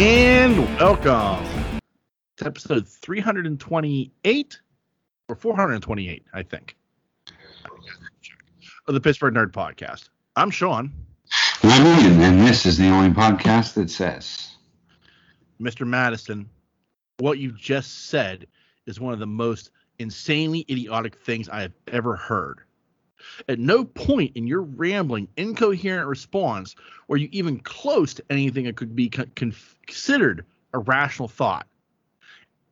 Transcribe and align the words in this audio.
And 0.00 0.56
welcome 0.78 1.44
to 2.36 2.46
episode 2.46 2.86
328 2.86 4.60
or 5.28 5.34
428, 5.34 6.24
I 6.32 6.42
think, 6.44 6.76
of 8.86 8.94
the 8.94 9.00
Pittsburgh 9.00 9.34
Nerd 9.34 9.50
Podcast. 9.50 10.10
I'm 10.36 10.52
Sean. 10.52 10.92
I'm 11.64 11.84
Ian, 11.84 12.20
and 12.20 12.46
this 12.46 12.64
is 12.64 12.78
the 12.78 12.86
only 12.86 13.10
podcast 13.10 13.74
that 13.74 13.90
says, 13.90 14.54
Mr. 15.60 15.84
Madison, 15.84 16.48
what 17.16 17.38
you 17.38 17.50
just 17.50 18.06
said 18.06 18.46
is 18.86 19.00
one 19.00 19.12
of 19.12 19.18
the 19.18 19.26
most 19.26 19.72
insanely 19.98 20.64
idiotic 20.70 21.16
things 21.16 21.48
I 21.48 21.62
have 21.62 21.74
ever 21.88 22.14
heard. 22.14 22.60
At 23.48 23.58
no 23.58 23.84
point 23.84 24.36
in 24.36 24.46
your 24.46 24.62
rambling, 24.62 25.28
incoherent 25.36 26.08
response 26.08 26.74
were 27.08 27.16
you 27.16 27.28
even 27.32 27.58
close 27.60 28.14
to 28.14 28.24
anything 28.30 28.64
that 28.64 28.76
could 28.76 28.94
be 28.94 29.08
con- 29.08 29.30
considered 29.34 30.44
a 30.72 30.78
rational 30.78 31.28
thought. 31.28 31.66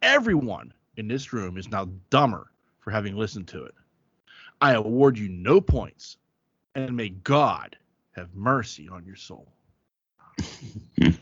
Everyone 0.02 0.73
in 0.96 1.09
this 1.09 1.32
room 1.32 1.56
is 1.56 1.70
now 1.70 1.88
dumber 2.10 2.51
for 2.80 2.90
having 2.90 3.16
listened 3.16 3.48
to 3.48 3.65
it. 3.65 3.74
I 4.60 4.74
award 4.74 5.18
you 5.18 5.29
no 5.29 5.60
points, 5.60 6.16
and 6.74 6.96
may 6.96 7.10
God 7.10 7.76
have 8.12 8.34
mercy 8.34 8.88
on 8.88 9.04
your 9.04 9.16
soul. 9.16 9.52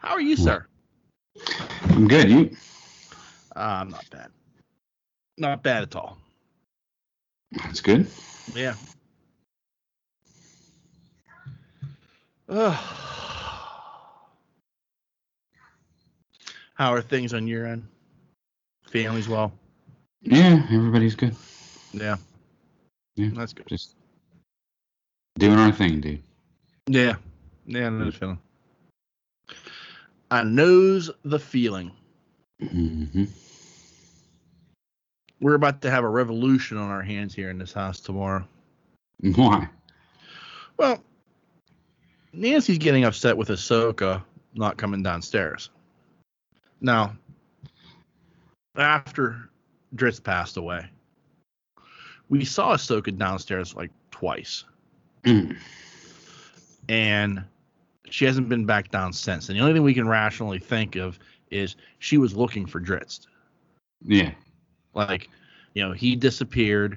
How 0.00 0.12
are 0.12 0.20
you, 0.20 0.36
sir? 0.36 0.66
I'm 1.82 2.06
good. 2.06 2.30
You? 2.30 2.56
Uh, 3.56 3.60
I'm 3.80 3.88
not 3.88 4.08
bad. 4.10 4.30
Not 5.38 5.62
bad 5.62 5.82
at 5.82 5.96
all. 5.96 6.16
That's 7.52 7.80
good. 7.80 8.06
Yeah. 8.54 8.74
How 16.74 16.92
are 16.92 17.02
things 17.02 17.34
on 17.34 17.46
your 17.46 17.66
end? 17.66 17.86
Family's 18.84 19.28
well? 19.28 19.52
Yeah, 20.22 20.62
everybody's 20.70 21.14
good. 21.14 21.34
Yeah. 21.92 22.16
Yeah. 23.16 23.30
That's 23.32 23.52
good. 23.52 23.66
Just 23.66 23.94
doing 25.38 25.58
our 25.58 25.72
thing, 25.72 26.00
dude. 26.00 26.22
Yeah. 26.86 27.16
Yeah, 27.66 27.86
I 27.86 27.90
know 27.90 28.04
the 28.06 28.12
feeling. 28.12 28.38
I 30.30 30.42
knows 30.44 31.10
the 31.24 31.38
feeling. 31.38 31.90
hmm 32.60 33.24
We're 35.40 35.54
about 35.54 35.82
to 35.82 35.90
have 35.90 36.04
a 36.04 36.08
revolution 36.08 36.76
on 36.78 36.90
our 36.90 37.02
hands 37.02 37.34
here 37.34 37.50
in 37.50 37.58
this 37.58 37.72
house 37.72 38.00
tomorrow. 38.00 38.46
Why? 39.20 39.68
Well, 40.76 41.02
Nancy's 42.32 42.78
getting 42.78 43.04
upset 43.04 43.36
with 43.36 43.48
Ahsoka 43.48 44.22
not 44.54 44.76
coming 44.76 45.02
downstairs. 45.02 45.70
Now, 46.80 47.16
after 48.76 49.50
Dritz 49.94 50.22
passed 50.22 50.56
away, 50.56 50.86
we 52.28 52.44
saw 52.44 52.74
Ahsoka 52.74 53.16
downstairs 53.16 53.74
like 53.74 53.90
twice, 54.10 54.64
Mm. 55.24 55.56
and 56.88 57.44
she 58.10 58.24
hasn't 58.24 58.48
been 58.48 58.64
back 58.66 58.90
down 58.90 59.12
since. 59.12 59.48
And 59.48 59.58
the 59.58 59.62
only 59.62 59.74
thing 59.74 59.82
we 59.82 59.94
can 59.94 60.08
rationally 60.08 60.58
think 60.58 60.96
of 60.96 61.18
is 61.50 61.76
she 61.98 62.18
was 62.18 62.34
looking 62.36 62.66
for 62.66 62.80
Dritz. 62.80 63.26
Yeah. 64.02 64.32
Like, 64.96 65.28
you 65.74 65.86
know, 65.86 65.92
he 65.92 66.16
disappeared. 66.16 66.96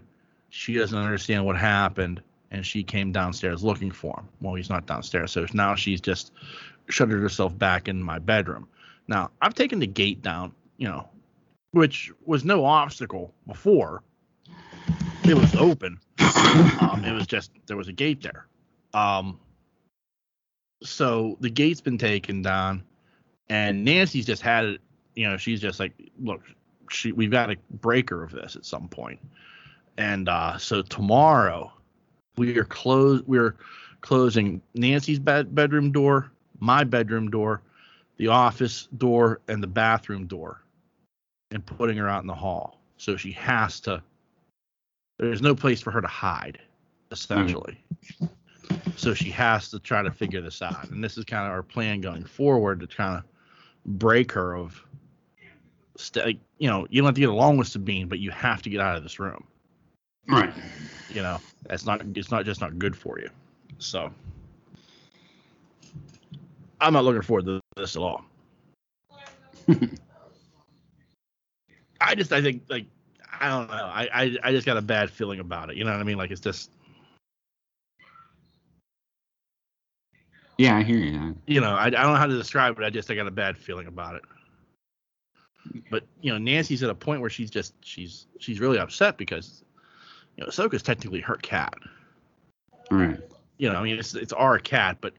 She 0.49 0.73
doesn't 0.73 0.97
understand 0.97 1.45
what 1.45 1.57
happened, 1.57 2.23
and 2.49 2.65
she 2.65 2.81
came 2.81 3.11
downstairs 3.11 3.63
looking 3.63 3.91
for 3.91 4.17
him. 4.17 4.29
Well, 4.41 4.55
he's 4.55 4.69
not 4.69 4.87
downstairs, 4.87 5.31
so 5.31 5.45
now 5.53 5.75
she's 5.75 6.01
just 6.01 6.31
shuttered 6.87 7.21
herself 7.21 7.55
back 7.55 7.87
in 7.87 8.01
my 8.01 8.17
bedroom. 8.17 8.67
Now, 9.07 9.31
I've 9.41 9.53
taken 9.53 9.79
the 9.79 9.87
gate 9.87 10.21
down, 10.21 10.53
you 10.77 10.87
know, 10.87 11.07
which 11.71 12.11
was 12.25 12.45
no 12.45 12.65
obstacle 12.65 13.33
before. 13.45 14.01
It 15.25 15.35
was 15.35 15.53
open. 15.55 15.99
Um, 16.81 17.03
it 17.05 17.13
was 17.13 17.27
just 17.27 17.51
there 17.67 17.77
was 17.77 17.89
a 17.89 17.93
gate 17.93 18.21
there. 18.21 18.47
Um, 18.93 19.39
so 20.81 21.37
the 21.41 21.49
gate's 21.49 21.81
been 21.81 21.97
taken 21.97 22.41
down, 22.41 22.83
and 23.49 23.83
Nancy's 23.83 24.25
just 24.25 24.41
had 24.41 24.65
it. 24.65 24.81
You 25.15 25.29
know, 25.29 25.37
she's 25.37 25.59
just 25.59 25.79
like, 25.79 25.91
look, 26.19 26.41
she 26.91 27.11
we've 27.11 27.31
got 27.31 27.47
to 27.47 27.57
break 27.71 28.09
her 28.09 28.23
of 28.23 28.31
this 28.31 28.55
at 28.55 28.65
some 28.65 28.87
point. 28.87 29.19
And 29.97 30.29
uh, 30.29 30.57
so 30.57 30.81
tomorrow 30.81 31.71
we 32.37 32.57
are 32.57 32.65
close 32.65 33.21
we're 33.23 33.55
closing 34.01 34.61
Nancy's 34.73 35.19
bed 35.19 35.53
bedroom 35.53 35.91
door, 35.91 36.31
my 36.59 36.83
bedroom 36.83 37.29
door, 37.29 37.61
the 38.17 38.27
office 38.27 38.87
door, 38.97 39.41
and 39.47 39.61
the 39.61 39.67
bathroom 39.67 40.25
door, 40.25 40.61
and 41.51 41.65
putting 41.65 41.97
her 41.97 42.07
out 42.07 42.21
in 42.21 42.27
the 42.27 42.35
hall. 42.35 42.79
So 42.97 43.17
she 43.17 43.31
has 43.33 43.79
to 43.81 44.01
there's 45.19 45.41
no 45.41 45.53
place 45.53 45.81
for 45.81 45.91
her 45.91 46.01
to 46.01 46.07
hide, 46.07 46.59
essentially. 47.11 47.77
So 48.95 49.13
she 49.13 49.29
has 49.31 49.69
to 49.71 49.79
try 49.79 50.01
to 50.01 50.11
figure 50.11 50.41
this 50.41 50.61
out. 50.61 50.89
And 50.89 51.03
this 51.03 51.17
is 51.17 51.25
kind 51.25 51.45
of 51.45 51.51
our 51.51 51.63
plan 51.63 51.99
going 52.01 52.23
forward 52.23 52.79
to 52.79 52.87
kind 52.87 53.17
of 53.17 53.23
break 53.85 54.31
her 54.31 54.55
of 54.55 54.81
st- 55.99 56.39
you 56.57 56.69
know, 56.69 56.87
you 56.89 57.01
don't 57.01 57.07
have 57.07 57.15
to 57.15 57.21
get 57.21 57.29
along 57.29 57.57
with 57.57 57.67
Sabine, 57.67 58.07
but 58.07 58.19
you 58.19 58.31
have 58.31 58.61
to 58.63 58.69
get 58.69 58.79
out 58.81 58.95
of 58.97 59.03
this 59.03 59.19
room. 59.19 59.43
Right. 60.27 60.53
You 61.09 61.21
know, 61.21 61.39
that's 61.67 61.85
not 61.85 62.01
it's 62.15 62.31
not 62.31 62.45
just 62.45 62.61
not 62.61 62.77
good 62.79 62.95
for 62.95 63.19
you. 63.19 63.29
So 63.79 64.11
I'm 66.81 66.93
not 66.93 67.03
looking 67.03 67.21
forward 67.21 67.45
to 67.45 67.59
this 67.75 67.95
at 67.95 68.01
all. 68.01 68.23
I 72.01 72.15
just 72.15 72.31
I 72.31 72.41
think 72.41 72.63
like 72.69 72.85
I 73.39 73.49
don't 73.49 73.69
know. 73.69 73.73
I, 73.75 74.09
I 74.13 74.37
I 74.43 74.51
just 74.51 74.65
got 74.65 74.77
a 74.77 74.81
bad 74.81 75.09
feeling 75.09 75.39
about 75.39 75.69
it. 75.69 75.77
You 75.77 75.83
know 75.83 75.91
what 75.91 75.99
I 75.99 76.03
mean? 76.03 76.17
Like 76.17 76.31
it's 76.31 76.41
just 76.41 76.71
Yeah, 80.57 80.75
I 80.77 80.83
hear 80.83 80.97
you. 80.97 81.35
you 81.47 81.61
know, 81.61 81.71
I, 81.75 81.85
I 81.85 81.89
don't 81.89 82.13
know 82.13 82.15
how 82.15 82.25
to 82.27 82.37
describe 82.37 82.77
it. 82.79 82.83
I 82.83 82.89
just 82.89 83.09
I 83.09 83.15
got 83.15 83.27
a 83.27 83.31
bad 83.31 83.57
feeling 83.57 83.87
about 83.87 84.15
it. 84.15 84.23
But 85.89 86.03
you 86.21 86.31
know, 86.31 86.37
Nancy's 86.37 86.83
at 86.83 86.89
a 86.89 86.95
point 86.95 87.21
where 87.21 87.29
she's 87.29 87.49
just 87.49 87.73
she's 87.81 88.27
she's 88.39 88.59
really 88.59 88.79
upset 88.79 89.17
because 89.17 89.63
you 90.35 90.43
know 90.43 90.49
Ahsoka's 90.49 90.83
technically 90.83 91.21
her 91.21 91.35
cat. 91.35 91.73
Right. 92.91 93.19
You 93.57 93.71
know, 93.71 93.75
I 93.79 93.83
mean 93.83 93.97
it's 93.97 94.15
it's 94.15 94.33
our 94.33 94.59
cat, 94.59 94.97
but 95.01 95.13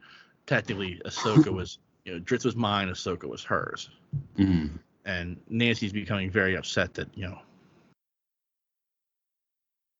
technically 0.45 1.01
Ahsoka 1.05 1.51
was 1.53 1.79
you 2.05 2.13
know 2.13 2.19
Dritz 2.19 2.45
was 2.45 2.55
mine, 2.55 2.89
Ahsoka 2.89 3.25
was 3.25 3.43
hers, 3.43 3.89
hmm 4.35 4.67
and 5.05 5.37
Nancy's 5.49 5.93
becoming 5.93 6.29
very 6.29 6.55
upset 6.55 6.93
that 6.93 7.07
you 7.15 7.23
know 7.23 7.39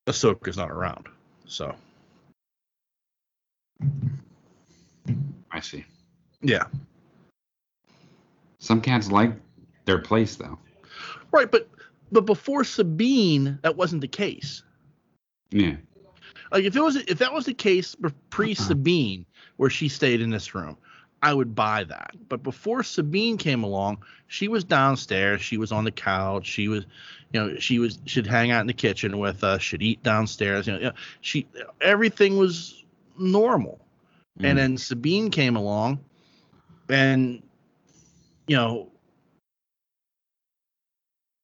Ahsoka's 0.07 0.57
not 0.57 0.69
around. 0.72 1.07
So 1.47 1.75
I 5.51 5.59
see. 5.59 5.85
yeah, 6.41 6.66
Some 8.59 8.80
cats 8.81 9.12
like 9.12 9.33
their 9.86 10.00
place, 10.00 10.36
though. 10.36 10.57
right. 11.31 11.50
But 11.50 11.68
but 12.12 12.25
before 12.25 12.63
Sabine, 12.63 13.60
that 13.63 13.75
wasn't 13.78 14.01
the 14.01 14.07
case. 14.07 14.63
Yeah. 15.51 15.75
Like 16.51 16.66
if 16.66 16.75
it 16.75 16.81
was 16.81 16.95
if 16.98 17.19
that 17.19 17.33
was 17.33 17.45
the 17.45 17.54
case 17.54 17.95
pre 18.30 18.54
Sabine, 18.54 19.25
where 19.57 19.69
she 19.69 19.88
stayed 19.88 20.22
in 20.22 20.30
this 20.30 20.54
room, 20.54 20.78
I 21.24 21.33
would 21.33 21.56
buy 21.56 21.83
that. 21.86 22.16
But 22.30 22.44
before 22.44 22.83
Sabine 22.83 23.38
came 23.38 23.63
along, 23.63 24.04
she 24.28 24.48
was 24.48 24.63
downstairs. 24.63 25.42
She 25.42 25.57
was 25.57 25.72
on 25.72 25.83
the 25.83 25.92
couch. 25.92 26.45
She 26.45 26.68
was, 26.68 26.86
you 27.33 27.39
know, 27.39 27.56
she 27.60 27.80
was 27.80 28.00
should 28.06 28.28
hang 28.28 28.51
out 28.51 28.62
in 28.62 28.68
the 28.68 28.74
kitchen 28.74 29.19
with 29.19 29.44
us. 29.44 29.62
Should 29.62 29.81
eat 29.81 30.04
downstairs. 30.04 30.68
You 30.68 30.80
know, 30.80 30.92
she 31.22 31.48
everything 31.80 32.38
was 32.38 32.83
normal. 33.18 33.80
And 34.39 34.57
Mm. 34.57 34.62
then 34.62 34.78
Sabine 34.78 35.30
came 35.30 35.56
along, 35.57 36.00
and 36.89 37.44
you 38.48 38.56
know, 38.56 38.92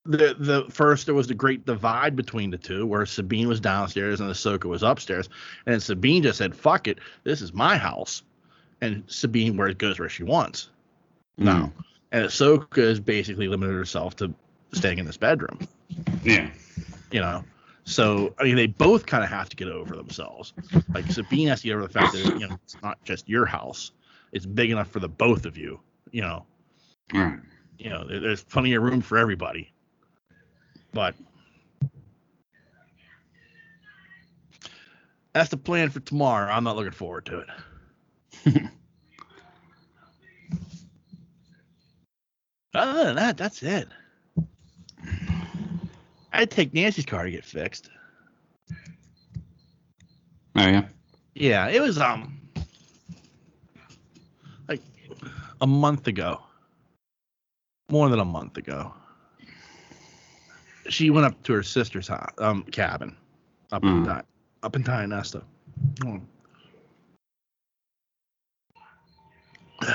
the 0.07 0.35
the 0.39 0.65
first 0.69 1.05
there 1.05 1.15
was 1.15 1.27
the 1.27 1.33
great 1.33 1.65
divide 1.65 2.15
between 2.15 2.49
the 2.51 2.57
two, 2.57 2.85
where 2.85 3.05
Sabine 3.05 3.47
was 3.47 3.59
downstairs 3.59 4.19
and 4.21 4.29
Ahsoka 4.29 4.65
was 4.65 4.83
upstairs, 4.83 5.29
and 5.65 5.81
Sabine 5.81 6.23
just 6.23 6.37
said, 6.37 6.55
"Fuck 6.55 6.87
it, 6.87 6.99
this 7.23 7.41
is 7.41 7.53
my 7.53 7.77
house," 7.77 8.23
and 8.81 9.03
Sabine 9.07 9.57
where 9.57 9.67
it 9.67 9.77
goes 9.77 9.99
where 9.99 10.09
she 10.09 10.23
wants. 10.23 10.69
Hmm. 11.37 11.45
now. 11.45 11.73
And 12.13 12.25
Ahsoka 12.25 12.77
has 12.87 12.99
basically 13.01 13.49
limited 13.49 13.73
herself 13.73 14.15
to 14.17 14.33
staying 14.71 14.97
in 14.97 15.05
this 15.05 15.17
bedroom. 15.17 15.59
Yeah. 16.23 16.49
You 17.11 17.19
know, 17.19 17.43
so 17.83 18.33
I 18.39 18.43
mean 18.43 18.55
they 18.55 18.67
both 18.67 19.05
kind 19.05 19.23
of 19.23 19.29
have 19.29 19.49
to 19.49 19.55
get 19.55 19.67
over 19.67 19.95
themselves. 19.95 20.53
Like 20.93 21.05
Sabine 21.11 21.49
has 21.49 21.61
to 21.61 21.67
get 21.67 21.73
over 21.73 21.83
the 21.87 21.93
fact 21.93 22.13
that 22.13 22.25
you 22.39 22.47
know 22.47 22.57
it's 22.63 22.77
not 22.81 23.03
just 23.03 23.27
your 23.27 23.45
house; 23.45 23.91
it's 24.31 24.45
big 24.45 24.71
enough 24.71 24.89
for 24.89 24.99
the 24.99 25.09
both 25.09 25.45
of 25.45 25.57
you. 25.57 25.79
You 26.11 26.21
know, 26.21 26.45
Right. 27.13 27.39
you 27.77 27.89
know, 27.89 28.07
there's 28.07 28.43
plenty 28.43 28.73
of 28.73 28.83
room 28.83 29.01
for 29.01 29.17
everybody. 29.17 29.71
But 30.93 31.15
that's 35.33 35.49
the 35.49 35.57
plan 35.57 35.89
for 35.89 35.99
tomorrow. 35.99 36.51
I'm 36.51 36.63
not 36.63 36.75
looking 36.75 36.91
forward 36.91 37.25
to 37.27 37.39
it. 37.39 37.47
Other 42.73 43.05
than 43.05 43.15
that, 43.15 43.37
that's 43.37 43.63
it. 43.63 43.87
I'd 46.33 46.51
take 46.51 46.73
Nancy's 46.73 47.05
car 47.05 47.23
to 47.23 47.31
get 47.31 47.43
fixed. 47.43 47.89
Oh 50.55 50.67
yeah. 50.67 50.85
Yeah, 51.35 51.67
it 51.67 51.81
was 51.81 51.99
um 51.99 52.39
like 54.67 54.81
a 55.61 55.67
month 55.67 56.07
ago. 56.07 56.41
More 57.89 58.09
than 58.09 58.19
a 58.19 58.25
month 58.25 58.57
ago. 58.57 58.93
She 60.89 61.09
went 61.09 61.25
up 61.25 61.41
to 61.43 61.53
her 61.53 61.63
sister's 61.63 62.07
house, 62.07 62.31
um 62.37 62.63
cabin 62.63 63.15
up 63.71 63.83
in 63.83 64.03
Mm. 64.03 64.05
Di- 64.05 64.23
up 64.63 64.75
in 64.75 64.83
Tionesta. 64.83 65.43
Hmm. 66.01 66.17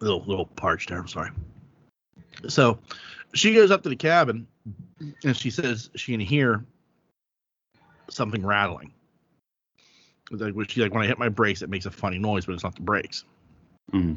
little 0.00 0.24
little 0.26 0.46
parched 0.46 0.88
there, 0.88 0.98
I'm 0.98 1.08
sorry. 1.08 1.30
So 2.48 2.78
she 3.34 3.54
goes 3.54 3.70
up 3.70 3.82
to 3.82 3.88
the 3.88 3.96
cabin 3.96 4.46
and 5.24 5.36
she 5.36 5.50
says 5.50 5.90
she 5.94 6.12
can 6.12 6.20
hear 6.20 6.64
something 8.08 8.44
rattling. 8.44 8.92
Like 10.30 10.54
when 10.54 10.66
she 10.66 10.82
like 10.82 10.92
when 10.92 11.02
I 11.02 11.06
hit 11.06 11.18
my 11.18 11.28
brakes, 11.28 11.62
it 11.62 11.70
makes 11.70 11.86
a 11.86 11.90
funny 11.90 12.18
noise, 12.18 12.46
but 12.46 12.54
it's 12.54 12.64
not 12.64 12.74
the 12.74 12.82
brakes. 12.82 13.24
Mm. 13.92 14.16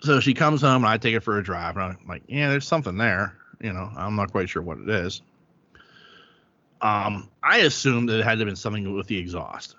So 0.00 0.20
she 0.20 0.32
comes 0.32 0.60
home 0.60 0.84
and 0.84 0.86
I 0.86 0.96
take 0.96 1.14
her 1.14 1.20
for 1.20 1.38
a 1.38 1.42
drive, 1.42 1.76
and 1.76 1.84
I'm 1.84 1.98
like, 2.08 2.22
yeah, 2.28 2.48
there's 2.48 2.66
something 2.66 2.96
there. 2.96 3.36
You 3.60 3.72
know, 3.72 3.90
I'm 3.96 4.14
not 4.16 4.30
quite 4.30 4.48
sure 4.48 4.62
what 4.62 4.78
it 4.78 4.88
is. 4.88 5.22
Um, 6.80 7.28
I 7.42 7.58
assumed 7.58 8.08
that 8.08 8.20
it 8.20 8.24
had 8.24 8.34
to 8.34 8.38
have 8.38 8.46
been 8.46 8.56
something 8.56 8.94
with 8.94 9.08
the 9.08 9.18
exhaust. 9.18 9.74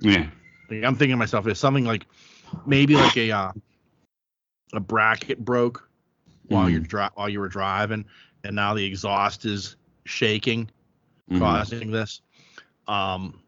Yeah. 0.00 0.26
Like, 0.68 0.84
I'm 0.84 0.94
thinking 0.94 1.12
to 1.12 1.16
myself, 1.16 1.46
it's 1.46 1.58
something 1.58 1.84
like 1.84 2.06
maybe 2.66 2.94
like 2.96 3.16
a 3.16 3.30
uh, 3.30 3.52
a 4.74 4.80
bracket 4.80 5.42
broke 5.42 5.88
while 6.48 6.66
Mm. 6.68 6.72
you're 6.72 6.80
dri- 6.80 7.08
while 7.14 7.28
you 7.28 7.40
were 7.40 7.48
driving, 7.48 8.04
and 8.44 8.54
now 8.54 8.74
the 8.74 8.84
exhaust 8.84 9.44
is 9.46 9.76
shaking, 10.04 10.70
Mhm. 11.30 11.38
causing 11.38 11.90
this. 11.90 12.20
Um, 12.88 13.40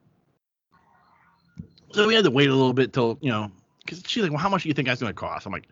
so 1.93 2.06
we 2.06 2.14
had 2.14 2.25
to 2.25 2.31
wait 2.31 2.49
a 2.49 2.55
little 2.55 2.73
bit 2.73 2.93
till 2.93 3.19
you 3.20 3.31
know, 3.31 3.50
because 3.85 4.02
she's 4.06 4.23
like, 4.23 4.32
"Well, 4.32 4.40
how 4.40 4.49
much 4.49 4.62
do 4.62 4.69
you 4.69 4.75
think 4.75 4.88
that's 4.88 5.00
going 5.00 5.12
to 5.12 5.19
cost?" 5.19 5.44
I'm 5.47 5.52
like, 5.52 5.69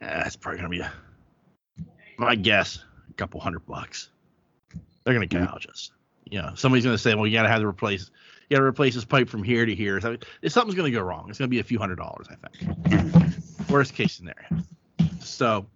eh, 0.00 0.06
"That's 0.22 0.36
probably 0.36 0.60
going 0.60 0.70
to 0.70 0.76
be 0.76 0.80
a, 0.82 0.92
my 2.22 2.34
guess, 2.36 2.84
a 3.10 3.12
couple 3.14 3.40
hundred 3.40 3.66
bucks. 3.66 4.10
They're 5.04 5.14
going 5.14 5.28
to 5.28 5.36
Mhm. 5.36 5.46
gouge 5.46 5.66
us. 5.68 5.90
You 6.30 6.40
know, 6.40 6.52
somebody's 6.54 6.84
going 6.84 6.94
to 6.94 7.02
say, 7.02 7.14
"Well, 7.14 7.26
you 7.26 7.32
got 7.32 7.42
to 7.42 7.48
have 7.48 7.60
to 7.60 7.66
replace, 7.66 8.10
you 8.48 8.56
got 8.56 8.60
to 8.60 8.66
replace 8.66 8.94
this 8.94 9.04
pipe 9.04 9.28
from 9.28 9.42
here 9.42 9.66
to 9.66 9.74
here." 9.74 10.00
So 10.00 10.16
if 10.40 10.52
something's 10.52 10.76
going 10.76 10.90
to 10.90 10.96
go 10.96 11.02
wrong, 11.04 11.28
it's 11.28 11.38
going 11.38 11.48
to 11.48 11.50
be 11.50 11.58
a 11.58 11.64
few 11.64 11.78
hundred 11.78 11.96
dollars, 11.96 12.28
I 12.30 12.36
think. 12.36 13.68
Worst 13.68 13.94
case 13.94 14.12
scenario. 14.14 14.46
So 15.20 15.66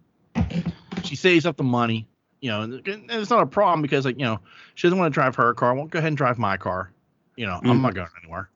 she 1.03 1.15
saves 1.15 1.45
up 1.45 1.57
the 1.57 1.63
money, 1.63 2.07
you 2.41 2.49
know, 2.49 2.61
and 2.61 2.81
it's 2.85 3.29
not 3.29 3.43
a 3.43 3.47
problem 3.47 3.81
because 3.81 4.05
like 4.05 4.17
you 4.17 4.25
know 4.25 4.39
she 4.75 4.87
doesn't 4.87 4.97
want 4.97 5.11
to 5.11 5.13
drive 5.13 5.35
her 5.35 5.53
car. 5.53 5.75
Won't 5.75 5.91
go 5.91 5.99
ahead 5.99 6.07
and 6.09 6.17
drive 6.17 6.37
my 6.37 6.57
car. 6.57 6.91
You 7.35 7.45
know, 7.45 7.59
I'm 7.63 7.79
Mhm. 7.79 7.81
not 7.81 7.93
going 7.93 8.07
anywhere. 8.23 8.49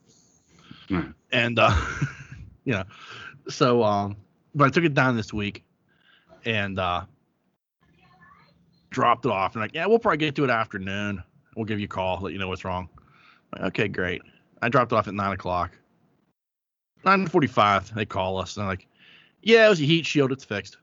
Right. 0.90 1.06
And 1.32 1.60
uh, 1.60 1.76
you 2.66 2.74
know, 2.74 2.84
so 3.50 3.84
um, 3.84 4.16
but 4.56 4.66
I 4.68 4.70
took 4.70 4.84
it 4.86 4.94
down 4.94 5.16
this 5.18 5.34
week, 5.34 5.64
and 6.46 6.80
uh, 6.80 7.06
dropped 8.92 9.26
it 9.26 9.32
off. 9.32 9.56
And 9.56 9.62
like, 9.62 9.74
yeah, 9.74 9.86
we'll 9.88 10.00
probably 10.00 10.18
get 10.18 10.36
to 10.36 10.44
it 10.44 10.50
afternoon. 10.50 11.24
We'll 11.56 11.66
give 11.66 11.80
you 11.80 11.86
a 11.86 11.90
call, 11.90 12.20
let 12.22 12.32
you 12.34 12.40
know 12.40 12.48
what's 12.48 12.64
wrong. 12.64 12.88
Like, 13.54 13.64
okay, 13.64 13.88
great. 13.88 14.22
I 14.62 14.70
dropped 14.70 14.92
it 14.92 14.96
off 14.96 15.08
at 15.08 15.14
nine 15.14 15.34
o'clock. 15.34 15.72
Nine 17.04 17.26
forty-five. 17.28 17.94
They 17.96 18.06
call 18.06 18.38
us 18.38 18.56
and 18.56 18.62
they're 18.64 18.70
like, 18.70 18.88
yeah, 19.42 19.66
it 19.66 19.70
was 19.70 19.82
a 19.82 19.86
heat 19.86 20.06
shield. 20.06 20.32
It's 20.32 20.46
fixed. 20.46 20.78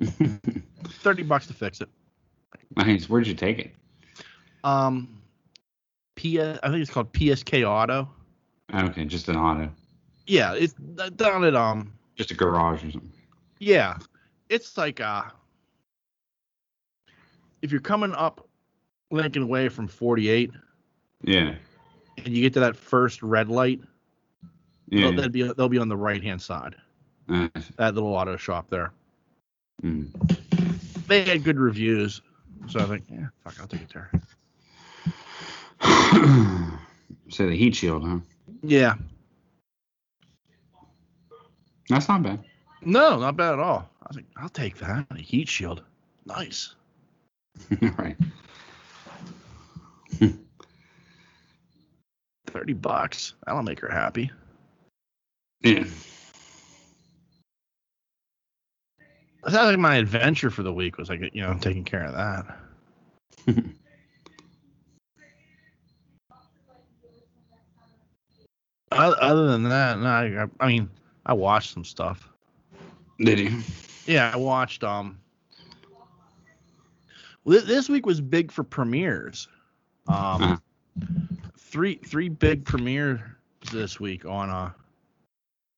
Thirty 0.02 1.22
bucks 1.22 1.46
to 1.46 1.54
fix 1.54 1.80
it. 1.80 1.88
nice. 2.76 3.08
Where'd 3.08 3.26
you 3.26 3.34
take 3.34 3.58
it? 3.58 3.74
Um, 4.64 5.20
P. 6.16 6.40
I 6.40 6.54
think 6.62 6.76
it's 6.76 6.90
called 6.90 7.12
PSK 7.12 7.66
Auto. 7.66 8.08
Okay, 8.74 9.04
just 9.04 9.28
an 9.28 9.36
auto, 9.36 9.70
Yeah, 10.26 10.54
it's 10.54 10.72
down 10.72 11.44
at 11.44 11.54
um. 11.54 11.92
just 12.16 12.30
a 12.30 12.34
garage 12.34 12.82
or 12.84 12.90
something. 12.90 13.12
Yeah, 13.58 13.98
it's 14.48 14.76
like 14.76 15.00
uh. 15.00 15.22
If 17.64 17.72
you're 17.72 17.80
coming 17.80 18.12
up 18.12 18.46
Lincoln 19.10 19.48
Way 19.48 19.70
from 19.70 19.88
48 19.88 20.50
Yeah. 21.22 21.54
and 22.18 22.28
you 22.28 22.42
get 22.42 22.52
to 22.52 22.60
that 22.60 22.76
first 22.76 23.22
red 23.22 23.48
light, 23.48 23.80
Yeah. 24.90 25.12
they'll, 25.12 25.30
be 25.30 25.50
they'll 25.50 25.70
be 25.70 25.78
on 25.78 25.88
the 25.88 25.96
right 25.96 26.22
hand 26.22 26.42
side. 26.42 26.76
Nice. 27.26 27.50
That 27.78 27.94
little 27.94 28.12
auto 28.14 28.36
shop 28.36 28.68
there. 28.68 28.92
Mm. 29.82 30.10
They 31.08 31.24
had 31.24 31.42
good 31.42 31.58
reviews, 31.58 32.20
so 32.68 32.80
I 32.80 32.84
think, 32.84 33.04
yeah, 33.10 33.28
fuck, 33.42 33.58
I'll 33.58 33.66
take 33.66 33.80
it 33.80 33.94
there. 33.94 34.10
so 37.30 37.46
the 37.48 37.56
heat 37.56 37.74
shield, 37.74 38.06
huh? 38.06 38.18
Yeah, 38.62 38.96
That's 41.88 42.08
not 42.08 42.22
bad. 42.22 42.44
no, 42.82 43.18
not 43.20 43.38
bad 43.38 43.54
at 43.54 43.58
all. 43.58 43.88
I 44.02 44.06
was 44.08 44.16
like, 44.16 44.26
I'll 44.36 44.50
take 44.50 44.76
that. 44.80 45.06
A 45.10 45.16
heat 45.18 45.48
shield, 45.48 45.82
nice. 46.26 46.74
right. 47.98 48.16
Thirty 52.46 52.72
bucks. 52.72 53.34
That'll 53.46 53.62
make 53.62 53.80
her 53.80 53.90
happy. 53.90 54.30
Yeah. 55.62 55.84
That 59.42 59.52
sounds 59.52 59.68
like 59.68 59.78
my 59.78 59.96
adventure 59.96 60.50
for 60.50 60.62
the 60.62 60.72
week 60.72 60.96
was 60.96 61.08
like, 61.10 61.34
you 61.34 61.42
know, 61.42 61.56
taking 61.60 61.84
care 61.84 62.04
of 62.04 62.12
that. 62.14 62.56
Other 68.92 69.46
than 69.48 69.64
that, 69.64 69.98
no, 69.98 70.06
I, 70.06 70.46
I 70.60 70.68
mean, 70.68 70.88
I 71.26 71.32
watched 71.34 71.72
some 71.72 71.84
stuff. 71.84 72.28
Did 73.18 73.38
you? 73.38 73.60
Yeah, 74.06 74.30
I 74.32 74.36
watched. 74.36 74.84
Um, 74.84 75.18
this 77.44 77.88
week 77.88 78.06
was 78.06 78.20
big 78.20 78.50
for 78.50 78.64
premieres. 78.64 79.48
Um, 80.06 80.40
Uh-huh. 80.42 80.56
three 81.58 81.96
three 81.96 82.28
big 82.28 82.64
premieres 82.64 83.20
this 83.72 84.00
week 84.00 84.24
on 84.24 84.50
uh, 84.50 84.70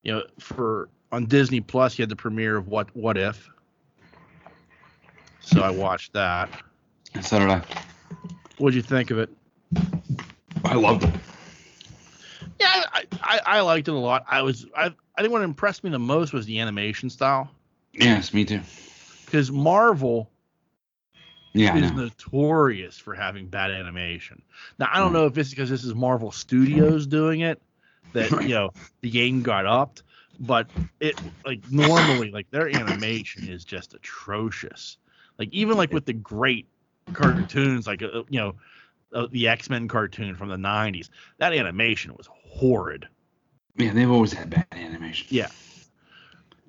you 0.02 0.12
know, 0.12 0.22
for 0.38 0.88
on 1.12 1.26
Disney 1.26 1.60
Plus, 1.60 1.98
you 1.98 2.02
had 2.02 2.08
the 2.10 2.16
premiere 2.16 2.56
of 2.56 2.68
What 2.68 2.94
What 2.94 3.16
If. 3.16 3.48
So 5.40 5.62
I 5.62 5.70
watched 5.70 6.12
that. 6.12 6.50
So 7.22 7.38
did 7.38 7.48
I. 7.50 7.62
What'd 8.58 8.74
you 8.74 8.82
think 8.82 9.10
of 9.10 9.18
it? 9.18 9.30
I 10.64 10.74
loved 10.74 11.04
it. 11.04 11.14
Yeah, 12.58 12.84
I, 12.92 13.04
I, 13.22 13.40
I 13.46 13.60
liked 13.60 13.88
it 13.88 13.94
a 13.94 13.98
lot. 13.98 14.24
I 14.28 14.42
was 14.42 14.66
I 14.76 14.94
I 15.16 15.20
think 15.20 15.32
what 15.32 15.42
impressed 15.42 15.84
me 15.84 15.90
the 15.90 15.98
most 15.98 16.32
was 16.32 16.46
the 16.46 16.58
animation 16.58 17.10
style 17.10 17.50
Yes, 17.92 18.32
me 18.34 18.44
too. 18.44 18.60
because 19.24 19.50
Marvel 19.50 20.30
Yeah, 21.56 21.76
is 21.76 21.92
notorious 21.92 22.98
for 22.98 23.14
having 23.14 23.48
bad 23.48 23.70
animation. 23.70 24.42
Now 24.78 24.88
I 24.92 24.98
don't 24.98 25.12
Right. 25.12 25.20
know 25.20 25.26
if 25.26 25.38
it's 25.38 25.50
because 25.50 25.70
this 25.70 25.84
is 25.84 25.94
Marvel 25.94 26.30
Studios 26.32 27.06
doing 27.06 27.40
it 27.40 27.62
that 28.12 28.34
you 28.40 28.54
know 28.54 28.74
the 29.02 29.10
game 29.10 29.42
got 29.42 29.66
upped, 29.66 30.02
but 30.38 30.68
it 31.00 31.20
like 31.44 31.60
normally 31.68 32.30
like 32.30 32.50
their 32.50 32.68
animation 32.68 33.44
is 33.44 33.64
just 33.64 33.94
atrocious. 33.94 34.98
Like 35.38 35.48
even 35.52 35.76
like 35.76 35.92
with 35.92 36.06
the 36.06 36.14
great 36.14 36.68
cartoons 37.12 37.86
like 37.86 38.02
uh, 38.02 38.22
you 38.28 38.38
know 38.40 38.56
uh, 39.14 39.26
the 39.30 39.48
X 39.48 39.70
Men 39.70 39.88
cartoon 39.88 40.34
from 40.36 40.48
the 40.48 40.56
'90s, 40.56 41.10
that 41.38 41.52
animation 41.52 42.14
was 42.16 42.28
horrid. 42.32 43.08
Yeah, 43.76 43.92
they've 43.92 44.10
always 44.10 44.32
had 44.32 44.50
bad 44.50 44.66
animation. 44.72 45.28
Yeah. 45.30 45.48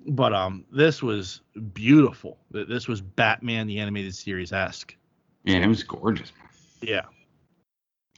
But 0.07 0.33
um, 0.33 0.63
this 0.71 1.03
was 1.03 1.41
beautiful. 1.73 2.37
This 2.51 2.87
was 2.87 3.01
Batman 3.01 3.67
the 3.67 3.79
animated 3.79 4.15
series 4.15 4.53
esque. 4.53 4.95
Yeah, 5.43 5.57
it 5.57 5.67
was 5.67 5.83
gorgeous. 5.83 6.31
Yeah. 6.81 7.01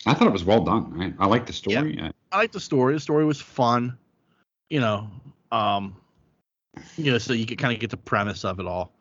I 0.06 0.14
thought 0.14 0.28
it 0.28 0.34
was 0.34 0.44
well 0.46 0.64
done. 0.64 1.16
I, 1.20 1.24
I 1.24 1.28
liked 1.28 1.48
the 1.48 1.54
story. 1.54 2.00
I- 2.02 2.12
I 2.32 2.38
like 2.38 2.52
the 2.52 2.60
story. 2.60 2.94
The 2.94 3.00
story 3.00 3.26
was 3.26 3.42
fun. 3.42 3.98
You 4.70 4.80
know, 4.82 5.10
um, 5.52 5.96
you 6.96 7.12
know, 7.12 7.18
so 7.18 7.34
you 7.34 7.48
could 7.48 7.58
kind 7.58 7.74
of 7.74 7.80
get 7.80 7.90
the 7.90 7.98
premise 7.98 8.46
of 8.46 8.60
it 8.60 8.68
all. 8.68 8.94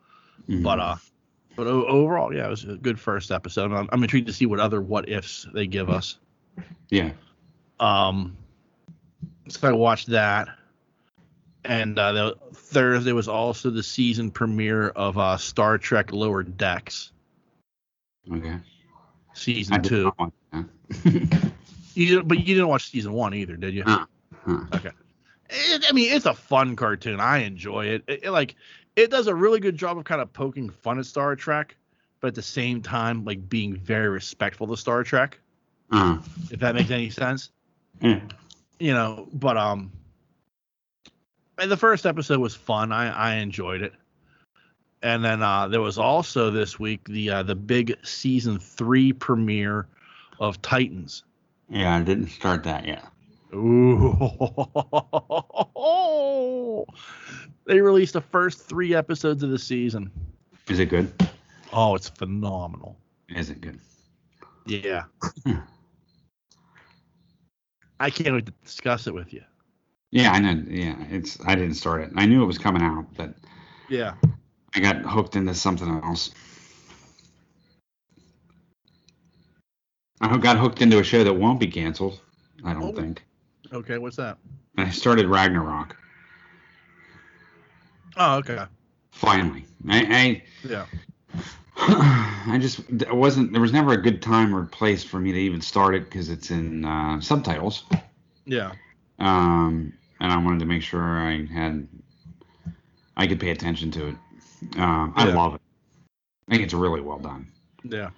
Mhm. 0.49 0.63
But 0.63 0.79
uh, 0.79 0.95
but 1.55 1.67
o- 1.67 1.85
overall, 1.85 2.33
yeah, 2.33 2.47
it 2.47 2.49
was 2.49 2.63
a 2.63 2.75
good 2.77 2.99
first 2.99 3.29
episode. 3.29 3.71
I'm, 3.71 3.87
I'm 3.91 4.01
intrigued 4.01 4.25
to 4.27 4.33
see 4.33 4.47
what 4.47 4.59
other 4.59 4.81
what 4.81 5.07
ifs 5.07 5.47
they 5.53 5.67
give 5.67 5.91
us. 5.91 6.17
yeah, 6.89 7.11
Um, 7.79 8.35
so 9.47 9.67
I 9.69 9.73
watched 9.73 10.07
that, 10.07 10.49
and 11.65 11.97
uh, 11.97 12.11
the 12.11 12.37
Thursday 12.53 13.11
was 13.11 13.27
also 13.27 13.69
the 13.69 13.83
season 13.83 14.31
premiere 14.31 14.89
of 14.89 15.17
uh, 15.17 15.37
Star 15.37 15.77
Trek 15.77 16.11
Lower 16.11 16.43
Decks, 16.43 17.11
okay. 18.31 18.57
Season 19.33 19.81
two. 19.81 20.05
not 20.05 20.19
watch 20.19 20.33
that. 20.51 21.51
You 21.95 22.23
but 22.23 22.37
you 22.37 22.45
didn't 22.55 22.67
watch 22.69 22.89
season 22.89 23.11
one 23.11 23.33
either, 23.33 23.57
did 23.57 23.73
you? 23.73 23.83
Huh. 23.85 24.05
Huh. 24.45 24.59
Okay. 24.73 24.91
It, 25.49 25.85
I 25.89 25.91
mean, 25.91 26.13
it's 26.13 26.25
a 26.25 26.33
fun 26.33 26.75
cartoon. 26.75 27.19
I 27.19 27.39
enjoy 27.39 27.87
it. 27.87 28.03
It, 28.07 28.19
it, 28.23 28.31
like, 28.31 28.55
it 28.95 29.09
does 29.11 29.27
a 29.27 29.35
really 29.35 29.59
good 29.59 29.75
job 29.75 29.97
of 29.97 30.05
kind 30.05 30.21
of 30.21 30.31
poking 30.31 30.69
fun 30.69 30.99
at 30.99 31.05
Star 31.05 31.35
Trek, 31.35 31.75
but 32.21 32.29
at 32.29 32.35
the 32.35 32.41
same 32.41 32.81
time, 32.81 33.25
like 33.25 33.49
being 33.49 33.75
very 33.75 34.07
respectful 34.07 34.67
to 34.67 34.77
Star 34.77 35.03
Trek. 35.03 35.39
Uh, 35.91 36.19
If 36.51 36.59
that 36.59 36.75
makes 36.75 36.91
any 36.91 37.09
sense, 37.09 37.49
yeah. 37.99 38.21
you 38.79 38.93
know. 38.93 39.27
But 39.33 39.57
um, 39.57 39.91
the 41.67 41.77
first 41.77 42.05
episode 42.05 42.39
was 42.39 42.55
fun. 42.55 42.91
I 42.91 43.09
I 43.09 43.35
enjoyed 43.35 43.81
it. 43.81 43.93
And 45.01 45.23
then 45.23 45.41
uh, 45.41 45.69
there 45.69 45.81
was 45.81 45.97
also 45.97 46.51
this 46.51 46.77
week 46.77 47.01
the 47.05 47.29
uh, 47.29 47.43
the 47.43 47.55
big 47.55 47.95
season 48.03 48.59
three 48.59 49.13
premiere 49.13 49.87
of 50.39 50.61
Titans. 50.61 51.23
yeah, 51.69 51.95
I 51.95 52.01
didn't 52.01 52.29
start 52.29 52.63
that 52.63 52.85
yet. 52.85 53.05
Ooh. 53.53 54.15
they 57.65 57.81
released 57.81 58.13
the 58.13 58.21
first 58.21 58.67
three 58.67 58.93
episodes 58.93 59.43
of 59.43 59.49
the 59.49 59.59
season. 59.59 60.11
Is 60.67 60.79
it 60.79 60.87
good? 60.87 61.11
Oh, 61.73 61.95
it's 61.95 62.09
phenomenal. 62.09 62.97
Is 63.29 63.49
it 63.49 63.61
good? 63.61 63.79
Yeah. 64.65 65.03
I 67.99 68.09
can't 68.09 68.33
wait 68.33 68.45
to 68.45 68.53
discuss 68.63 69.07
it 69.07 69.13
with 69.13 69.33
you. 69.33 69.43
Yeah, 70.11 70.31
I 70.31 70.39
know. 70.39 70.63
Yeah, 70.67 70.95
it's. 71.09 71.37
I 71.45 71.55
didn't 71.55 71.75
start 71.75 72.01
it. 72.01 72.11
I 72.15 72.25
knew 72.25 72.41
it 72.43 72.47
was 72.47 72.57
coming 72.57 72.81
out, 72.81 73.05
but 73.15 73.35
Yeah. 73.89 74.13
I 74.75 74.79
got 74.79 75.01
hooked 75.03 75.35
into 75.35 75.53
something 75.53 75.87
else. 76.03 76.31
I 80.21 80.35
got 80.37 80.57
hooked 80.57 80.81
into 80.81 80.99
a 80.99 81.03
show 81.03 81.23
that 81.23 81.33
won't 81.33 81.59
be 81.59 81.67
canceled. 81.67 82.19
I 82.63 82.73
don't 82.73 82.83
Oh. 82.83 82.91
think. 82.91 83.23
Okay, 83.71 83.97
what's 83.97 84.17
that? 84.17 84.37
I 84.77 84.89
started 84.89 85.27
Ragnarok. 85.27 85.95
Oh, 88.17 88.37
okay. 88.37 88.65
Finally, 89.11 89.65
I, 89.87 90.43
Yeah. 90.67 90.85
I, 91.77 92.43
I 92.47 92.57
just 92.59 92.79
it 92.89 93.15
wasn't. 93.15 93.51
There 93.53 93.61
was 93.61 93.71
never 93.71 93.93
a 93.93 94.01
good 94.01 94.21
time 94.21 94.53
or 94.55 94.65
place 94.65 95.03
for 95.03 95.19
me 95.19 95.31
to 95.31 95.37
even 95.37 95.61
start 95.61 95.95
it 95.95 96.05
because 96.05 96.29
it's 96.29 96.51
in 96.51 96.83
uh, 96.83 97.21
subtitles. 97.21 97.83
Yeah. 98.45 98.73
um, 99.19 99.93
and 100.19 100.31
I 100.31 100.37
wanted 100.37 100.59
to 100.59 100.65
make 100.65 100.81
sure 100.81 101.01
I 101.01 101.45
had 101.45 101.87
I 103.17 103.27
could 103.27 103.39
pay 103.39 103.49
attention 103.51 103.91
to 103.91 104.07
it. 104.07 104.15
Um, 104.77 105.13
I 105.15 105.25
Yeah. 105.27 105.35
love 105.35 105.55
it. 105.55 105.61
I 106.47 106.51
think 106.51 106.63
it's 106.63 106.73
really 106.73 107.01
well 107.01 107.19
done. 107.19 107.47
Yeah. 107.83 108.09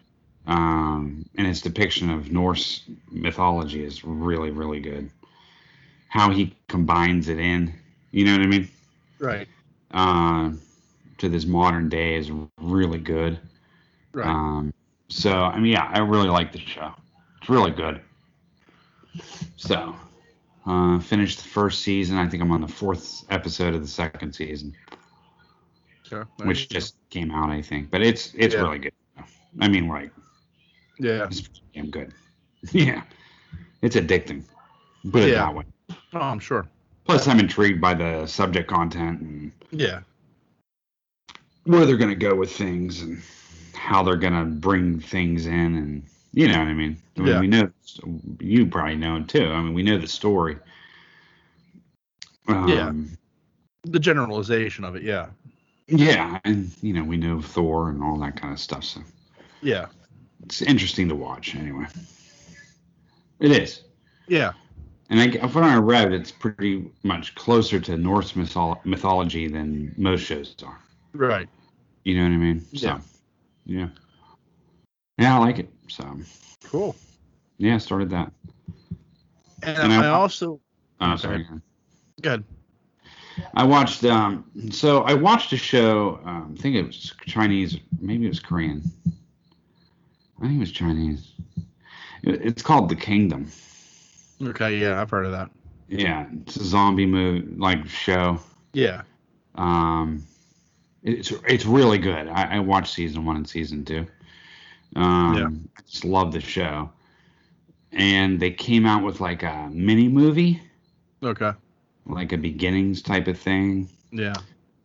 Um, 0.48 1.25
and 1.38 1.48
its 1.48 1.62
depiction 1.62 2.10
of 2.10 2.31
Norse 2.31 2.84
mythology 3.12 3.84
is 3.84 4.03
really, 4.03 4.51
really 4.51 4.79
good. 4.79 5.10
How 6.10 6.29
he 6.29 6.55
combines 6.67 7.29
it 7.29 7.39
in, 7.39 7.74
you 8.12 8.25
know 8.25 8.34
what 8.34 8.41
I 8.41 8.48
mean, 8.48 8.67
Right. 9.20 9.48
uh, 9.91 10.51
to 11.17 11.29
this 11.29 11.46
modern 11.46 11.89
day 11.89 12.15
is 12.15 12.31
really 12.60 13.00
good. 13.00 13.39
Right. 14.13 14.25
Um, 14.27 14.74
so 15.10 15.31
I 15.31 15.60
mean, 15.60 15.72
yeah, 15.72 15.89
I 15.93 16.00
really 16.00 16.29
like 16.29 16.51
the 16.51 16.60
show. 16.60 16.91
It's 17.39 17.50
really 17.50 17.72
good. 17.72 18.01
So, 19.58 19.96
uh, 20.65 20.99
finished 20.99 21.37
the 21.39 21.49
first 21.49 21.81
season. 21.81 22.17
I 22.17 22.27
think 22.27 22.41
I'm 22.43 22.51
on 22.51 22.61
the 22.61 22.67
fourth 22.67 23.23
episode 23.29 23.73
of 23.73 23.81
the 23.81 23.87
second 23.87 24.33
season, 24.33 24.75
sure. 26.03 26.27
which 26.43 26.69
just 26.69 26.95
came 27.09 27.31
out, 27.31 27.49
I 27.49 27.61
think. 27.61 27.89
But 27.89 28.01
it's 28.01 28.33
it's 28.35 28.53
Yeah. 28.55 28.61
really 28.61 28.79
good. 28.79 28.93
I 29.59 29.67
mean, 29.67 29.87
like, 29.87 30.11
Yeah. 30.99 31.25
it's 31.25 31.41
damn 31.73 31.89
good. 31.89 32.13
yeah, 32.71 33.03
it's 33.81 33.95
addicting. 33.95 34.43
Put 35.11 35.23
it 35.23 35.29
Yeah. 35.31 35.45
that 35.45 35.55
way. 35.55 35.63
Oh, 36.13 36.19
I'm 36.19 36.39
sure. 36.39 36.67
Plus, 37.05 37.27
I'm 37.27 37.39
intrigued 37.39 37.81
by 37.81 37.93
the 37.95 38.25
subject 38.27 38.69
content 38.69 39.19
and 39.21 39.51
Yeah. 39.71 40.01
where 41.65 41.85
they're 41.85 41.97
going 41.97 42.09
to 42.11 42.15
go 42.15 42.35
with 42.35 42.51
things 42.55 43.01
and 43.01 43.21
how 43.73 44.03
they're 44.03 44.15
going 44.15 44.33
to 44.33 44.45
bring 44.45 44.99
things 44.99 45.47
in 45.47 45.75
and 45.75 46.03
you 46.33 46.47
know 46.47 46.59
what 46.59 46.67
I 46.67 46.73
mean. 46.73 46.97
I 47.17 47.19
mean, 47.21 47.29
Yeah. 47.29 47.39
we 47.39 47.47
know 47.47 47.69
you 48.39 48.65
probably 48.65 48.95
know 48.95 49.17
it 49.17 49.27
too. 49.27 49.47
I 49.47 49.61
mean, 49.61 49.73
we 49.73 49.83
know 49.83 49.97
the 49.97 50.07
story. 50.07 50.57
Um, 52.47 52.67
Yeah. 52.67 52.91
The 53.83 54.00
generalization 54.00 54.83
of 54.85 54.95
it. 54.95 55.03
Yeah. 55.03 55.27
Yeah, 55.88 56.39
and 56.45 56.71
you 56.81 56.93
know 56.93 57.03
we 57.03 57.17
know 57.17 57.41
Thor 57.41 57.89
and 57.89 58.01
all 58.01 58.17
that 58.19 58.39
kind 58.39 58.53
of 58.53 58.59
stuff. 58.59 58.83
So 58.83 59.01
Yeah. 59.61 59.88
it's 60.43 60.61
interesting 60.61 61.09
to 61.09 61.15
watch 61.15 61.55
anyway. 61.55 61.88
It 63.39 63.51
is. 63.51 63.81
Yeah. 64.27 64.53
And 65.09 65.19
I, 65.19 65.31
from 65.50 65.63
what 65.63 65.71
I 65.71 65.75
read, 65.75 66.13
it's 66.13 66.31
pretty 66.31 66.89
much 67.03 67.35
closer 67.35 67.79
to 67.81 67.97
Norse 67.97 68.31
mytholo- 68.33 68.83
mythology 68.85 69.47
than 69.50 69.93
most 69.97 70.21
shows 70.21 70.55
are. 70.65 70.79
Right. 71.13 71.50
You 72.05 72.15
know 72.15 72.23
what 72.23 72.31
I 72.31 72.38
mean? 72.38 72.65
Yeah. 72.71 73.00
So, 73.00 73.05
yeah. 73.65 73.89
Yeah, 75.17 75.35
I 75.35 75.39
like 75.39 75.59
it. 75.59 75.69
So, 75.91 76.17
Cool. 76.63 76.95
yeah, 77.57 77.77
started 77.77 78.10
that. 78.12 78.31
And, 79.63 79.77
And 79.77 79.93
I- 79.93 80.05
I 80.05 80.07
also 80.07 80.60
Oh, 81.01 81.13
Okay. 81.13 81.21
sorry. 81.21 81.48
good. 82.21 82.43
I 83.55 83.63
watched. 83.63 84.03
Um, 84.05 84.45
so 84.71 85.01
I 85.03 85.13
watched 85.13 85.51
a 85.53 85.57
show. 85.57 86.19
Um, 86.24 86.55
I 86.57 86.62
think 86.62 86.75
it 86.75 86.86
was 86.86 87.13
Chinese. 87.25 87.77
Maybe 88.00 88.25
it 88.25 88.29
was 88.29 88.39
Korean. 88.39 88.83
I 90.39 90.41
think 90.43 90.55
it 90.55 90.60
was 90.60 90.71
Chinese. 90.71 91.33
It, 92.24 92.41
it's 92.45 92.62
called 92.62 92.89
The 92.89 92.95
Kingdom. 92.95 93.51
Okay. 94.41 94.77
Yeah, 94.77 95.01
I've 95.01 95.10
heard 95.10 95.25
of 95.25 95.31
that. 95.31 95.50
Yeah, 95.88 96.27
it's 96.41 96.55
a 96.55 96.63
zombie 96.63 97.05
movie 97.05 97.48
like 97.57 97.86
show. 97.88 98.39
Yeah. 98.74 99.01
Um, 99.55 100.24
it's 101.03 101.31
it's 101.48 101.65
really 101.65 101.98
good. 101.98 102.27
I, 102.27 102.55
I 102.57 102.60
watched 102.60 102.93
season 102.93 103.25
one 103.25 103.36
and 103.38 103.48
season 103.50 103.83
two. 103.83 104.05
Um, 104.95 105.36
Yeah. 105.38 105.81
Just 105.88 106.05
love 106.05 106.31
the 106.31 106.39
show. 106.41 106.89
And 107.91 108.39
they 108.39 108.51
came 108.51 108.86
out 108.86 109.03
with 109.03 109.19
like 109.19 109.43
a 109.43 109.69
mini 109.71 110.07
movie, 110.07 110.62
Okay. 111.24 111.51
like 112.05 112.31
a 112.31 112.38
beginnings 112.38 113.01
type 113.01 113.27
of 113.27 113.38
thing. 113.38 113.89
Yeah. 114.12 114.33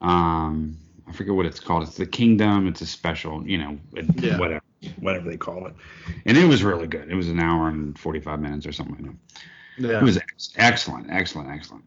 Um, 0.01 0.77
I 1.07 1.13
forget 1.13 1.35
what 1.35 1.47
it's 1.47 1.61
called. 1.61 1.85
It's 1.85 1.97
the 1.97 2.07
Kingdom. 2.07 2.67
It's 2.67 2.81
a 2.81 2.87
special, 2.87 3.47
you 3.47 3.59
know, 3.59 3.79
Yeah. 4.17 4.39
whatever 4.39 4.63
whatever 5.01 5.29
they 5.29 5.37
call 5.37 5.67
it. 5.67 5.75
And 6.27 6.37
it 6.37 6.47
was 6.47 6.63
really 6.63 6.87
good. 6.87 7.09
It 7.11 7.15
was 7.15 7.29
an 7.29 7.39
hour 7.41 7.69
and 7.69 7.97
forty 7.99 8.21
five 8.21 8.41
minutes 8.41 8.67
or 8.67 8.73
something 8.73 8.97
like 8.97 9.05
that. 9.13 9.43
Yeah. 9.79 9.99
It 9.99 10.03
was 10.03 10.17
ex- 10.17 10.53
excellent, 10.57 11.07
excellent, 11.11 11.51
excellent. 11.51 11.85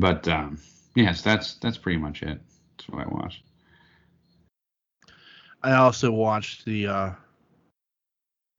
But 0.00 0.26
um, 0.28 0.58
yes, 0.96 1.22
that's 1.22 1.54
that's 1.54 1.78
pretty 1.78 1.98
much 1.98 2.22
it. 2.22 2.40
That's 2.76 2.88
what 2.88 3.06
I 3.06 3.08
watched. 3.08 3.42
I 5.62 5.72
also 5.72 6.10
watched 6.10 6.64
the 6.64 6.86
uh 6.88 7.10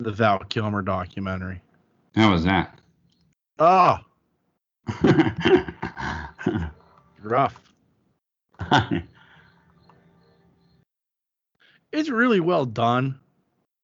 the 0.04 0.12
Val 0.12 0.40
Kilmer 0.40 0.82
documentary. 0.82 1.62
How 2.16 2.32
was 2.32 2.44
that? 2.44 2.80
Oh, 3.60 4.00
rough. 7.22 7.62
It's 11.94 12.10
really 12.10 12.40
well 12.40 12.66
done. 12.66 13.20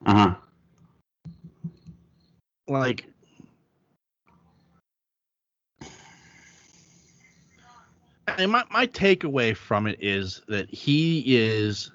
uh-huh. 0.04 0.34
Like 2.66 3.06
and 8.38 8.52
my, 8.52 8.64
my 8.70 8.86
takeaway 8.86 9.56
from 9.56 9.86
it 9.86 9.98
is 10.00 10.42
that 10.48 10.68
he 10.70 11.36
is 11.36 11.90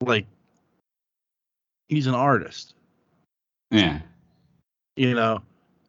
like 0.00 0.26
he's 1.88 2.06
an 2.06 2.14
artist. 2.14 2.74
Yeah. 3.70 4.00
you 4.96 5.14
know? 5.14 5.42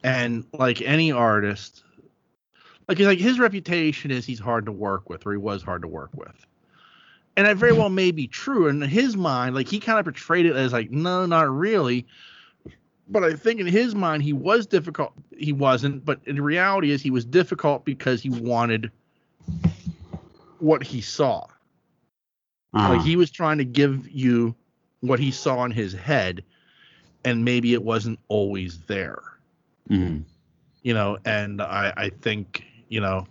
And 0.03 0.45
like 0.53 0.81
any 0.81 1.11
artist 1.11 1.83
like 2.87 2.99
like 2.99 3.19
his 3.19 3.39
reputation 3.39 4.11
is 4.11 4.25
he's 4.25 4.39
hard 4.39 4.65
to 4.65 4.71
work 4.71 5.09
with 5.09 5.25
or 5.25 5.31
he 5.31 5.37
was 5.37 5.63
hard 5.63 5.81
to 5.81 5.87
work 5.87 6.11
with. 6.13 6.45
And 7.37 7.47
that 7.47 7.57
very 7.57 7.73
well 7.73 7.89
may 7.89 8.11
be 8.11 8.27
true. 8.27 8.67
In 8.67 8.81
his 8.81 9.17
mind 9.17 9.55
like 9.55 9.67
he 9.67 9.79
kind 9.79 9.99
of 9.99 10.05
portrayed 10.05 10.45
it 10.45 10.55
as 10.55 10.73
like 10.73 10.91
no 10.91 11.25
not 11.25 11.49
really. 11.49 12.05
But 13.07 13.23
i 13.23 13.33
think 13.33 13.59
in 13.59 13.67
his 13.67 13.93
mind 13.93 14.23
he 14.23 14.33
was 14.33 14.65
difficult 14.65 15.13
he 15.37 15.53
wasn't. 15.53 16.05
But 16.05 16.19
in 16.25 16.41
reality 16.41 16.91
is 16.91 17.01
he 17.01 17.11
was 17.11 17.25
difficult 17.25 17.85
because 17.85 18.21
he 18.21 18.29
wanted 18.29 18.91
what 20.59 20.83
he 20.83 21.01
saw. 21.01 21.47
Uh-huh. 22.73 22.95
like 22.95 23.01
he 23.01 23.15
was 23.15 23.31
trying 23.31 23.57
to 23.57 23.63
give 23.63 24.09
you 24.09 24.53
what 25.07 25.19
he 25.19 25.31
saw 25.31 25.63
in 25.65 25.71
his 25.71 25.93
head 25.93 26.43
and 27.23 27.43
maybe 27.43 27.73
it 27.73 27.83
wasn't 27.83 28.19
always 28.27 28.79
there 28.87 29.21
Mhm. 29.89 30.23
you 30.83 30.93
know 30.93 31.17
and 31.25 31.61
i 31.61 31.93
i 31.97 32.09
think 32.09 32.65
you 32.89 32.99
know 33.01 33.25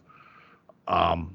um 0.88 1.34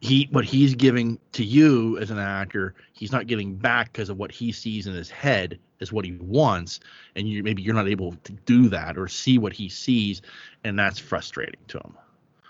he 0.00 0.28
what 0.32 0.44
he's 0.44 0.74
giving 0.74 1.18
to 1.32 1.44
you 1.44 1.98
as 1.98 2.10
an 2.10 2.18
actor 2.18 2.74
he's 2.92 3.12
not 3.12 3.26
giving 3.26 3.54
back 3.56 3.92
because 3.92 4.08
of 4.10 4.18
what 4.18 4.30
he 4.32 4.52
sees 4.52 4.86
in 4.86 4.94
his 4.94 5.10
head 5.10 5.58
is 5.80 5.92
what 5.92 6.04
he 6.04 6.12
wants 6.12 6.80
and 7.16 7.28
you 7.28 7.42
maybe 7.42 7.62
you're 7.62 7.74
not 7.74 7.88
able 7.88 8.12
to 8.24 8.32
do 8.32 8.68
that 8.68 8.96
or 8.98 9.08
see 9.08 9.38
what 9.38 9.52
he 9.52 9.68
sees 9.68 10.20
and 10.64 10.78
that's 10.78 10.98
frustrating 10.98 11.60
to 11.68 11.78
him 11.78 11.94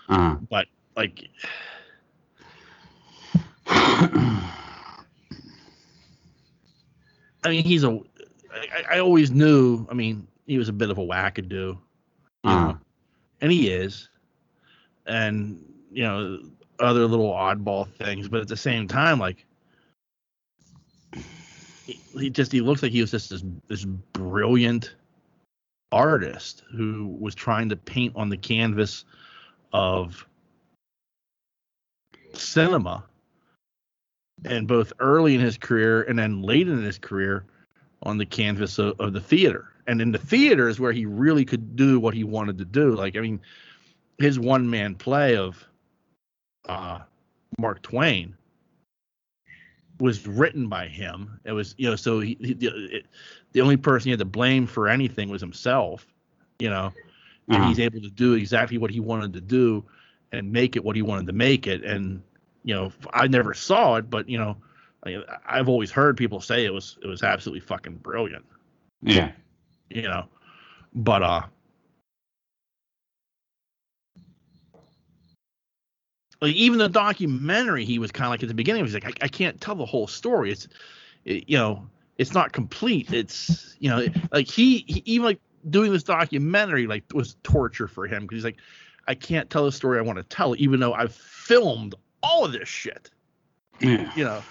Uh-huh. 0.09 0.35
but 0.49 0.67
like 0.95 1.29
I 7.43 7.49
mean, 7.49 7.63
he's 7.63 7.83
a. 7.83 7.99
I, 8.51 8.95
I 8.95 8.99
always 8.99 9.31
knew. 9.31 9.87
I 9.89 9.93
mean, 9.93 10.27
he 10.45 10.57
was 10.57 10.69
a 10.69 10.73
bit 10.73 10.89
of 10.89 10.97
a 10.97 11.01
wackadoo, 11.01 11.51
you 11.51 11.79
Uh, 12.43 12.67
know, 12.67 12.77
and 13.41 13.51
he 13.51 13.69
is, 13.69 14.09
and 15.05 15.63
you 15.91 16.03
know, 16.03 16.39
other 16.79 17.05
little 17.05 17.31
oddball 17.31 17.87
things. 17.93 18.27
But 18.27 18.41
at 18.41 18.47
the 18.47 18.57
same 18.57 18.87
time, 18.87 19.19
like, 19.19 19.45
he, 21.85 21.99
he 22.17 22.29
just 22.29 22.51
he 22.51 22.61
looks 22.61 22.83
like 22.83 22.91
he 22.91 23.01
was 23.01 23.11
just 23.11 23.29
this 23.29 23.43
this 23.67 23.85
brilliant 24.13 24.95
artist 25.91 26.63
who 26.71 27.15
was 27.19 27.33
trying 27.33 27.69
to 27.69 27.75
paint 27.75 28.13
on 28.15 28.29
the 28.29 28.37
canvas 28.37 29.05
of 29.73 30.25
cinema 32.33 33.03
and 34.45 34.67
both 34.67 34.93
early 34.99 35.35
in 35.35 35.41
his 35.41 35.57
career 35.57 36.03
and 36.03 36.17
then 36.17 36.41
late 36.41 36.67
in 36.67 36.81
his 36.83 36.97
career 36.97 37.45
on 38.03 38.17
the 38.17 38.25
canvas 38.25 38.79
of, 38.79 38.99
of 38.99 39.13
the 39.13 39.21
theater. 39.21 39.73
And 39.87 40.01
in 40.01 40.11
the 40.11 40.19
theater 40.19 40.69
is 40.69 40.79
where 40.79 40.91
he 40.91 41.05
really 41.05 41.45
could 41.45 41.75
do 41.75 41.99
what 41.99 42.13
he 42.13 42.23
wanted 42.23 42.57
to 42.59 42.65
do. 42.65 42.95
Like, 42.95 43.17
I 43.17 43.21
mean, 43.21 43.41
his 44.17 44.39
one 44.39 44.69
man 44.69 44.95
play 44.95 45.35
of 45.35 45.65
uh, 46.67 46.99
Mark 47.57 47.81
Twain 47.81 48.35
was 49.99 50.25
written 50.27 50.69
by 50.69 50.87
him. 50.87 51.39
It 51.43 51.51
was, 51.51 51.75
you 51.77 51.89
know, 51.89 51.95
so 51.95 52.19
he, 52.19 52.37
he 52.39 52.51
it, 52.61 53.05
the 53.51 53.61
only 53.61 53.77
person 53.77 54.05
he 54.05 54.11
had 54.11 54.19
to 54.19 54.25
blame 54.25 54.67
for 54.67 54.87
anything 54.87 55.29
was 55.29 55.41
himself, 55.41 56.05
you 56.59 56.69
know, 56.69 56.93
and 57.47 57.57
uh-huh. 57.57 57.67
he's 57.67 57.79
able 57.79 58.01
to 58.01 58.09
do 58.09 58.33
exactly 58.33 58.77
what 58.77 58.91
he 58.91 58.99
wanted 58.99 59.33
to 59.33 59.41
do 59.41 59.83
and 60.31 60.51
make 60.51 60.75
it 60.75 60.83
what 60.83 60.95
he 60.95 61.01
wanted 61.01 61.27
to 61.27 61.33
make 61.33 61.67
it. 61.67 61.83
And 61.83 62.21
you 62.63 62.73
know, 62.73 62.91
I 63.13 63.27
never 63.27 63.53
saw 63.53 63.95
it, 63.95 64.09
but 64.09 64.27
you 64.29 64.37
know, 64.37 64.57
I, 65.05 65.23
I've 65.45 65.69
always 65.69 65.91
heard 65.91 66.17
people 66.17 66.41
say 66.41 66.65
it 66.65 66.73
was 66.73 66.97
it 67.01 67.07
was 67.07 67.23
absolutely 67.23 67.61
fucking 67.61 67.95
brilliant, 67.95 68.45
yeah. 69.01 69.31
you 69.89 70.03
know. 70.03 70.25
But 70.93 71.23
uh, 71.23 71.41
like 76.41 76.55
even 76.55 76.79
the 76.79 76.89
documentary, 76.89 77.85
he 77.85 77.99
was 77.99 78.11
kind 78.11 78.25
of 78.25 78.31
like 78.31 78.43
at 78.43 78.49
the 78.49 78.55
beginning, 78.55 78.79
he 78.79 78.83
was 78.83 78.93
like, 78.93 79.05
I, 79.05 79.25
I 79.25 79.27
can't 79.27 79.59
tell 79.59 79.75
the 79.75 79.85
whole 79.85 80.07
story. 80.07 80.51
It's, 80.51 80.67
it, 81.25 81.49
you 81.49 81.57
know, 81.57 81.87
it's 82.17 82.33
not 82.33 82.51
complete. 82.51 83.13
It's 83.13 83.75
you 83.79 83.89
know, 83.89 84.05
like 84.31 84.47
he, 84.47 84.83
he 84.87 85.01
even 85.05 85.25
like 85.25 85.39
doing 85.69 85.91
this 85.91 86.03
documentary 86.03 86.87
like 86.87 87.03
was 87.13 87.35
torture 87.43 87.87
for 87.87 88.07
him 88.07 88.23
because 88.23 88.37
he's 88.37 88.45
like, 88.45 88.57
I 89.07 89.15
can't 89.15 89.49
tell 89.49 89.65
the 89.65 89.71
story 89.71 89.97
I 89.97 90.01
want 90.01 90.17
to 90.17 90.23
tell, 90.23 90.55
even 90.57 90.79
though 90.79 90.93
I've 90.93 91.13
filmed 91.13 91.95
all 92.23 92.45
of 92.45 92.51
this 92.51 92.67
shit, 92.69 93.09
Yeah. 93.81 94.11
you 94.15 94.23
know. 94.23 94.41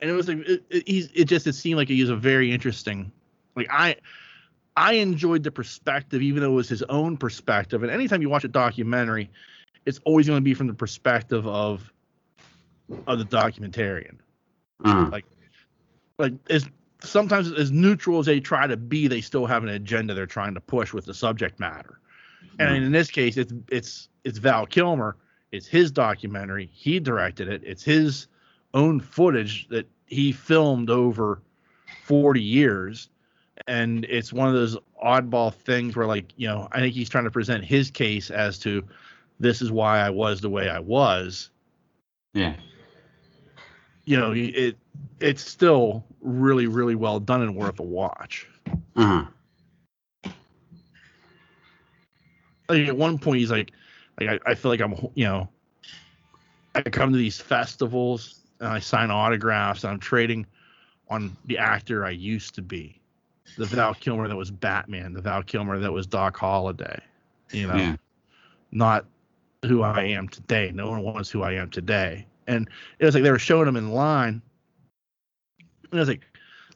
And 0.00 0.10
it 0.10 0.14
was 0.14 0.26
like 0.28 0.38
it, 0.38 0.64
it, 0.70 0.88
he's 0.88 1.10
it 1.14 1.24
just 1.26 1.46
it 1.46 1.52
seemed 1.54 1.76
like 1.76 1.88
he 1.88 2.00
was 2.00 2.10
a 2.10 2.16
very 2.16 2.50
interesting, 2.52 3.10
like 3.56 3.68
I. 3.70 3.96
I 4.74 4.94
enjoyed 4.94 5.42
the 5.42 5.50
perspective, 5.50 6.22
even 6.22 6.42
though 6.42 6.52
it 6.52 6.54
was 6.54 6.68
his 6.70 6.82
own 6.84 7.18
perspective. 7.18 7.82
And 7.82 7.92
anytime 7.92 8.22
you 8.22 8.30
watch 8.30 8.44
a 8.44 8.48
documentary, 8.48 9.28
it's 9.84 10.00
always 10.06 10.26
going 10.26 10.38
to 10.38 10.42
be 10.42 10.54
from 10.54 10.66
the 10.66 10.72
perspective 10.72 11.46
of 11.46 11.92
of 13.06 13.18
the 13.18 13.24
documentarian. 13.26 14.16
Uh-huh. 14.82 15.10
Like 16.18 16.34
as 16.48 16.66
sometimes 17.02 17.52
as 17.52 17.70
neutral 17.70 18.18
as 18.20 18.24
they 18.26 18.40
try 18.40 18.66
to 18.66 18.76
be, 18.78 19.08
they 19.08 19.20
still 19.20 19.44
have 19.44 19.62
an 19.62 19.68
agenda 19.68 20.14
they're 20.14 20.24
trying 20.24 20.54
to 20.54 20.60
push 20.60 20.94
with 20.94 21.04
the 21.04 21.12
subject 21.14 21.60
matter. 21.60 21.98
And 22.58 22.70
Mhm. 22.70 22.86
in 22.86 22.92
this 22.92 23.10
case, 23.10 23.36
it's 23.36 23.52
it's 23.70 24.08
it's 24.24 24.38
Val 24.38 24.64
Kilmer. 24.66 25.16
It's 25.52 25.66
his 25.66 25.92
documentary. 25.92 26.70
He 26.72 26.98
directed 26.98 27.48
it. 27.48 27.62
It's 27.64 27.84
his 27.84 28.26
own 28.74 29.00
footage 29.00 29.68
that 29.68 29.86
he 30.06 30.32
filmed 30.32 30.90
over 30.90 31.42
40 32.04 32.42
years. 32.42 33.10
And 33.66 34.04
it's 34.06 34.32
one 34.32 34.48
of 34.48 34.54
those 34.54 34.76
oddball 35.04 35.54
things 35.54 35.94
where, 35.94 36.06
like, 36.06 36.32
you 36.36 36.48
know, 36.48 36.68
I 36.72 36.80
think 36.80 36.94
he's 36.94 37.08
trying 37.08 37.24
to 37.24 37.30
present 37.30 37.64
his 37.64 37.90
case 37.90 38.30
as 38.30 38.58
to 38.60 38.82
this 39.38 39.60
is 39.60 39.70
why 39.70 40.00
I 40.00 40.10
was 40.10 40.40
the 40.40 40.48
way 40.48 40.68
I 40.68 40.78
was. 40.80 41.50
Yeah. 42.32 42.54
You 44.04 44.18
know, 44.18 44.32
it 44.32 44.76
it's 45.20 45.48
still 45.48 46.04
really, 46.20 46.66
really 46.66 46.94
well 46.94 47.20
done 47.20 47.42
and 47.42 47.54
worth 47.54 47.78
a 47.78 47.84
watch. 47.84 48.48
Uh-huh. 48.96 49.26
like 52.68 52.88
at 52.88 52.96
one 52.96 53.18
point 53.18 53.38
he's 53.38 53.50
like 53.50 53.72
like 54.26 54.42
I, 54.46 54.52
I 54.52 54.54
feel 54.54 54.70
like 54.70 54.80
i'm 54.80 54.94
you 55.14 55.24
know 55.24 55.48
i 56.74 56.82
come 56.82 57.12
to 57.12 57.18
these 57.18 57.40
festivals 57.40 58.40
and 58.60 58.68
i 58.68 58.78
sign 58.78 59.10
autographs 59.10 59.84
and 59.84 59.92
i'm 59.92 60.00
trading 60.00 60.46
on 61.10 61.36
the 61.46 61.58
actor 61.58 62.04
i 62.04 62.10
used 62.10 62.54
to 62.54 62.62
be. 62.62 62.98
The 63.58 63.66
val 63.66 63.94
kilmer 63.94 64.28
that 64.28 64.36
was 64.36 64.50
batman 64.50 65.12
the 65.12 65.20
val 65.20 65.42
kilmer 65.42 65.78
that 65.78 65.92
was 65.92 66.06
doc 66.06 66.36
holliday 66.36 66.98
you 67.52 67.66
know? 67.66 67.76
Yeah. 67.76 67.96
not 68.70 69.04
who 69.64 69.82
i 69.82 70.02
am 70.02 70.28
today. 70.28 70.72
No 70.74 70.90
one 70.90 71.02
wants 71.02 71.30
who 71.30 71.42
i 71.42 71.52
am 71.52 71.70
today. 71.70 72.26
And 72.46 72.68
it 72.98 73.04
was 73.04 73.14
like 73.14 73.22
they 73.22 73.30
were 73.30 73.38
showing 73.38 73.68
him 73.68 73.76
in 73.76 73.92
line. 73.92 74.42
And 75.58 75.92
it 75.92 75.98
was 75.98 76.08
like 76.08 76.22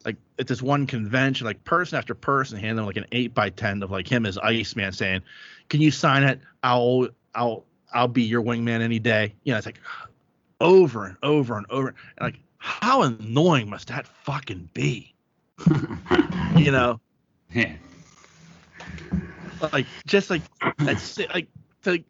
like 0.05 0.15
at 0.39 0.47
this 0.47 0.61
one 0.61 0.87
convention, 0.87 1.45
like 1.45 1.63
person 1.65 1.97
after 1.97 2.13
person 2.15 2.57
handing 2.57 2.79
him 2.79 2.85
like 2.85 2.97
an 2.97 3.05
eight 3.11 3.33
by 3.33 3.49
ten 3.49 3.83
of 3.83 3.91
like 3.91 4.07
him 4.07 4.25
as 4.25 4.37
Iceman 4.37 4.93
saying, 4.93 5.21
Can 5.69 5.81
you 5.81 5.91
sign 5.91 6.23
it? 6.23 6.39
I'll 6.63 7.09
I'll 7.35 7.65
I'll 7.93 8.07
be 8.07 8.23
your 8.23 8.41
wingman 8.41 8.81
any 8.81 8.99
day. 8.99 9.33
You 9.43 9.53
know, 9.53 9.57
it's 9.57 9.65
like 9.65 9.79
over 10.59 11.05
and 11.05 11.17
over 11.23 11.57
and 11.57 11.65
over. 11.69 11.89
And 11.89 11.95
like, 12.21 12.39
how 12.57 13.03
annoying 13.03 13.69
must 13.69 13.87
that 13.89 14.07
fucking 14.07 14.69
be? 14.73 15.13
You 16.55 16.71
know? 16.71 16.99
yeah. 17.53 17.75
Like 19.73 19.85
just 20.07 20.29
like 20.29 20.41
that's 20.79 21.17
it, 21.19 21.29
like 21.33 21.47
to, 21.83 21.91
like 21.91 22.05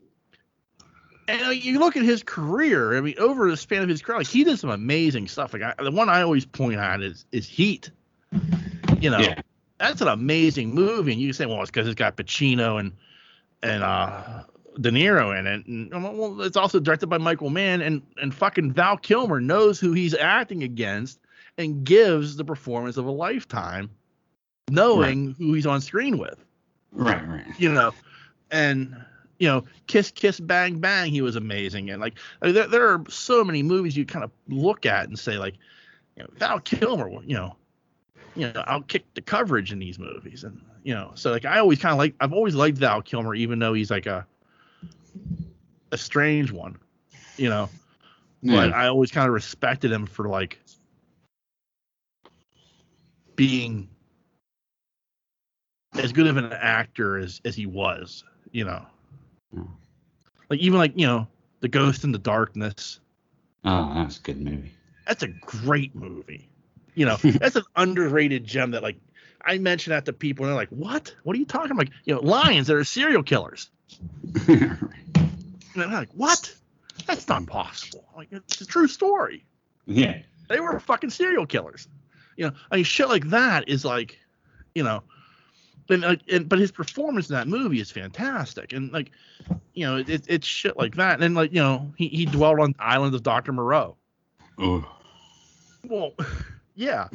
and 1.28 1.42
like, 1.42 1.64
you 1.64 1.80
look 1.80 1.98
at 1.98 2.04
his 2.04 2.24
career. 2.24 2.98
I 2.98 3.02
mean, 3.02 3.16
over 3.20 3.50
the 3.50 3.58
span 3.58 3.84
of 3.84 3.90
his 3.90 4.02
career, 4.02 4.20
like 4.20 4.28
he 4.28 4.44
did 4.46 4.58
some 4.58 4.70
amazing 4.70 5.28
stuff. 5.28 5.54
Like 5.54 5.64
I, 5.64 5.74
the 5.84 5.92
one 5.92 6.08
I 6.10 6.22
always 6.22 6.46
point 6.46 6.80
out 6.80 7.02
is 7.02 7.26
is 7.32 7.48
Heat. 7.48 7.92
You 9.00 9.10
know, 9.10 9.20
Yeah. 9.20 9.42
that's 9.80 10.02
an 10.02 10.08
amazing 10.08 10.74
movie, 10.74 11.12
and 11.12 11.22
you 11.22 11.34
say, 11.34 11.46
well, 11.46 11.62
it's 11.62 11.70
because 11.70 11.88
it's 11.88 11.96
got 11.96 12.16
Pacino 12.16 12.80
and 12.80 12.94
and 13.64 13.84
uh, 13.84 14.44
De 14.80 14.92
Niro 14.92 15.38
in 15.38 15.48
it, 15.48 15.66
and 15.66 15.94
um, 15.94 16.18
well, 16.18 16.42
it's 16.42 16.58
also 16.58 16.80
directed 16.80 17.08
by 17.08 17.18
Michael 17.18 17.50
Mann, 17.50 17.82
and 17.82 18.02
and 18.22 18.34
fucking 18.34 18.72
Val 18.74 18.98
Kilmer 18.98 19.42
knows 19.42 19.80
who 19.80 19.94
he's 19.94 20.14
acting 20.14 20.64
against, 20.64 21.20
and 21.58 21.84
gives 21.84 22.36
the 22.36 22.46
performance 22.46 22.98
of 22.98 23.06
a 23.06 23.12
lifetime, 23.12 23.90
knowing 24.70 25.36
who 25.38 25.54
he's 25.54 25.66
on 25.66 25.82
screen 25.82 26.18
with. 26.18 26.38
Right, 26.92 27.28
right. 27.28 27.46
you 27.58 27.72
know, 27.72 27.92
and 28.52 28.96
you 29.40 29.48
know, 29.48 29.64
Kiss 29.88 30.12
Kiss 30.12 30.40
Bang 30.40 30.80
Bang, 30.80 31.12
he 31.12 31.22
was 31.22 31.36
amazing, 31.36 31.90
and 31.90 32.02
like 32.02 32.16
I 32.42 32.48
mean, 32.48 32.56
there, 32.56 32.68
there 32.68 32.88
are 32.88 33.04
so 33.10 33.44
many 33.44 33.64
movies 33.64 33.98
you 33.98 34.06
kind 34.06 34.24
of 34.24 34.32
look 34.48 34.86
at 34.86 35.08
and 35.08 35.18
say 35.18 35.38
like, 35.38 35.56
you 36.16 36.24
know, 36.24 36.30
Val 36.38 36.60
Kilmer, 36.60 37.10
you 37.24 37.36
know, 37.36 37.56
you 38.36 38.52
know, 38.52 38.64
I'll 38.68 38.84
kick 38.84 39.06
the 39.16 39.22
coverage 39.22 39.72
in 39.72 39.80
these 39.80 39.98
movies, 39.98 40.44
and 40.44 40.62
you 40.84 40.94
know, 40.94 41.12
so 41.16 41.32
like 41.32 41.46
I 41.46 41.60
always 41.60 41.80
kind 41.80 41.94
of 41.94 41.98
like 41.98 42.14
I've 42.20 42.34
always 42.34 42.56
liked 42.56 42.78
Val 42.78 43.02
Kilmer, 43.02 43.34
even 43.34 43.60
though 43.60 43.74
he's 43.74 43.92
like 43.92 44.06
a 44.06 44.26
a 45.92 45.98
strange 45.98 46.52
one, 46.52 46.78
you 47.38 47.50
know, 47.50 47.70
but 48.44 48.74
I 48.74 48.88
always 48.88 49.12
kind 49.12 49.28
of 49.28 49.34
respected 49.34 49.92
him 49.92 50.06
for 50.06 50.28
like 50.28 50.60
being 53.36 53.88
as 55.94 56.12
good 56.12 56.28
of 56.28 56.38
an 56.38 56.52
actor 56.54 57.18
as 57.18 57.42
as 57.46 57.56
he 57.56 57.66
was, 57.66 58.24
you 58.52 58.66
know. 58.66 58.86
Hmm. 59.54 59.64
Like 60.50 60.60
even 60.60 60.80
like, 60.80 60.94
you 60.96 61.08
know, 61.08 61.28
The 61.62 61.68
Ghost 61.68 62.04
in 62.04 62.12
the 62.12 62.18
Darkness. 62.18 63.00
Oh, 63.66 63.92
that's 63.94 64.18
a 64.18 64.22
good 64.22 64.42
movie. 64.42 64.72
That's 65.06 65.24
a 65.24 65.28
great 65.28 65.96
movie. 65.96 66.50
You 66.96 67.06
know, 67.06 67.18
that's 67.24 67.56
an 67.56 67.64
underrated 67.76 68.44
gem 68.46 68.72
that 68.72 68.84
like 68.84 68.98
I 69.48 69.58
mention 69.58 69.92
that 69.92 70.06
to 70.06 70.14
people 70.14 70.46
and 70.46 70.52
they're 70.52 70.58
like, 70.58 70.70
"What? 70.70 71.16
What 71.24 71.36
are 71.36 71.40
you 71.40 71.46
talking 71.46 71.72
about?" 71.72 71.88
Like, 71.88 71.94
you 72.06 72.14
know, 72.14 72.22
lions 72.22 72.68
that 72.68 72.76
are 72.76 72.84
serial 72.84 73.24
killers. 73.24 73.70
And 75.74 75.84
I'm 75.84 75.94
like, 75.94 76.10
"What? 76.14 76.54
That's 77.06 77.28
not 77.28 77.46
possible." 77.46 78.04
Like 78.16 78.30
it's 78.32 78.62
a 78.62 78.66
true 78.66 78.88
story. 78.88 79.46
yeah. 79.86 80.20
They 80.50 80.60
were 80.60 80.80
fucking 80.80 81.10
serial 81.10 81.46
killers. 81.46 81.88
You 82.38 82.46
know, 82.48 82.54
I 82.72 82.78
mean, 82.78 82.86
shit 82.86 83.10
like 83.10 83.30
that 83.32 83.68
is 83.68 83.84
like, 83.84 84.18
you 84.74 84.82
know, 84.84 85.04
and, 85.90 86.06
uh, 86.06 86.16
and 86.32 86.48
but 86.48 86.58
his 86.58 86.72
performance 86.72 87.30
in 87.30 87.36
that 87.36 87.48
movie 87.48 87.80
is 87.80 87.92
fantastic, 87.92 88.74
and 88.74 88.92
like, 88.92 89.12
you 89.74 89.86
know, 89.86 89.98
it, 89.98 90.24
it's 90.28 90.48
shit 90.48 90.78
like 90.78 90.96
that. 90.96 91.14
And 91.16 91.22
then 91.22 91.34
like, 91.34 91.52
you 91.52 91.62
know, 91.62 91.94
he 91.98 92.08
he 92.08 92.26
dwelled 92.26 92.60
on 92.60 92.72
the 92.72 92.84
island 92.84 93.14
of 93.14 93.24
Doctor 93.24 93.52
Moreau. 93.52 93.98
Oh. 94.58 94.86
Well, 95.84 96.14
yeah, 96.76 97.10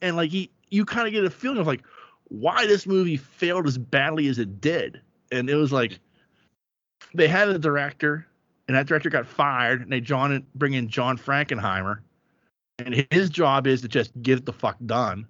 and 0.00 0.14
like 0.16 0.30
he, 0.30 0.50
you 0.74 0.84
kind 0.84 1.06
of 1.06 1.12
get 1.12 1.24
a 1.24 1.30
feeling 1.30 1.58
of 1.58 1.66
like 1.66 1.82
why 2.28 2.66
this 2.66 2.86
movie 2.86 3.16
failed 3.16 3.66
as 3.66 3.78
badly 3.78 4.26
as 4.28 4.38
it 4.38 4.60
did, 4.60 5.00
and 5.30 5.48
it 5.48 5.54
was 5.54 5.72
like 5.72 6.00
they 7.14 7.28
had 7.28 7.48
a 7.48 7.58
director 7.58 8.26
and 8.66 8.76
that 8.76 8.86
director 8.86 9.10
got 9.10 9.26
fired, 9.26 9.82
and 9.82 9.92
they 9.92 10.00
John 10.00 10.44
bring 10.54 10.72
in 10.74 10.88
John 10.88 11.18
Frankenheimer, 11.18 12.00
and 12.78 13.06
his 13.10 13.28
job 13.30 13.66
is 13.66 13.82
to 13.82 13.88
just 13.88 14.10
get 14.22 14.38
it 14.38 14.46
the 14.46 14.52
fuck 14.52 14.76
done. 14.86 15.26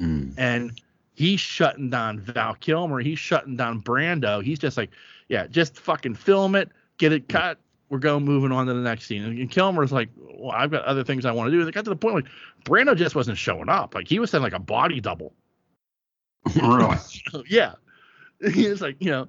Mm. 0.00 0.34
And 0.38 0.80
he's 1.14 1.40
shutting 1.40 1.90
down 1.90 2.20
Val 2.20 2.54
Kilmer. 2.54 3.00
He's 3.00 3.18
shutting 3.18 3.56
down 3.56 3.82
Brando. 3.82 4.42
He's 4.42 4.58
just 4.58 4.76
like, 4.76 4.90
yeah, 5.28 5.46
just 5.48 5.76
fucking 5.76 6.14
film 6.14 6.54
it, 6.54 6.70
get 6.98 7.12
it 7.12 7.28
cut. 7.28 7.58
We're 7.92 7.98
going 7.98 8.24
moving 8.24 8.52
on 8.52 8.64
to 8.68 8.72
the 8.72 8.80
next 8.80 9.04
scene. 9.04 9.22
And 9.22 9.50
Kilmer's 9.50 9.92
like, 9.92 10.08
well, 10.16 10.52
I've 10.52 10.70
got 10.70 10.82
other 10.84 11.04
things 11.04 11.26
I 11.26 11.30
want 11.30 11.48
to 11.48 11.50
do. 11.50 11.60
And 11.60 11.68
it 11.68 11.74
got 11.74 11.84
to 11.84 11.90
the 11.90 11.96
point 11.96 12.14
like 12.14 12.24
Brando 12.64 12.96
just 12.96 13.14
wasn't 13.14 13.36
showing 13.36 13.68
up. 13.68 13.94
Like 13.94 14.08
he 14.08 14.18
was 14.18 14.30
sending 14.30 14.50
like 14.50 14.58
a 14.58 14.64
body 14.64 14.98
double. 14.98 15.34
really? 16.56 16.96
yeah. 17.50 17.74
He 18.50 18.66
was 18.66 18.80
like, 18.80 18.96
you 18.98 19.10
know, 19.10 19.28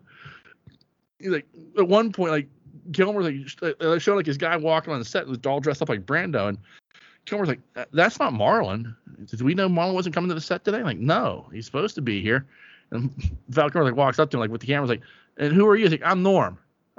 he's 1.19 1.27
like 1.27 1.45
at 1.77 1.87
one 1.87 2.13
point, 2.13 2.31
like 2.31 2.47
Kilmer's 2.93 3.25
like 3.61 3.75
uh, 3.81 3.89
they 3.91 3.99
showed 3.99 4.15
like 4.15 4.25
his 4.25 4.37
guy 4.37 4.55
walking 4.55 4.93
on 4.93 4.97
the 4.97 5.05
set 5.05 5.27
with 5.27 5.45
all 5.45 5.59
dressed 5.59 5.81
up 5.81 5.89
like 5.89 6.05
Brando, 6.05 6.47
and 6.47 6.57
Kilmer's 7.25 7.49
like, 7.49 7.59
that's 7.91 8.17
not 8.17 8.33
Marlon. 8.33 8.95
Did 9.25 9.41
we 9.41 9.53
know 9.53 9.67
Marlon 9.67 9.93
wasn't 9.93 10.15
coming 10.15 10.29
to 10.29 10.35
the 10.35 10.41
set 10.41 10.63
today? 10.63 10.81
Like, 10.81 10.97
no, 10.97 11.47
he's 11.53 11.65
supposed 11.65 11.93
to 11.95 12.01
be 12.01 12.21
here. 12.21 12.47
And 12.89 13.11
Val 13.49 13.69
Kilmer 13.69 13.85
like 13.85 13.95
walks 13.95 14.17
up 14.17 14.31
to 14.31 14.37
him 14.37 14.41
like 14.41 14.49
with 14.49 14.61
the 14.61 14.67
camera, 14.67 14.87
like, 14.87 15.01
and 15.37 15.53
who 15.53 15.67
are 15.67 15.75
you? 15.75 15.83
He's 15.83 15.91
like, 15.91 16.01
I'm 16.03 16.23
Norm. 16.23 16.57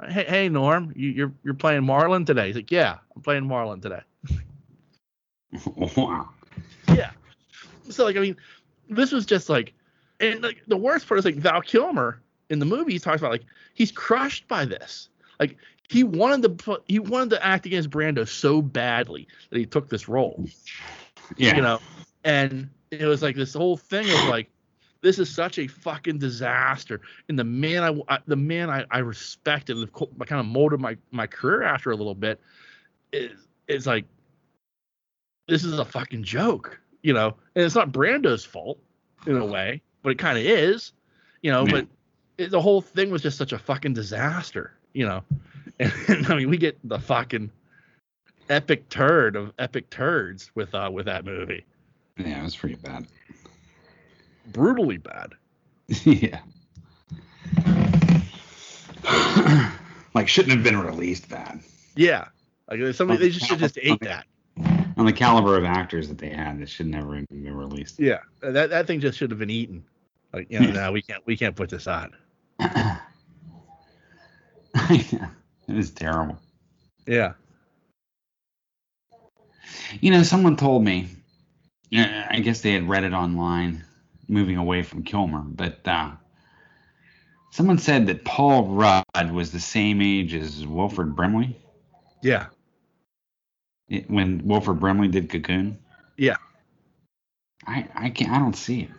Hey, 0.09 0.25
hey 0.27 0.49
Norm, 0.49 0.91
you, 0.95 1.09
you're 1.09 1.31
you're 1.43 1.53
playing 1.53 1.83
Marlon 1.83 2.25
today. 2.25 2.47
He's 2.47 2.55
like, 2.55 2.71
yeah, 2.71 2.97
I'm 3.15 3.21
playing 3.21 3.43
Marlon 3.43 3.81
today. 3.81 4.01
wow. 5.97 6.29
Yeah. 6.89 7.11
So 7.89 8.03
like, 8.03 8.17
I 8.17 8.19
mean, 8.19 8.35
this 8.89 9.11
was 9.11 9.25
just 9.25 9.49
like, 9.49 9.73
and 10.19 10.41
like 10.41 10.61
the 10.67 10.77
worst 10.77 11.07
part 11.07 11.19
is 11.19 11.25
like 11.25 11.35
Val 11.35 11.61
Kilmer 11.61 12.21
in 12.49 12.59
the 12.59 12.65
movie 12.65 12.93
he 12.93 12.99
talks 12.99 13.21
about 13.21 13.31
like 13.31 13.45
he's 13.73 13.91
crushed 13.91 14.47
by 14.47 14.65
this. 14.65 15.09
Like 15.39 15.57
he 15.89 16.03
wanted 16.03 16.41
to 16.43 16.49
put, 16.49 16.83
he 16.87 16.99
wanted 16.99 17.31
to 17.31 17.45
act 17.45 17.65
against 17.65 17.89
Brando 17.89 18.27
so 18.27 18.61
badly 18.61 19.27
that 19.49 19.57
he 19.57 19.65
took 19.65 19.89
this 19.89 20.09
role. 20.09 20.45
Yeah. 21.37 21.55
You 21.55 21.61
know, 21.61 21.79
and 22.23 22.69
it 22.91 23.05
was 23.05 23.21
like 23.21 23.35
this 23.35 23.53
whole 23.53 23.77
thing 23.77 24.09
of 24.09 24.29
like 24.29 24.49
this 25.05 25.19
is 25.19 25.29
such 25.29 25.59
a 25.59 25.67
fucking 25.67 26.17
disaster. 26.17 26.99
And 27.29 27.37
the 27.37 27.43
man 27.43 27.83
I, 27.83 28.15
I 28.15 28.19
the 28.25 28.35
man 28.35 28.71
I, 28.71 28.85
I 28.89 28.99
respected, 28.99 29.77
kind 29.93 30.39
of 30.39 30.47
molded 30.47 30.81
my 30.81 30.97
my 31.11 31.27
career 31.27 31.61
after 31.61 31.91
a 31.91 31.95
little 31.95 32.15
bit, 32.15 32.41
is 33.13 33.31
is 33.67 33.85
like 33.85 34.05
this 35.47 35.63
is 35.63 35.77
a 35.77 35.85
fucking 35.85 36.23
joke, 36.23 36.79
you 37.03 37.13
know. 37.13 37.35
And 37.55 37.63
it's 37.63 37.75
not 37.75 37.91
Brando's 37.91 38.43
fault 38.43 38.79
in 39.27 39.37
a 39.37 39.45
way, 39.45 39.79
but 40.01 40.09
it 40.09 40.17
kind 40.17 40.39
of 40.39 40.43
is, 40.43 40.91
you 41.43 41.51
know. 41.51 41.67
But 41.67 41.85
it, 42.39 42.49
the 42.49 42.61
whole 42.61 42.81
thing 42.81 43.11
was 43.11 43.21
just 43.21 43.37
such 43.37 43.53
a 43.53 43.59
fucking 43.59 43.93
disaster, 43.93 44.73
you 44.93 45.05
know. 45.05 45.23
And, 45.79 45.93
and 46.07 46.27
I 46.27 46.35
mean, 46.35 46.49
we 46.49 46.57
get 46.57 46.79
the 46.83 46.97
fucking 46.97 47.51
epic 48.49 48.89
turd 48.89 49.35
of 49.35 49.53
epic 49.59 49.91
turds 49.91 50.49
with 50.55 50.73
uh 50.73 50.89
with 50.91 51.05
that 51.05 51.25
movie. 51.25 51.63
Yeah, 52.17 52.39
it 52.39 52.43
was 52.43 52.55
pretty 52.55 52.75
bad. 52.75 53.05
Brutally 54.47 54.97
bad. 54.97 55.33
yeah. 56.03 56.41
like 60.13 60.27
shouldn't 60.27 60.53
have 60.53 60.63
been 60.63 60.79
released 60.79 61.29
bad. 61.29 61.61
Yeah. 61.95 62.27
Like 62.69 62.93
somebody 62.93 63.19
they 63.19 63.29
just 63.29 63.45
should 63.45 63.59
just 63.59 63.77
ate 63.81 63.99
that. 64.01 64.25
On 64.97 65.05
the 65.05 65.13
caliber 65.13 65.57
of 65.57 65.65
actors 65.65 66.07
that 66.07 66.17
they 66.17 66.29
had, 66.29 66.61
it 66.61 66.69
should 66.69 66.87
never 66.87 67.15
have 67.15 67.27
been 67.29 67.55
released. 67.55 67.99
Yeah. 67.99 68.19
That 68.41 68.69
that 68.69 68.87
thing 68.87 68.99
just 68.99 69.17
should 69.17 69.29
have 69.31 69.39
been 69.39 69.49
eaten. 69.49 69.85
Like, 70.33 70.51
you 70.51 70.59
know, 70.59 70.71
no, 70.71 70.91
we 70.91 71.01
can't 71.01 71.25
we 71.25 71.37
can't 71.37 71.55
put 71.55 71.69
this 71.69 71.87
on. 71.87 72.13
it 74.89 75.21
is 75.69 75.91
terrible. 75.91 76.37
Yeah. 77.07 77.33
You 80.01 80.11
know, 80.11 80.23
someone 80.23 80.57
told 80.57 80.83
me, 80.83 81.07
uh, 81.95 82.23
I 82.29 82.39
guess 82.41 82.61
they 82.61 82.73
had 82.73 82.89
read 82.89 83.05
it 83.05 83.13
online, 83.13 83.84
moving 84.27 84.57
away 84.57 84.83
from 84.83 85.03
Kilmer, 85.03 85.39
but 85.41 85.79
uh, 85.87 86.11
someone 87.51 87.77
said 87.77 88.07
that 88.07 88.25
Paul 88.25 88.67
Rudd 88.67 89.31
was 89.31 89.51
the 89.51 89.59
same 89.59 90.01
age 90.01 90.33
as 90.33 90.65
Wilford 90.65 91.15
Brimley 91.15 91.55
Yeah. 92.21 92.47
it- 93.89 94.09
when 94.09 94.45
Wilford 94.47 94.79
Brimley 94.79 95.07
did 95.07 95.29
Cocoon. 95.29 95.77
Yeah. 96.17 96.37
I 97.67 97.87
I 97.95 98.09
can't. 98.09 98.31
I 98.31 98.39
don't 98.39 98.55
see 98.55 98.81
it. 98.81 98.89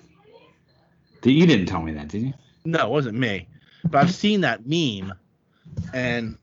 Did- 1.23 1.33
You 1.33 1.47
didn't 1.47 1.67
tell 1.67 1.83
me 1.83 1.93
that, 1.93 2.09
did 2.09 2.23
you? 2.23 2.33
No, 2.65 2.87
it 2.87 2.91
wasn't 2.91 3.19
me. 3.19 3.47
But 3.85 3.99
I've 4.03 4.15
seen 4.15 4.41
that 4.41 4.67
meme 4.67 5.13
and 5.95 6.37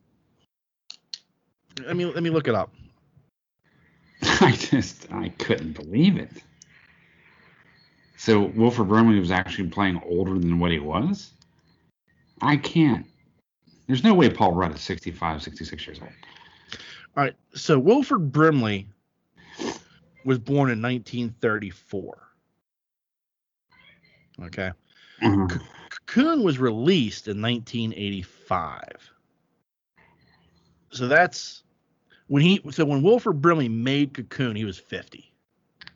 let 1.85 1.95
me 1.97 2.05
let 2.05 2.23
me 2.23 2.29
look 2.29 2.47
it 2.47 2.55
up. 2.55 2.71
I 4.21 4.51
just 4.53 5.11
I 5.11 5.29
couldn't 5.29 5.73
believe 5.73 6.17
it. 6.17 6.29
So 8.17 8.43
Wilford 8.55 8.87
Brimley 8.87 9.19
was 9.19 9.31
actually 9.31 9.69
playing 9.69 10.01
older 10.05 10.37
than 10.37 10.59
what 10.59 10.71
he 10.71 10.79
was. 10.79 11.31
I 12.41 12.57
can't. 12.57 13.05
There's 13.87 14.03
no 14.03 14.13
way 14.13 14.29
Paul 14.29 14.53
Rudd 14.53 14.75
is 14.75 14.81
65, 14.81 15.43
66 15.43 15.87
years 15.87 15.99
old. 15.99 16.11
All 17.15 17.23
right. 17.23 17.35
So 17.53 17.77
Wilford 17.77 18.31
Brimley 18.31 18.87
was 20.25 20.39
born 20.39 20.69
in 20.69 20.81
1934. 20.81 22.17
Okay. 24.45 24.71
Mm-hmm. 25.21 25.57
Cocoon 26.07 26.43
was 26.43 26.59
released 26.59 27.27
in 27.27 27.41
1985. 27.41 29.11
So 30.91 31.07
that's 31.07 31.63
when 32.27 32.41
he 32.41 32.61
so 32.71 32.85
when 32.85 33.01
Wilford 33.01 33.41
Brimley 33.41 33.69
made 33.69 34.13
Cocoon, 34.13 34.55
he 34.55 34.65
was 34.65 34.77
50. 34.77 35.31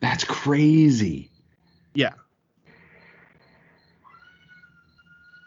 That's 0.00 0.24
crazy. 0.24 1.30
Yeah. 1.94 2.12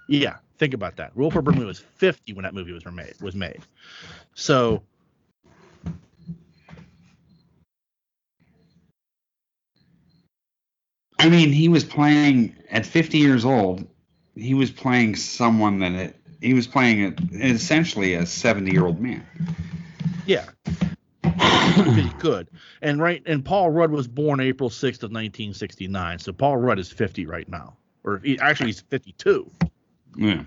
Yeah, 0.08 0.38
think 0.58 0.74
about 0.74 0.98
that. 0.98 1.16
Wilford 1.16 1.46
Brimley 1.46 1.66
was 1.66 1.80
50 1.80 2.34
when 2.34 2.44
that 2.44 2.54
movie 2.54 2.74
was 2.74 2.86
made 2.86 3.14
was 3.22 3.36
made. 3.36 3.62
So 4.34 4.84
I 11.22 11.30
mean, 11.30 11.52
he 11.52 11.70
was 11.70 11.84
playing 11.84 12.56
at 12.72 12.84
50 12.86 13.20
years 13.20 13.46
old. 13.46 13.88
He 14.36 14.56
was 14.56 14.72
playing 14.72 15.16
someone 15.16 15.80
that 15.80 15.92
it, 15.92 16.16
he 16.42 16.56
was 16.56 16.66
playing 16.66 17.04
a, 17.04 17.46
essentially 17.46 18.16
a 18.16 18.26
70 18.26 18.72
year 18.72 18.86
old 18.86 19.00
man. 19.00 19.24
yeah, 20.26 20.46
he 21.96 22.10
could. 22.20 22.48
And 22.82 23.02
right 23.02 23.22
and 23.26 23.44
Paul 23.44 23.70
Rudd 23.72 23.91
was 23.91 24.08
born 24.08 24.39
April 24.39 24.70
6th 24.70 25.04
of 25.04 25.12
1969. 25.12 26.20
So 26.20 26.32
Paul 26.32 26.58
Rudd 26.58 26.80
is 26.80 26.91
50 26.91 27.26
right 27.26 27.48
now. 27.50 27.76
Or 28.04 28.20
he, 28.24 28.39
actually 28.39 28.67
he's 28.67 28.82
52. 28.82 29.50
Yeah. 30.17 30.44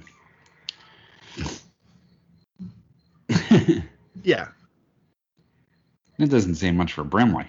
Yeah. 4.25 4.49
That 6.19 6.31
doesn't 6.31 6.57
say 6.57 6.73
much 6.73 6.95
for 6.95 7.05
Brimley. 7.05 7.47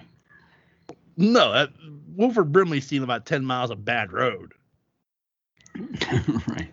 No, 1.16 1.52
that, 1.52 1.70
Wilford 2.14 2.52
Brimley's 2.52 2.86
seen 2.86 3.02
about 3.02 3.26
10 3.26 3.44
miles 3.44 3.70
of 3.70 3.84
bad 3.84 4.12
road. 4.12 4.52
right. 5.74 6.68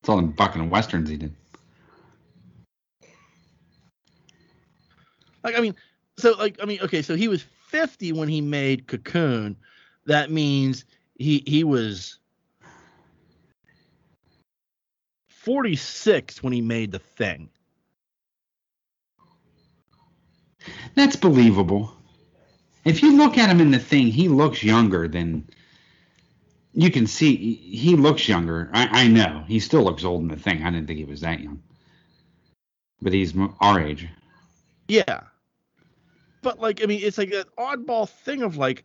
It's 0.00 0.08
all 0.08 0.16
them 0.16 0.32
bucking 0.32 0.68
westerns 0.68 1.08
he 1.08 1.16
did. 1.16 1.34
Like 5.44 5.56
I 5.56 5.60
mean, 5.60 5.74
so 6.16 6.32
like 6.32 6.58
I 6.62 6.66
mean, 6.66 6.80
okay, 6.82 7.02
so 7.02 7.14
he 7.16 7.28
was 7.28 7.42
50 7.68 8.12
when 8.12 8.28
he 8.28 8.40
made 8.40 8.86
Cocoon. 8.86 9.56
That 10.06 10.30
means 10.30 10.84
he 11.18 11.42
he 11.46 11.64
was 11.64 12.18
46 15.28 16.42
when 16.42 16.52
he 16.52 16.60
made 16.60 16.92
the 16.92 16.98
thing. 16.98 17.48
That's 20.94 21.16
believable. 21.16 21.92
If 22.84 23.02
you 23.02 23.16
look 23.16 23.38
at 23.38 23.48
him 23.48 23.60
in 23.60 23.70
the 23.70 23.78
thing, 23.78 24.08
he 24.08 24.28
looks 24.28 24.62
younger 24.62 25.08
than. 25.08 25.48
You 26.74 26.90
can 26.90 27.06
see 27.06 27.36
he- 27.36 27.96
looks 27.96 28.28
younger. 28.28 28.70
I, 28.72 29.02
I 29.02 29.08
know 29.08 29.44
he 29.46 29.60
still 29.60 29.82
looks 29.82 30.04
old 30.04 30.22
in 30.22 30.28
the 30.28 30.36
thing. 30.36 30.62
I 30.62 30.70
didn't 30.70 30.86
think 30.86 30.98
he 30.98 31.04
was 31.04 31.20
that 31.20 31.40
young, 31.40 31.62
but 33.02 33.12
he's 33.12 33.34
our 33.60 33.78
age. 33.78 34.08
Yeah. 34.88 35.20
But 36.42 36.60
like 36.60 36.82
I 36.82 36.86
mean, 36.86 37.00
it's 37.02 37.18
like 37.18 37.32
an 37.32 37.44
oddball 37.56 38.08
thing 38.08 38.42
of 38.42 38.56
like 38.56 38.84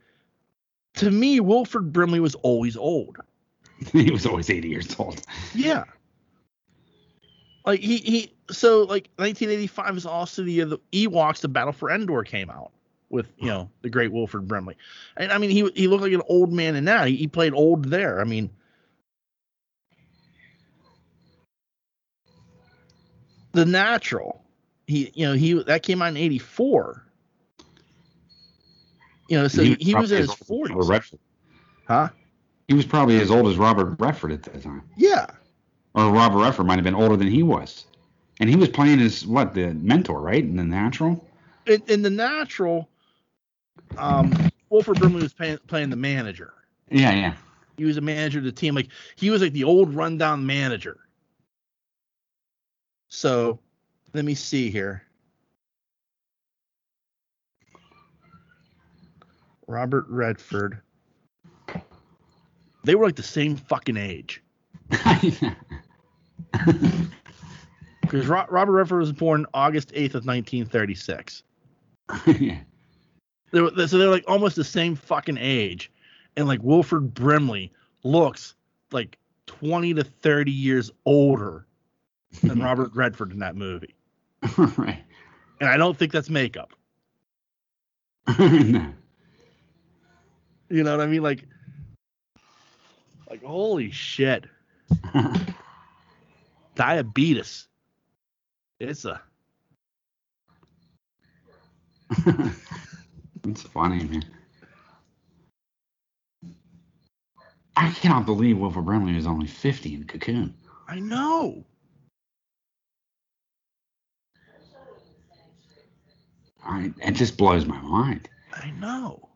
to 0.95 1.11
me, 1.11 1.39
Wilford 1.39 1.91
Brimley 1.91 2.19
was 2.19 2.35
always 2.35 2.77
old. 2.77 3.17
he 3.91 4.11
was 4.11 4.25
always 4.25 4.49
80 4.49 4.67
years 4.67 4.95
old. 4.99 5.21
Yeah. 5.53 5.83
Like 7.65 7.79
he 7.81 7.97
he 7.97 8.33
so 8.49 8.79
like 8.79 9.09
1985 9.17 9.97
is 9.97 10.05
also 10.05 10.43
the 10.43 10.51
year 10.51 10.65
the 10.65 10.79
Ewoks 10.93 11.41
the 11.41 11.49
Battle 11.49 11.73
for 11.73 11.91
Endor 11.91 12.23
came 12.23 12.49
out 12.49 12.71
with 13.09 13.27
you 13.37 13.47
know 13.47 13.69
the 13.81 13.89
great 13.89 14.11
Wilford 14.11 14.47
Brimley. 14.47 14.77
And 15.17 15.31
I 15.31 15.37
mean 15.37 15.49
he 15.49 15.69
he 15.75 15.87
looked 15.87 16.03
like 16.03 16.13
an 16.13 16.21
old 16.29 16.53
man 16.53 16.75
in 16.75 16.85
that. 16.85 17.07
He, 17.07 17.15
he 17.17 17.27
played 17.27 17.53
old 17.53 17.85
there. 17.85 18.21
I 18.21 18.23
mean 18.23 18.49
The 23.51 23.65
Natural 23.65 24.43
he 24.87 25.11
you 25.13 25.27
know 25.27 25.33
he 25.33 25.53
that 25.63 25.83
came 25.83 26.01
out 26.01 26.09
in 26.09 26.17
84 26.17 27.03
you 29.29 29.37
know 29.37 29.47
so 29.47 29.63
And 29.63 29.77
he, 29.81 29.93
was 29.95 30.11
in 30.11 30.17
his 30.17 30.29
as 30.29 30.29
old 30.29 30.39
40s 30.39 30.89
Robert 30.89 31.05
huh 31.87 32.09
He 32.67 32.73
was 32.73 32.85
probably 32.85 33.19
as 33.19 33.31
old 33.31 33.47
as 33.47 33.57
Robert 33.57 33.95
Redford 33.99 34.31
at 34.31 34.43
that 34.43 34.63
time. 34.63 34.83
yeah 34.97 35.25
Or 35.93 36.11
Robert 36.11 36.39
Redford 36.39 36.67
might 36.67 36.75
have 36.75 36.83
been 36.83 36.95
older 36.95 37.15
than 37.17 37.27
he 37.27 37.43
was. 37.43 37.85
And 38.39 38.49
he 38.49 38.55
was 38.55 38.69
playing 38.69 38.99
as 39.01 39.25
what, 39.25 39.53
the 39.53 39.73
mentor, 39.73 40.21
right? 40.21 40.43
In 40.43 40.55
the 40.57 40.63
natural? 40.63 41.25
in, 41.65 41.81
in 41.87 42.01
the 42.01 42.09
natural 42.09 42.89
um 43.97 44.37
Wilford 44.69 44.99
Brimley 44.99 45.21
was 45.21 45.33
playing, 45.33 45.59
playing 45.67 45.89
the 45.89 45.95
manager 45.95 46.53
Yeah, 46.91 47.13
yeah. 47.13 47.33
he 47.77 47.85
was 47.85 47.97
a 47.97 48.01
manager 48.01 48.39
of 48.39 48.45
the 48.45 48.51
team 48.51 48.75
like 48.75 48.89
he 49.15 49.29
was 49.29 49.41
like 49.41 49.53
the 49.53 49.63
old 49.63 49.93
rundown 49.95 50.45
manager 50.45 50.97
so 53.09 53.59
let 54.13 54.25
me 54.25 54.35
see 54.35 54.69
here 54.69 55.03
robert 59.67 60.05
redford 60.09 60.79
they 62.83 62.95
were 62.95 63.05
like 63.05 63.15
the 63.15 63.23
same 63.23 63.55
fucking 63.55 63.97
age 63.97 64.41
because 64.89 65.51
Ro- 68.27 68.45
robert 68.49 68.71
redford 68.71 68.99
was 68.99 69.11
born 69.11 69.45
august 69.53 69.89
8th 69.93 70.15
of 70.15 70.25
1936 70.25 71.43
yeah. 72.39 72.57
they 73.51 73.61
were, 73.61 73.87
so 73.87 73.97
they're 73.97 74.09
like 74.09 74.23
almost 74.27 74.55
the 74.55 74.63
same 74.63 74.95
fucking 74.95 75.37
age 75.37 75.91
and 76.37 76.47
like 76.47 76.61
wilford 76.63 77.13
brimley 77.13 77.71
looks 78.03 78.55
like 78.91 79.17
20 79.47 79.93
to 79.95 80.03
30 80.03 80.51
years 80.51 80.91
older 81.05 81.65
than 82.43 82.61
robert 82.61 82.91
redford 82.95 83.31
in 83.31 83.39
that 83.39 83.55
movie 83.55 83.95
right. 84.77 85.03
and 85.59 85.69
i 85.69 85.75
don't 85.75 85.97
think 85.97 86.11
that's 86.13 86.29
makeup 86.29 86.73
No. 88.39 88.93
You 90.69 90.83
know 90.83 90.97
what 90.97 91.03
i 91.03 91.07
mean 91.07 91.23
like 91.23 91.43
like 93.29 93.43
holy 93.43 93.91
shit 93.91 94.45
diabetes 96.75 97.67
it's 98.79 99.05
a 99.05 99.21
it's 103.47 103.63
funny, 103.63 104.03
man. 104.05 104.25
I 107.75 107.91
cannot 107.91 108.25
believe 108.25 108.57
Wilford 108.57 108.85
Brimley 108.85 109.13
was 109.13 109.27
only 109.27 109.47
50 109.47 109.93
in 109.93 110.03
Cocoon. 110.05 110.53
i 110.87 110.99
know 110.99 111.63
I, 116.65 116.91
it 117.01 117.11
just 117.11 117.37
blows 117.37 117.65
my 117.65 117.79
mind. 117.81 118.29
i 118.53 118.71
know 118.71 119.26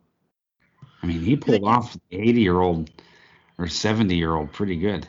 I 1.04 1.08
mean, 1.08 1.20
he 1.22 1.36
pulled 1.36 1.64
off 1.64 1.98
the 2.10 2.20
80 2.20 2.42
year 2.42 2.60
old 2.60 2.90
or 3.58 3.68
70 3.68 4.16
year 4.16 4.36
old 4.36 4.52
pretty 4.52 4.76
good. 4.78 5.08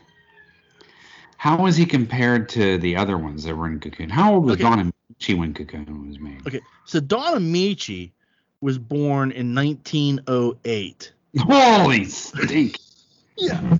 How 1.36 1.60
was 1.60 1.76
he 1.76 1.86
compared 1.86 2.48
to 2.50 2.78
the 2.78 2.96
other 2.96 3.18
ones 3.18 3.44
that 3.44 3.56
were 3.56 3.66
in 3.66 3.80
Cocoon? 3.80 4.08
How 4.08 4.34
old 4.34 4.44
was 4.44 4.54
Okay. 4.54 4.62
Don 4.62 4.92
Ameche 5.18 5.36
when 5.36 5.54
Cocoon 5.54 6.08
was 6.08 6.18
made? 6.18 6.46
okay 6.46 6.60
so 6.84 7.00
don 7.00 7.34
ameche 7.34 8.10
was 8.60 8.78
born 8.78 9.30
in 9.32 9.54
1908 9.54 11.12
Holy 11.38 12.04
stink! 12.04 12.76
Yeah. 13.38 13.78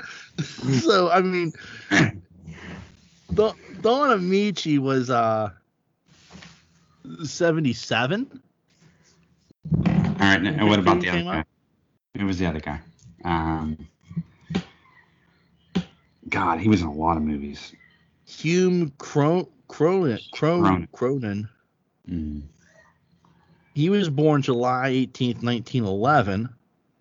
so 0.81 1.11
I 1.11 1.21
mean, 1.21 1.53
Don, 3.35 3.55
Don 3.83 4.19
Ameche 4.19 4.79
was 4.79 5.11
uh 5.11 5.51
77. 7.23 8.43
All 9.77 9.83
right, 10.21 10.43
and 10.43 10.69
what 10.69 10.79
about 10.79 11.01
the 11.01 11.11
other 11.11 11.23
guy? 11.23 11.45
Who 12.19 12.27
was 12.27 12.39
the 12.39 12.47
other 12.47 12.61
guy? 12.61 12.81
Um, 13.25 13.79
God, 16.29 16.61
he 16.61 16.69
was 16.69 16.83
in 16.83 16.87
a 16.89 16.93
lot 16.93 17.17
of 17.17 17.23
movies. 17.23 17.73
Hume 18.27 18.93
Cron 18.99 19.47
Cronyn 19.69 20.19
Cronyn 20.35 20.89
Cronyn. 20.91 21.49
Mm, 22.09 22.43
He 23.75 23.89
was 23.89 24.09
born 24.11 24.43
July 24.43 24.91
18th, 24.91 25.43
1911. 25.43 26.49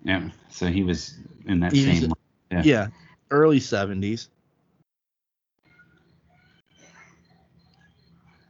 yeah, 0.03 0.29
so 0.49 0.67
he 0.67 0.83
was 0.83 1.15
in 1.45 1.59
that 1.59 1.73
He 1.73 1.87
was- 1.87 1.99
same. 1.99 2.13
Yeah. 2.51 2.63
Yeah, 2.63 2.87
early 3.31 3.59
70s. 3.59 4.27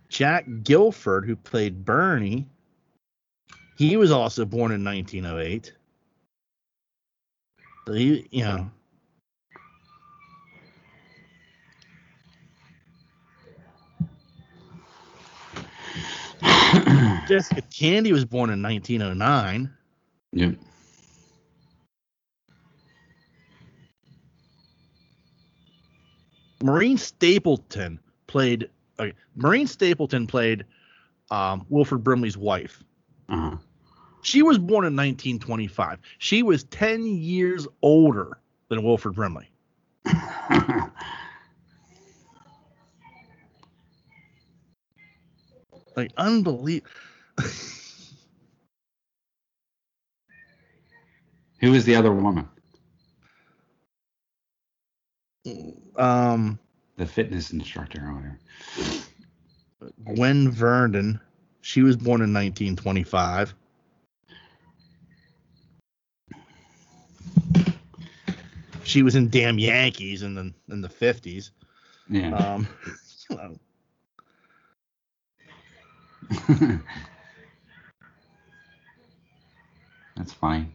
Jack 0.09 0.45
Gilford, 0.63 1.25
who 1.25 1.35
played 1.35 1.85
Bernie, 1.85 2.47
he 3.77 3.95
was 3.95 4.11
also 4.11 4.43
born 4.45 4.71
in 4.71 4.83
1908. 4.83 5.73
So 7.87 7.93
he, 7.93 8.27
you 8.31 8.43
know, 8.43 8.69
Jessica 17.27 17.61
Tandy 17.61 18.13
was 18.13 18.25
born 18.25 18.49
in 18.49 18.61
1909. 18.61 19.69
yep. 20.33 20.55
Maureen 26.63 26.97
Stapleton 26.97 27.99
played. 28.27 28.69
Okay, 28.99 29.13
Maureen 29.35 29.65
Stapleton 29.67 30.27
played 30.27 30.65
um, 31.31 31.65
Wilford 31.69 32.03
Brimley's 32.03 32.37
wife. 32.37 32.83
Uh-huh. 33.29 33.57
She 34.21 34.41
was 34.43 34.57
born 34.57 34.85
in 34.85 34.95
1925. 34.95 35.99
She 36.19 36.43
was 36.43 36.63
10 36.65 37.05
years 37.05 37.67
older 37.81 38.39
than 38.69 38.83
Wilford 38.83 39.15
Brimley. 39.15 39.49
Like 45.95 46.11
unbelievable. 46.17 46.89
Who 51.59 51.71
was 51.71 51.85
the 51.85 51.95
other 51.95 52.11
woman? 52.13 52.47
um, 55.97 56.59
The 56.97 57.05
fitness 57.05 57.51
instructor 57.51 58.01
or 58.07 58.13
whatever. 58.13 58.39
Gwen 60.15 60.49
Verdon. 60.51 61.19
She 61.61 61.83
was 61.83 61.95
born 61.97 62.21
in 62.21 62.33
1925. 62.33 63.53
She 68.83 69.03
was 69.03 69.15
in 69.15 69.29
Damn 69.29 69.59
Yankees 69.59 70.23
in 70.23 70.33
the 70.35 70.53
in 70.69 70.81
the 70.81 70.89
50s. 70.89 71.51
Yeah. 72.09 72.35
Um, 72.35 72.67
you 73.29 73.35
know, 73.37 73.57
That's 80.15 80.33
funny. 80.33 80.67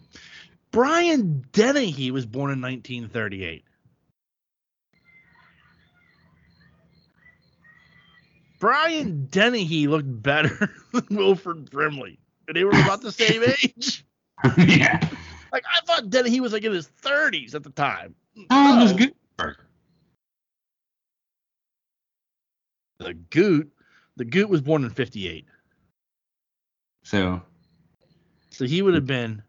Brian 0.70 1.44
Dennehy 1.52 2.10
was 2.10 2.26
born 2.26 2.50
in 2.50 2.60
1938. 2.60 3.64
Brian 8.58 9.26
Dennehy 9.26 9.86
looked 9.86 10.22
better 10.22 10.70
than 10.92 11.06
Wilford 11.10 11.70
Brimley. 11.70 12.18
And 12.48 12.56
they 12.56 12.64
were 12.64 12.70
about 12.70 13.02
the 13.02 13.12
same 13.12 13.42
age. 13.44 14.04
yeah. 14.58 15.08
Like 15.56 15.64
I 15.74 15.80
thought 15.86 16.10
that 16.10 16.26
he 16.26 16.42
was 16.42 16.52
like 16.52 16.64
in 16.64 16.72
his 16.72 16.90
30s 17.02 17.54
at 17.54 17.62
the 17.62 17.70
time. 17.70 18.14
How 18.50 18.72
old 18.72 18.82
was. 18.82 18.92
Guttenberg? 18.92 19.56
The 22.98 23.14
Goot, 23.30 23.72
the 24.16 24.26
Goot 24.26 24.50
was 24.50 24.60
born 24.60 24.84
in 24.84 24.90
58. 24.90 25.46
So 27.04 27.40
So 28.50 28.66
he 28.66 28.82
would 28.82 28.92
have 28.92 29.04
hmm. 29.04 29.06
been 29.06 29.42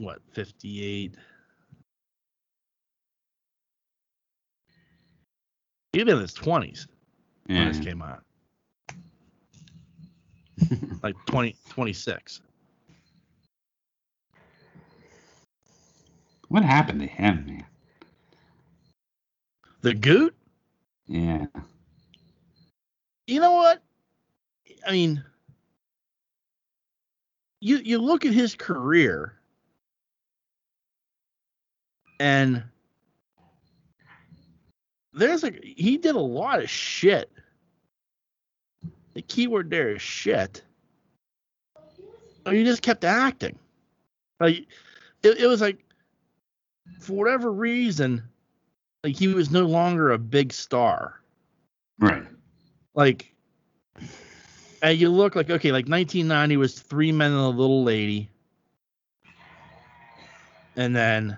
what, 0.00 0.18
58? 0.32 1.14
He'd 5.94 6.04
been 6.04 6.16
in 6.16 6.20
his 6.20 6.34
20s 6.34 6.86
when 7.46 7.68
this 7.68 7.80
came 7.80 8.02
out. 8.02 8.24
Like 11.02 11.14
20, 11.26 11.54
26. 11.68 12.40
what 16.48 16.64
happened 16.64 17.00
to 17.00 17.06
him, 17.06 17.44
man? 17.46 17.64
The 19.82 19.94
Goot? 19.94 20.34
Yeah. 21.06 21.46
You 23.26 23.40
know 23.40 23.52
what? 23.52 23.82
I 24.86 24.92
mean, 24.92 25.22
you 27.60 27.78
you 27.78 27.98
look 27.98 28.24
at 28.24 28.32
his 28.32 28.54
career 28.54 29.34
and 32.20 32.62
there's 35.12 35.42
like 35.42 35.62
he 35.62 35.98
did 35.98 36.16
a 36.16 36.20
lot 36.20 36.60
of 36.62 36.70
shit. 36.70 37.30
The 39.18 39.22
keyword 39.22 39.68
there 39.68 39.90
is 39.96 40.00
shit. 40.00 40.62
Oh, 41.76 41.82
but 42.44 42.54
he 42.54 42.62
just 42.62 42.82
kept 42.82 43.02
acting. 43.02 43.58
Like 44.38 44.58
it, 45.24 45.40
it 45.40 45.46
was 45.48 45.60
like 45.60 45.84
for 47.00 47.14
whatever 47.14 47.50
reason, 47.50 48.22
like 49.02 49.16
he 49.16 49.26
was 49.26 49.50
no 49.50 49.62
longer 49.62 50.12
a 50.12 50.18
big 50.18 50.52
star. 50.52 51.20
Right. 51.98 52.22
Like 52.94 53.34
and 54.82 54.96
you 54.96 55.08
look 55.08 55.34
like 55.34 55.50
okay, 55.50 55.72
like 55.72 55.88
1990 55.88 56.56
was 56.56 56.78
Three 56.78 57.10
Men 57.10 57.32
and 57.32 57.40
a 57.40 57.48
Little 57.48 57.82
Lady, 57.82 58.30
and 60.76 60.94
then 60.94 61.36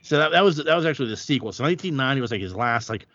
so 0.00 0.16
that, 0.16 0.32
that 0.32 0.42
was 0.42 0.56
that 0.56 0.74
was 0.74 0.86
actually 0.86 1.10
the 1.10 1.16
sequel. 1.18 1.52
So 1.52 1.62
1990 1.62 2.22
was 2.22 2.30
like 2.30 2.40
his 2.40 2.54
last 2.54 2.88
like 2.88 3.06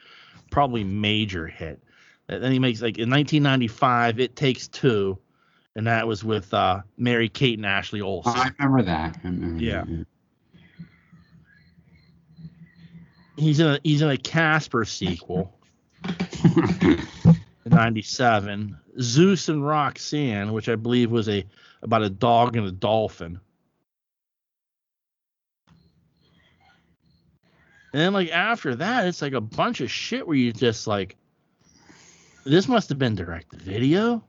probably 0.51 0.83
major 0.83 1.47
hit. 1.47 1.81
And 2.29 2.43
then 2.43 2.51
he 2.51 2.59
makes 2.59 2.81
like 2.81 2.99
in 2.99 3.09
1995, 3.09 4.19
It 4.19 4.35
Takes 4.35 4.67
Two, 4.67 5.17
and 5.75 5.87
that 5.87 6.07
was 6.07 6.23
with 6.23 6.53
uh, 6.53 6.81
Mary 6.97 7.27
Kate 7.27 7.57
and 7.57 7.65
Ashley 7.65 8.01
Olsen. 8.01 8.33
I 8.35 8.51
remember 8.59 8.83
that. 8.83 9.17
I 9.23 9.27
remember 9.27 9.63
Yeah. 9.63 9.83
that. 9.85 10.05
He's 13.37 13.59
in 13.59 13.67
a 13.67 13.79
he's 13.83 14.01
in 14.03 14.09
a 14.09 14.17
Casper 14.17 14.85
sequel. 14.85 15.57
in 16.43 16.97
97 17.67 18.75
zeus 18.99 19.47
and 19.49 19.63
roxanne 19.63 20.51
which 20.51 20.67
i 20.67 20.75
believe 20.75 21.11
was 21.11 21.29
a 21.29 21.45
about 21.83 22.01
a 22.01 22.09
dog 22.09 22.55
and 22.57 22.65
a 22.65 22.71
dolphin 22.71 23.39
and 27.93 28.01
then 28.01 28.13
like 28.13 28.29
after 28.29 28.75
that 28.75 29.07
it's 29.07 29.21
like 29.21 29.33
a 29.33 29.41
bunch 29.41 29.81
of 29.81 29.91
shit 29.91 30.27
where 30.27 30.37
you 30.37 30.51
just 30.51 30.87
like 30.87 31.15
this 32.45 32.67
must 32.67 32.89
have 32.89 32.99
been 32.99 33.15
direct 33.15 33.51
to 33.51 33.57
video 33.57 34.23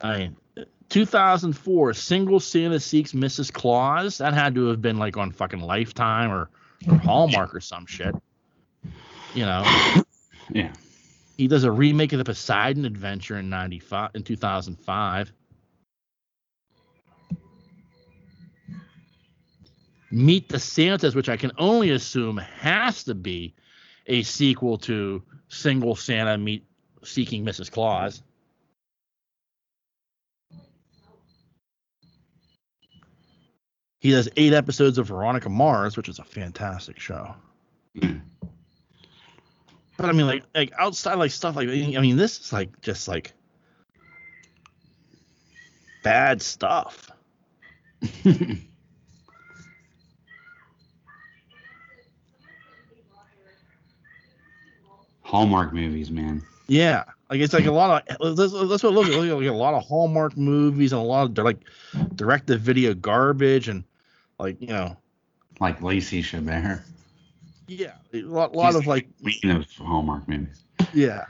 i 0.00 0.18
mean 0.18 0.36
2004 0.88 1.94
single 1.94 2.40
santa 2.40 2.78
seeks 2.78 3.12
mrs 3.12 3.52
claus 3.52 4.18
that 4.18 4.34
had 4.34 4.54
to 4.54 4.66
have 4.66 4.82
been 4.82 4.98
like 4.98 5.16
on 5.16 5.32
fucking 5.32 5.60
lifetime 5.60 6.30
or, 6.30 6.50
or 6.88 6.96
hallmark 6.98 7.54
or 7.54 7.60
some 7.60 7.86
shit 7.86 8.14
you 9.34 9.44
know 9.44 9.62
yeah. 10.50 10.72
he 11.36 11.48
does 11.48 11.64
a 11.64 11.70
remake 11.70 12.12
of 12.12 12.18
the 12.18 12.24
Poseidon 12.24 12.84
Adventure 12.84 13.38
in 13.38 13.50
'95 13.50 14.10
in 14.14 14.22
2005. 14.22 15.32
Meet 20.14 20.48
the 20.48 20.60
Santas, 20.60 21.16
which 21.16 21.28
I 21.28 21.36
can 21.36 21.50
only 21.58 21.90
assume 21.90 22.36
has 22.36 23.02
to 23.04 23.16
be 23.16 23.52
a 24.06 24.22
sequel 24.22 24.78
to 24.78 25.22
Single 25.48 25.96
Santa 25.96 26.38
Meet 26.38 26.64
Seeking 27.02 27.44
Mrs. 27.44 27.70
Claus. 27.70 28.22
He 33.98 34.12
does 34.12 34.28
eight 34.36 34.52
episodes 34.52 34.98
of 34.98 35.08
Veronica 35.08 35.48
Mars, 35.48 35.96
which 35.96 36.08
is 36.08 36.20
a 36.20 36.24
fantastic 36.24 37.00
show. 37.00 37.34
But 39.96 40.08
I 40.08 40.12
mean, 40.12 40.26
like, 40.26 40.42
like 40.56 40.72
outside, 40.76 41.14
like 41.14 41.30
stuff 41.30 41.54
like, 41.54 41.68
I 41.68 42.00
mean, 42.00 42.16
this 42.16 42.40
is 42.40 42.52
like 42.52 42.80
just 42.80 43.06
like 43.06 43.32
bad 46.02 46.42
stuff. 46.42 47.12
Hallmark 55.24 55.72
movies, 55.72 56.10
man. 56.10 56.42
Yeah, 56.68 57.04
like 57.30 57.40
it's 57.40 57.52
like 57.52 57.66
a 57.66 57.72
lot 57.72 58.04
of 58.20 58.36
that's, 58.36 58.52
that's 58.52 58.82
what 58.82 58.90
it 58.90 58.94
looks 58.94 59.08
like. 59.10 59.30
like 59.30 59.46
a 59.48 59.52
lot 59.52 59.74
of 59.74 59.82
Hallmark 59.84 60.36
movies 60.36 60.92
and 60.92 61.00
a 61.00 61.04
lot 61.04 61.26
of 61.36 61.44
like 61.44 61.58
direct 62.14 62.46
to 62.46 62.56
video 62.56 62.94
garbage 62.94 63.68
and 63.68 63.84
like 64.38 64.60
you 64.60 64.68
know, 64.68 64.96
Like 65.60 65.82
Lacey 65.82 66.22
Chabert. 66.22 66.82
yeah, 67.66 67.92
a 68.12 68.22
lot, 68.22 68.54
lot 68.54 68.74
of 68.76 68.86
like 68.86 69.08
queen 69.22 69.50
of 69.56 69.66
Hallmark 69.72 70.28
movies. 70.28 70.62
yeah, 70.92 71.24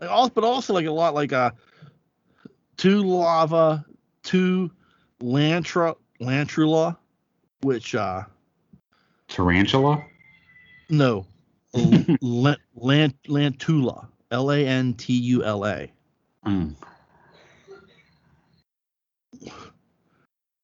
like, 0.00 0.10
also, 0.10 0.32
but 0.34 0.44
also 0.44 0.72
like 0.74 0.86
a 0.86 0.92
lot 0.92 1.14
like 1.14 1.32
uh, 1.32 1.50
two 2.76 3.02
lava, 3.02 3.84
two 4.22 4.70
lantra 5.20 5.94
lantrula, 6.20 6.96
which 7.62 7.94
uh 7.94 8.22
Tarantula? 9.28 10.04
no, 10.90 11.26
Lan- 11.74 12.56
Lan- 12.74 13.18
lantula, 13.26 14.08
L 14.30 14.50
A 14.50 14.66
N 14.66 14.94
T 14.94 15.12
U 15.12 15.44
L 15.44 15.66
A. 15.66 15.90
Mm. 16.46 16.74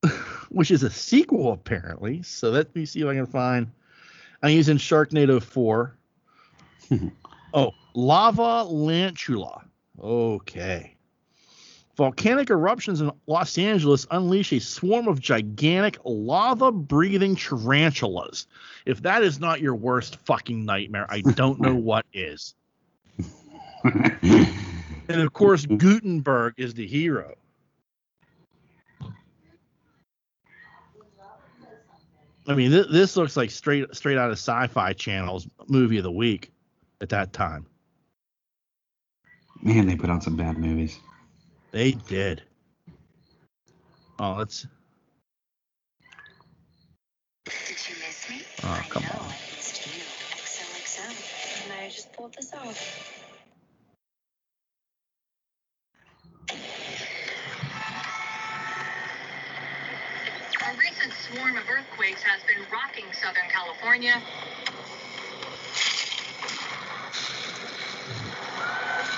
which 0.51 0.71
is 0.71 0.83
a 0.83 0.91
sequel 0.91 1.53
apparently. 1.53 2.23
So 2.23 2.51
let 2.51 2.75
me 2.75 2.85
see 2.85 3.01
if 3.01 3.09
I 3.09 3.15
can 3.15 3.27
find. 3.27 3.71
I'm 4.43 4.53
using 4.53 4.79
Sharknado 4.79 5.43
4. 5.43 5.97
oh, 7.55 7.73
Lava 7.95 8.65
Lantula. 8.65 9.65
Okay. 10.01 10.97
Volcanic 12.01 12.49
eruptions 12.49 13.03
in 13.03 13.13
Los 13.27 13.59
Angeles 13.59 14.07
unleash 14.11 14.55
a 14.55 14.59
swarm 14.59 15.07
of 15.07 15.21
gigantic 15.21 15.99
lava 16.03 16.73
breathing 16.73 17.37
tarantulas. 17.37 18.47
If 18.87 19.03
that 19.03 19.23
is 19.23 19.39
not 19.39 19.61
your 19.61 19.75
worst 19.75 20.17
fucking 20.25 20.65
nightmare, 20.65 21.05
I 21.11 21.21
don't 21.21 21.61
know 21.61 21.75
what 21.75 22.07
is. 22.15 22.55
And 23.85 25.21
of 25.21 25.35
course, 25.35 25.67
Guttenberg 25.67 26.55
is 26.57 26.73
the 26.73 26.87
hero. 26.87 27.35
I 32.47 32.55
mean, 32.55 32.71
this, 32.71 32.87
this 32.91 33.17
looks 33.19 33.37
like 33.37 33.51
straight 33.51 33.95
straight 33.95 34.17
out 34.17 34.31
of 34.31 34.39
Sci-Fi 34.39 34.95
Channel's 34.95 35.47
movie 35.69 35.99
of 35.99 36.05
the 36.05 36.11
week 36.11 36.51
at 37.03 37.11
that 37.11 37.35
time. 37.35 37.67
Man, 39.61 39.87
they 39.87 39.97
put 39.97 40.09
out 40.09 40.23
some 40.23 40.37
bad 40.37 40.57
movies. 40.57 40.99
They 41.73 41.93
did. 41.93 42.43
Oh, 44.19 44.35
let's. 44.39 44.67
Did 47.45 47.55
you 47.89 47.95
miss 48.05 48.29
me? 48.29 48.43
Oh, 48.65 48.69
I 48.69 48.85
come 48.89 49.03
know, 49.05 49.09
on. 49.21 49.27
I 49.27 49.37
missed 49.57 49.87
you. 49.87 50.03
XOXO. 50.37 51.65
And 51.65 51.73
I 51.81 51.89
just 51.89 52.13
pulled 52.13 52.35
this 52.35 52.53
off. 52.53 53.17
A 60.63 60.77
recent 60.77 61.13
swarm 61.13 61.57
of 61.57 61.65
earthquakes 61.71 62.23
has 62.23 62.43
been 62.43 62.63
rocking 62.73 63.05
Southern 63.13 63.49
California. 63.49 64.21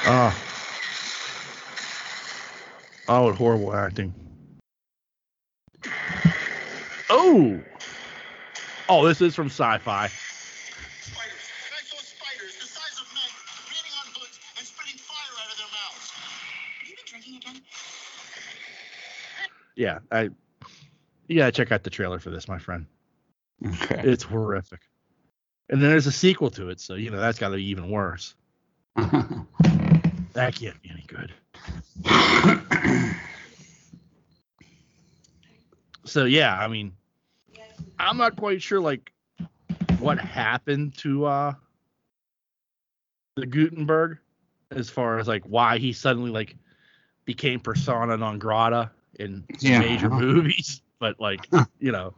Oh. 0.05 0.52
Oh, 3.09 3.25
what 3.25 3.35
horrible 3.35 3.75
acting. 3.75 4.15
Oh. 7.11 7.61
Oh, 8.89 9.07
this 9.07 9.21
is 9.21 9.35
from 9.35 9.47
Sci-Fi. 9.47 10.07
Spiders. 10.07 10.09
I 10.09 11.83
saw 11.83 11.97
spiders 11.99 12.57
the 12.59 12.67
size 12.67 13.01
of 13.01 13.07
men 13.13 13.31
landing 13.69 13.93
on 13.99 14.07
hoods 14.15 14.39
and 14.59 14.67
spitting 14.67 14.99
fire 14.99 15.35
out 15.41 15.51
of 15.51 15.59
their 15.59 15.67
mouths. 15.67 16.11
Have 16.79 16.89
you 16.89 16.97
been 16.97 17.05
drinking 17.07 17.37
again? 17.37 17.63
Yeah, 19.77 19.99
I. 20.11 20.31
You 21.29 21.39
gotta 21.39 21.53
check 21.53 21.73
out 21.73 21.83
the 21.83 21.91
trailer 21.91 22.19
for 22.19 22.31
this, 22.31 22.47
my 22.49 22.59
friend. 22.59 22.87
Okay. 23.67 24.03
It's 24.05 24.23
horrific. 24.23 24.81
And 25.71 25.81
then 25.81 25.91
there's 25.91 26.07
a 26.07 26.13
sequel 26.13 26.51
to 26.51 26.69
it, 26.69 26.81
so 26.81 26.95
you 26.95 27.11
know 27.11 27.19
that's 27.19 27.39
got 27.39 27.49
to 27.49 27.57
be 27.57 27.65
even 27.65 27.91
worse. 27.91 28.35
That 30.33 30.55
can't 30.55 30.81
be 30.83 30.91
any 30.91 31.05
good. 31.07 31.33
So 36.05 36.25
yeah, 36.25 36.59
I 36.59 36.69
mean, 36.69 36.93
I'm 37.99 38.17
not 38.17 38.37
quite 38.37 38.63
sure 38.63 38.81
like 38.81 39.13
what 39.99 40.19
happened 40.19 40.97
to 40.99 41.27
uh 41.27 41.53
the 43.37 43.47
Guttenberg 43.47 44.19
as 44.71 44.91
far 44.91 45.19
as 45.19 45.29
like 45.29 45.45
why 45.45 45.79
he 45.79 45.93
suddenly 45.93 46.31
like 46.31 46.57
became 47.25 47.61
persona 47.61 48.17
non 48.17 48.39
grata 48.39 48.91
in 49.19 49.45
Yeah. 49.61 49.81
major 49.81 50.11
movies, 50.11 50.83
but 50.99 51.21
like 51.21 51.49
you 51.79 51.93
know, 51.93 52.15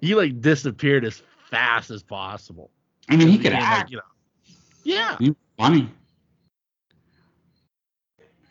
he 0.00 0.14
like 0.14 0.40
disappeared 0.40 1.04
as 1.04 1.22
fast 1.50 1.90
as 1.90 2.02
possible. 2.02 2.70
I 3.08 3.16
mean, 3.16 3.28
he 3.28 3.38
could 3.38 3.52
like, 3.52 3.62
act. 3.62 3.90
you 3.90 3.96
know, 3.96 4.02
yeah, 4.84 5.16
He 5.18 5.34
funny. 5.58 5.88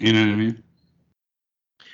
You 0.02 0.14
know 0.14 0.22
what 0.22 0.30
I 0.30 0.36
mean? 0.36 0.64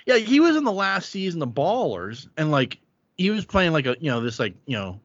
Yeah, 0.06 0.16
he 0.16 0.40
was 0.40 0.56
in 0.56 0.64
the 0.64 0.72
last 0.72 1.10
season 1.10 1.42
of 1.42 1.50
Ballers, 1.50 2.30
and 2.38 2.52
like 2.52 2.80
he 3.18 3.30
was 3.30 3.44
playing 3.44 3.74
like 3.74 3.86
a 3.86 3.98
you 4.00 4.10
know 4.10 4.22
this 4.22 4.40
like 4.40 4.56
you 4.66 4.78
know 4.78 4.98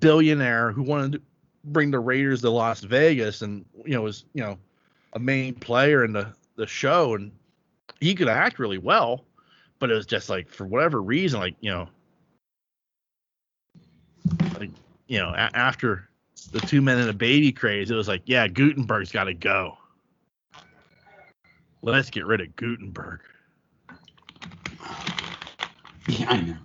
billionaire 0.00 0.72
who 0.72 0.82
wanted 0.82 1.12
to 1.12 1.20
bring 1.66 1.92
the 1.92 2.00
Raiders 2.00 2.40
to 2.40 2.50
Las 2.50 2.80
Vegas 2.80 3.42
and 3.42 3.64
you 3.84 3.92
know 3.92 4.02
was 4.02 4.24
you 4.34 4.42
know 4.42 4.58
a 5.12 5.20
main 5.20 5.54
player 5.54 6.04
in 6.04 6.12
the 6.12 6.26
the 6.56 6.66
show 6.66 7.14
and 7.14 7.30
he 8.00 8.12
could 8.12 8.28
act 8.28 8.58
really 8.58 8.78
well, 8.78 9.24
but 9.78 9.88
it 9.88 9.94
was 9.94 10.06
just 10.06 10.28
like 10.28 10.48
for 10.50 10.66
whatever 10.66 11.00
reason 11.00 11.38
like 11.38 11.54
you 11.60 11.70
know 11.70 11.88
like 14.58 14.70
you 15.06 15.20
know 15.20 15.28
a- 15.28 15.56
after 15.56 16.08
the 16.50 16.60
two 16.60 16.82
men 16.82 16.98
and 16.98 17.08
a 17.08 17.14
baby 17.14 17.52
craze 17.52 17.88
it 17.88 17.94
was 17.94 18.08
like 18.08 18.22
yeah 18.26 18.48
Guttenberg's 18.48 19.12
got 19.12 19.24
to 19.24 19.34
go. 19.34 19.77
Let's 21.82 22.10
get 22.10 22.26
rid 22.26 22.40
of 22.40 22.54
Guttenberg. 22.56 23.20
Yeah, 26.08 26.30
I 26.30 26.40
know. 26.40 26.56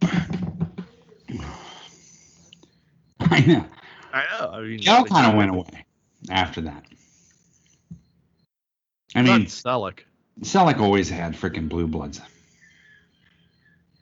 I 3.20 3.40
know. 3.40 3.64
I 4.12 4.24
know. 4.40 4.50
I 4.52 4.60
mean, 4.62 4.82
kind 4.82 5.26
of 5.26 5.34
went 5.34 5.50
away 5.50 5.84
after 6.30 6.60
that. 6.62 6.84
I 9.14 9.22
mean, 9.22 9.46
Selleck. 9.46 10.00
Selleck 10.40 10.78
always 10.78 11.08
had 11.08 11.34
freaking 11.34 11.68
blue 11.68 11.86
bloods. 11.86 12.20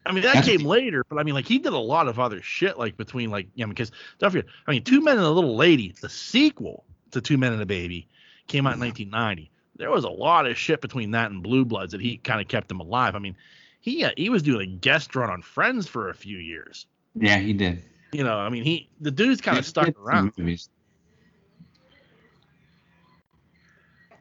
I 0.04 0.12
mean, 0.12 0.22
that 0.22 0.34
That's- 0.34 0.46
came 0.46 0.64
later, 0.66 1.04
but 1.08 1.18
I 1.18 1.24
mean, 1.24 1.34
like 1.34 1.46
he 1.46 1.58
did 1.58 1.72
a 1.72 1.78
lot 1.78 2.06
of 2.06 2.20
other 2.20 2.40
shit, 2.42 2.78
like 2.78 2.96
between 2.96 3.30
like 3.30 3.48
yeah, 3.54 3.66
because 3.66 3.90
don't 4.18 4.30
forget, 4.30 4.46
I 4.66 4.70
mean, 4.70 4.84
Two 4.84 5.00
Men 5.02 5.16
and 5.16 5.26
a 5.26 5.30
Little 5.30 5.56
Lady, 5.56 5.94
the 6.00 6.08
sequel 6.08 6.84
to 7.12 7.20
Two 7.20 7.38
Men 7.38 7.52
and 7.52 7.62
a 7.62 7.66
Baby, 7.66 8.08
came 8.46 8.66
out 8.66 8.74
in 8.74 8.80
1990. 8.80 9.50
There 9.76 9.90
was 9.90 10.04
a 10.04 10.10
lot 10.10 10.46
of 10.46 10.56
shit 10.56 10.80
between 10.80 11.10
that 11.12 11.30
and 11.30 11.42
Blue 11.42 11.64
Bloods 11.64 11.92
that 11.92 12.00
he 12.00 12.16
kind 12.16 12.40
of 12.40 12.48
kept 12.48 12.70
him 12.70 12.80
alive. 12.80 13.14
I 13.14 13.18
mean, 13.18 13.36
he 13.80 14.04
uh, 14.04 14.10
he 14.16 14.30
was 14.30 14.42
doing 14.42 14.60
a 14.62 14.72
guest 14.76 15.14
run 15.14 15.30
on 15.30 15.42
Friends 15.42 15.86
for 15.86 16.08
a 16.08 16.14
few 16.14 16.38
years. 16.38 16.86
Yeah, 17.14 17.38
he 17.38 17.52
did. 17.52 17.82
You 18.12 18.24
know, 18.24 18.36
I 18.38 18.48
mean, 18.48 18.64
he 18.64 18.88
the 19.00 19.10
dude's 19.10 19.40
kind 19.40 19.58
of 19.58 19.66
stuck 19.66 19.98
around. 19.98 20.32
Movies. 20.36 20.68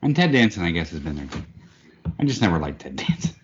And 0.02 0.16
Ted 0.16 0.32
Danson, 0.32 0.64
I 0.64 0.72
guess, 0.72 0.92
has 0.92 1.00
been 1.00 1.16
there 1.16 1.26
too. 1.26 1.44
I 2.20 2.26
just 2.26 2.42
never 2.42 2.60
liked 2.60 2.82
Ted 2.82 2.96
Danson. 2.96 3.36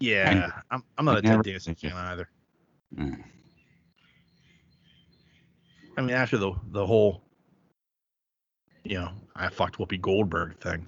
Yeah, 0.00 0.50
I'm 0.70 0.82
I'm 0.98 1.04
not 1.04 1.18
a 1.18 1.22
Ted 1.22 1.42
Danson 1.42 1.74
fan 1.74 1.92
either. 1.92 2.28
I 5.96 6.00
mean, 6.00 6.16
after 6.16 6.38
the 6.38 6.52
the 6.70 6.86
whole, 6.86 7.22
you 8.84 8.98
know, 8.98 9.10
I 9.34 9.48
fucked 9.48 9.78
Whoopi 9.78 10.00
Goldberg 10.00 10.58
thing. 10.58 10.86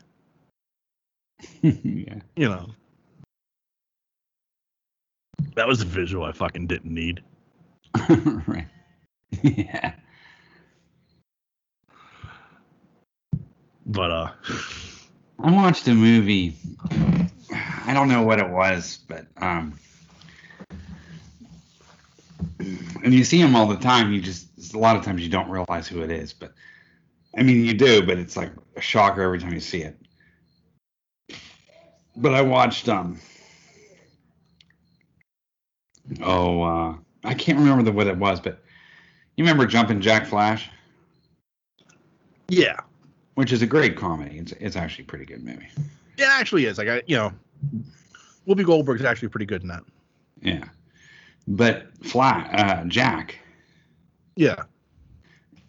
yeah. 1.63 2.21
you 2.35 2.49
know. 2.49 2.71
That 5.55 5.69
was 5.69 5.81
a 5.81 5.87
visual 5.87 6.25
I 6.25 6.33
fucking 6.33 6.67
didn't 6.67 6.93
need. 6.93 7.23
right. 8.09 8.67
Yeah. 9.43 9.95
But 13.87 14.11
uh 14.11 14.31
I 15.39 15.51
watched 15.51 15.87
a 15.89 15.95
movie. 15.95 16.57
I 17.53 17.93
don't 17.95 18.09
know 18.09 18.23
what 18.23 18.41
it 18.41 18.49
was, 18.49 18.99
but 19.07 19.27
um, 19.37 19.79
and 22.59 23.15
you 23.15 23.25
see 23.25 23.39
him 23.39 23.55
all 23.55 23.67
the 23.67 23.77
time. 23.77 24.13
You 24.13 24.21
just 24.21 24.75
a 24.75 24.79
lot 24.79 24.97
of 24.97 25.05
times 25.05 25.23
you 25.23 25.29
don't 25.29 25.51
realize 25.51 25.87
who 25.87 26.03
it 26.03 26.11
is, 26.11 26.33
but 26.33 26.53
I 27.37 27.43
mean 27.43 27.65
you 27.65 27.75
do, 27.75 28.05
but 28.05 28.19
it's 28.19 28.37
like 28.37 28.53
a 28.77 28.81
shocker 28.81 29.23
every 29.23 29.39
time 29.39 29.53
you 29.53 29.61
see 29.61 29.83
it. 29.83 29.99
But 32.17 32.35
I 32.35 32.43
watched 32.43 32.89
um. 32.89 33.21
Oh, 36.23 36.63
uh, 36.63 36.95
I 37.25 37.35
can't 37.35 37.59
remember 37.59 37.83
the, 37.83 37.91
what 37.91 38.07
it 38.07 38.17
was, 38.17 38.39
but 38.41 38.63
you 39.37 39.43
remember 39.45 39.67
Jumping 39.67 40.01
Jack 40.01 40.25
Flash, 40.25 40.71
yeah. 42.49 42.77
which 43.35 43.53
is 43.53 43.61
a 43.61 43.67
great 43.67 43.97
comedy. 43.97 44.39
It's 44.39 44.53
it's 44.53 44.77
actually 44.77 45.05
pretty 45.05 45.25
good 45.25 45.45
movie. 45.45 45.69
It 46.17 46.29
actually 46.29 46.65
is. 46.67 46.79
Like 46.79 46.89
I 46.89 47.03
you 47.07 47.17
know 47.17 47.33
Whoopi 48.47 48.65
Goldberg's 48.65 49.05
actually 49.05 49.29
pretty 49.29 49.47
good 49.47 49.63
in 49.63 49.69
that. 49.69 49.83
Yeah. 50.41 50.65
But 51.49 51.87
Flat 52.05 52.51
uh, 52.59 52.85
Jack, 52.87 53.39
Yeah. 54.35 54.65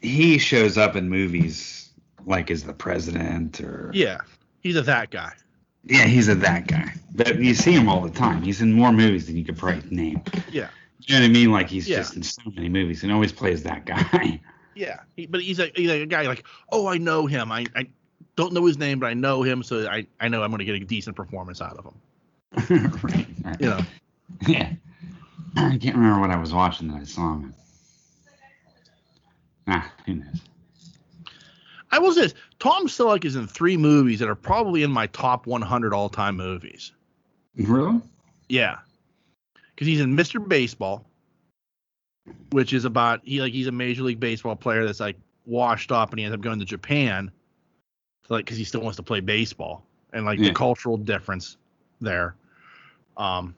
he 0.01 0.38
shows 0.38 0.78
up 0.78 0.95
in 0.95 1.09
movies 1.09 1.89
like 2.25 2.51
as 2.51 2.63
the 2.63 2.73
president 2.73 3.61
or 3.61 3.91
Yeah. 3.93 4.19
He's 4.61 4.75
a 4.75 4.82
that 4.84 5.11
guy. 5.11 5.32
yeah, 5.86 6.05
he's 6.05 6.28
a 6.28 6.36
that 6.36 6.67
guy. 6.67 6.93
But 7.13 7.39
you 7.39 7.53
see 7.53 7.71
him 7.71 7.88
all 7.88 8.01
the 8.01 8.09
time. 8.09 8.41
He's 8.41 8.61
in 8.61 8.73
more 8.73 8.91
movies 8.91 9.28
than 9.28 9.38
you 9.38 9.45
could 9.45 9.57
probably 9.57 9.89
name. 9.95 10.21
Yeah. 10.51 10.69
You 11.01 11.15
know 11.15 11.21
what 11.21 11.30
I 11.30 11.32
mean? 11.34 11.51
Like 11.51 11.69
he's 11.69 11.88
Yeah. 11.88 11.97
just 11.97 12.15
in 12.15 12.23
so 12.23 12.41
many 12.55 12.69
movies 12.69 13.03
and 13.03 13.11
always 13.11 13.32
plays 13.32 13.63
that 13.63 13.86
guy. 13.86 14.39
Yeah. 14.75 14.99
He, 15.15 15.25
but 15.25 15.41
he's 15.41 15.57
like, 15.57 15.75
he's 15.75 15.89
like 15.89 16.01
a 16.01 16.05
guy 16.05 16.28
like, 16.28 16.45
oh, 16.71 16.86
I 16.86 16.99
know 16.99 17.25
him. 17.25 17.51
I, 17.51 17.65
I 17.75 17.88
don't 18.36 18.53
know 18.53 18.63
his 18.63 18.78
name, 18.78 18.99
but 18.99 19.07
I 19.07 19.15
know 19.15 19.41
him, 19.41 19.63
so 19.63 19.88
I, 19.89 20.05
I 20.19 20.28
know 20.28 20.43
I'm 20.43 20.51
going 20.51 20.59
to 20.59 20.65
get 20.65 20.75
a 20.75 20.86
decent 20.86 21.15
performance 21.15 21.61
out 21.63 21.78
of 21.78 21.86
him. 21.86 22.91
right. 23.01 23.25
right. 23.43 23.59
You 23.59 23.69
know. 23.69 23.80
Yeah. 24.47 24.73
I 25.58 25.78
can't 25.78 25.95
remember 25.95 26.20
what 26.20 26.30
I 26.30 26.38
was 26.38 26.53
watching 26.53 26.88
that 26.89 27.01
I 27.01 27.03
saw 27.03 27.34
him. 27.34 27.53
Ah, 29.68 29.91
who 30.05 30.16
knows? 30.16 30.41
I 31.91 31.99
will 31.99 32.12
say 32.14 32.22
this: 32.22 32.34
Tom 32.60 32.88
Selleck 32.88 33.26
is 33.26 33.36
in 33.36 33.47
three 33.47 33.76
movies 33.78 34.20
that 34.20 34.30
are 34.30 34.36
probably 34.36 34.84
in 34.84 34.91
my 34.91 35.08
top 35.08 35.47
100 35.47 35.93
all-time 35.93 36.38
movies. 36.38 36.91
Really? 37.55 37.99
Yeah, 38.49 38.78
because 39.74 39.88
he's 39.88 39.99
in 39.99 40.16
Mr. 40.16 40.45
Baseball, 40.47 41.05
which 42.51 42.72
is 42.74 42.86
about 42.86 43.22
he 43.24 43.41
like 43.41 43.51
he's 43.53 43.68
a 43.68 43.72
major 43.72 44.03
league 44.03 44.20
baseball 44.20 44.55
player 44.55 44.86
that's 44.86 44.99
like 44.99 45.18
washed 45.45 45.91
up 45.91 46.12
and 46.12 46.20
he 46.20 46.26
ends 46.26 46.36
up 46.36 46.41
going 46.41 46.60
to 46.60 46.66
Japan, 46.66 47.32
so, 48.28 48.36
like 48.36 48.45
because 48.45 48.58
he 48.58 48.64
still 48.64 48.82
wants 48.82 48.97
to 48.97 49.03
play 49.03 49.20
baseball 49.22 49.84
and 50.14 50.26
like 50.26 50.39
Yeah. 50.39 50.49
the 50.49 50.53
cultural 50.53 50.97
difference 50.97 51.58
there. 51.99 52.36
Um, 53.18 53.55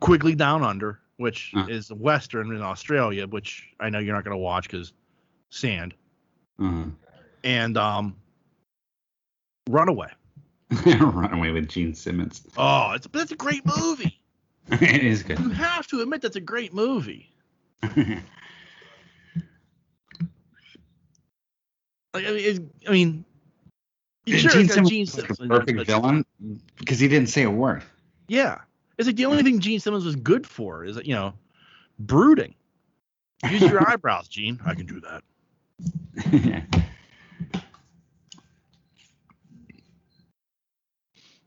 Quigley 0.00 0.34
Down 0.34 0.62
Under, 0.62 1.00
which 1.16 1.52
Uh. 1.54 1.66
is 1.68 1.92
western 1.92 2.54
in 2.54 2.62
Australia, 2.62 3.26
which 3.26 3.68
I 3.80 3.90
know 3.90 3.98
you're 3.98 4.14
not 4.14 4.24
going 4.24 4.34
to 4.36 4.42
watch 4.42 4.68
because 4.68 4.92
sand, 5.50 5.94
Uh-huh. 6.58 6.84
and 7.44 7.76
um, 7.76 8.16
Runaway. 9.68 10.10
Runaway 10.86 11.50
with 11.52 11.68
Gene 11.68 11.94
Simmons. 11.94 12.46
Oh, 12.56 12.92
it's 12.92 13.08
it's 13.14 13.32
a 13.32 13.36
great 13.36 13.64
movie. 13.64 14.20
it 14.70 15.02
is 15.02 15.22
good. 15.22 15.38
You 15.38 15.50
have 15.50 15.86
to 15.88 16.00
admit 16.00 16.22
that's 16.22 16.36
a 16.36 16.40
great 16.40 16.74
movie. 16.74 17.30
Like, 22.14 22.26
I 22.26 22.30
mean, 22.30 22.40
it's, 22.40 22.60
I 22.88 22.92
mean, 22.92 23.24
sure, 24.26 24.50
Gene 24.50 24.68
Simmons 24.68 24.88
Gene 24.90 25.06
Simmons, 25.06 25.38
perfect 25.38 25.86
villain 25.86 26.24
because 26.78 26.98
he 26.98 27.08
didn't 27.08 27.28
say 27.28 27.42
a 27.42 27.50
word. 27.50 27.82
Yeah, 28.28 28.60
it's 28.98 29.06
like 29.06 29.16
the 29.16 29.26
only 29.26 29.42
thing 29.42 29.60
Gene 29.60 29.80
Simmons 29.80 30.04
was 30.04 30.16
good 30.16 30.46
for 30.46 30.84
is 30.84 30.96
it, 30.96 31.06
you 31.06 31.14
know, 31.14 31.34
brooding. 31.98 32.54
Use 33.50 33.62
your 33.62 33.88
eyebrows, 33.90 34.28
Gene. 34.28 34.60
I 34.64 34.74
can 34.74 34.86
do 34.86 35.00
that. 35.00 35.22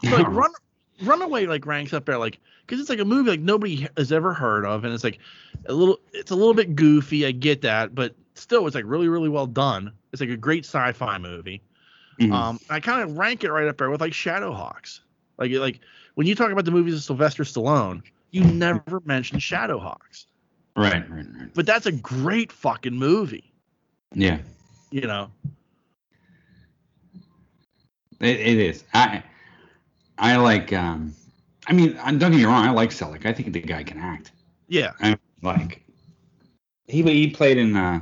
Like, 0.04 0.28
Run 0.28 0.52
Runaway 1.04 1.46
like 1.46 1.66
ranks 1.66 1.94
up 1.94 2.06
there 2.06 2.18
like 2.18 2.40
because 2.66 2.80
it's 2.80 2.90
like 2.90 3.00
a 3.00 3.06
movie 3.06 3.32
like 3.32 3.40
nobody 3.40 3.88
has 3.98 4.12
ever 4.12 4.34
heard 4.34 4.66
of, 4.66 4.84
and 4.84 4.94
it's 4.94 5.04
like 5.04 5.20
a 5.66 5.74
little 5.74 6.00
it's 6.14 6.32
a 6.32 6.36
little 6.36 6.54
bit 6.54 6.76
goofy. 6.76 7.26
I 7.26 7.32
get 7.32 7.62
that, 7.62 7.96
but 7.96 8.16
still, 8.36 8.68
it's 8.68 8.76
like 8.76 8.86
really 8.88 9.08
really 9.08 9.30
well 9.30 9.48
done. 9.48 9.92
It's 10.12 10.22
like 10.22 10.30
a 10.30 10.38
great 10.38 10.66
sci-fi 10.66 11.18
movie. 11.18 11.62
Mhm. 12.20 12.34
Um, 12.34 12.60
I 12.70 12.80
kind 12.80 13.02
of 13.02 13.18
rank 13.18 13.44
it 13.44 13.52
right 13.52 13.68
up 13.68 13.78
there 13.78 13.90
with 13.90 14.02
like 14.02 14.14
Shadowhawks. 14.14 15.00
Like 15.38 15.52
like 15.54 15.80
when 16.20 16.28
you 16.28 16.36
talk 16.36 16.52
about 16.52 16.66
the 16.66 16.72
movies 16.72 16.94
of 16.96 17.02
Sylvester 17.02 17.44
Stallone, 17.44 18.02
you 18.32 18.44
never 18.44 19.00
mention 19.06 19.40
Shadowhawks, 19.40 20.26
right, 20.76 21.10
right, 21.10 21.26
right. 21.40 21.54
but 21.54 21.66
that's 21.66 21.86
a 21.86 21.94
great 21.94 22.52
fucking 22.52 22.94
movie. 22.94 23.54
Yeah, 24.14 24.40
You 24.92 25.08
know? 25.08 25.32
it, 28.20 28.38
it 28.38 28.58
is. 28.58 28.84
I 28.94 29.24
I 30.18 30.36
like. 30.36 30.74
um 30.74 31.16
I 31.68 31.72
mean, 31.72 31.96
uh, 31.96 32.12
don't 32.12 32.32
get 32.32 32.34
me 32.34 32.44
wrong. 32.44 32.66
I 32.66 32.72
like 32.72 32.90
Selleck. 32.90 33.26
I 33.26 33.32
think 33.32 33.54
the 33.54 33.62
guy 33.62 33.84
can 33.84 33.98
act. 33.98 34.34
Yeah, 34.68 34.92
I 35.00 35.18
like. 35.42 35.86
He 36.88 37.02
he 37.02 37.30
played 37.30 37.58
in 37.58 37.78
uh 37.78 38.02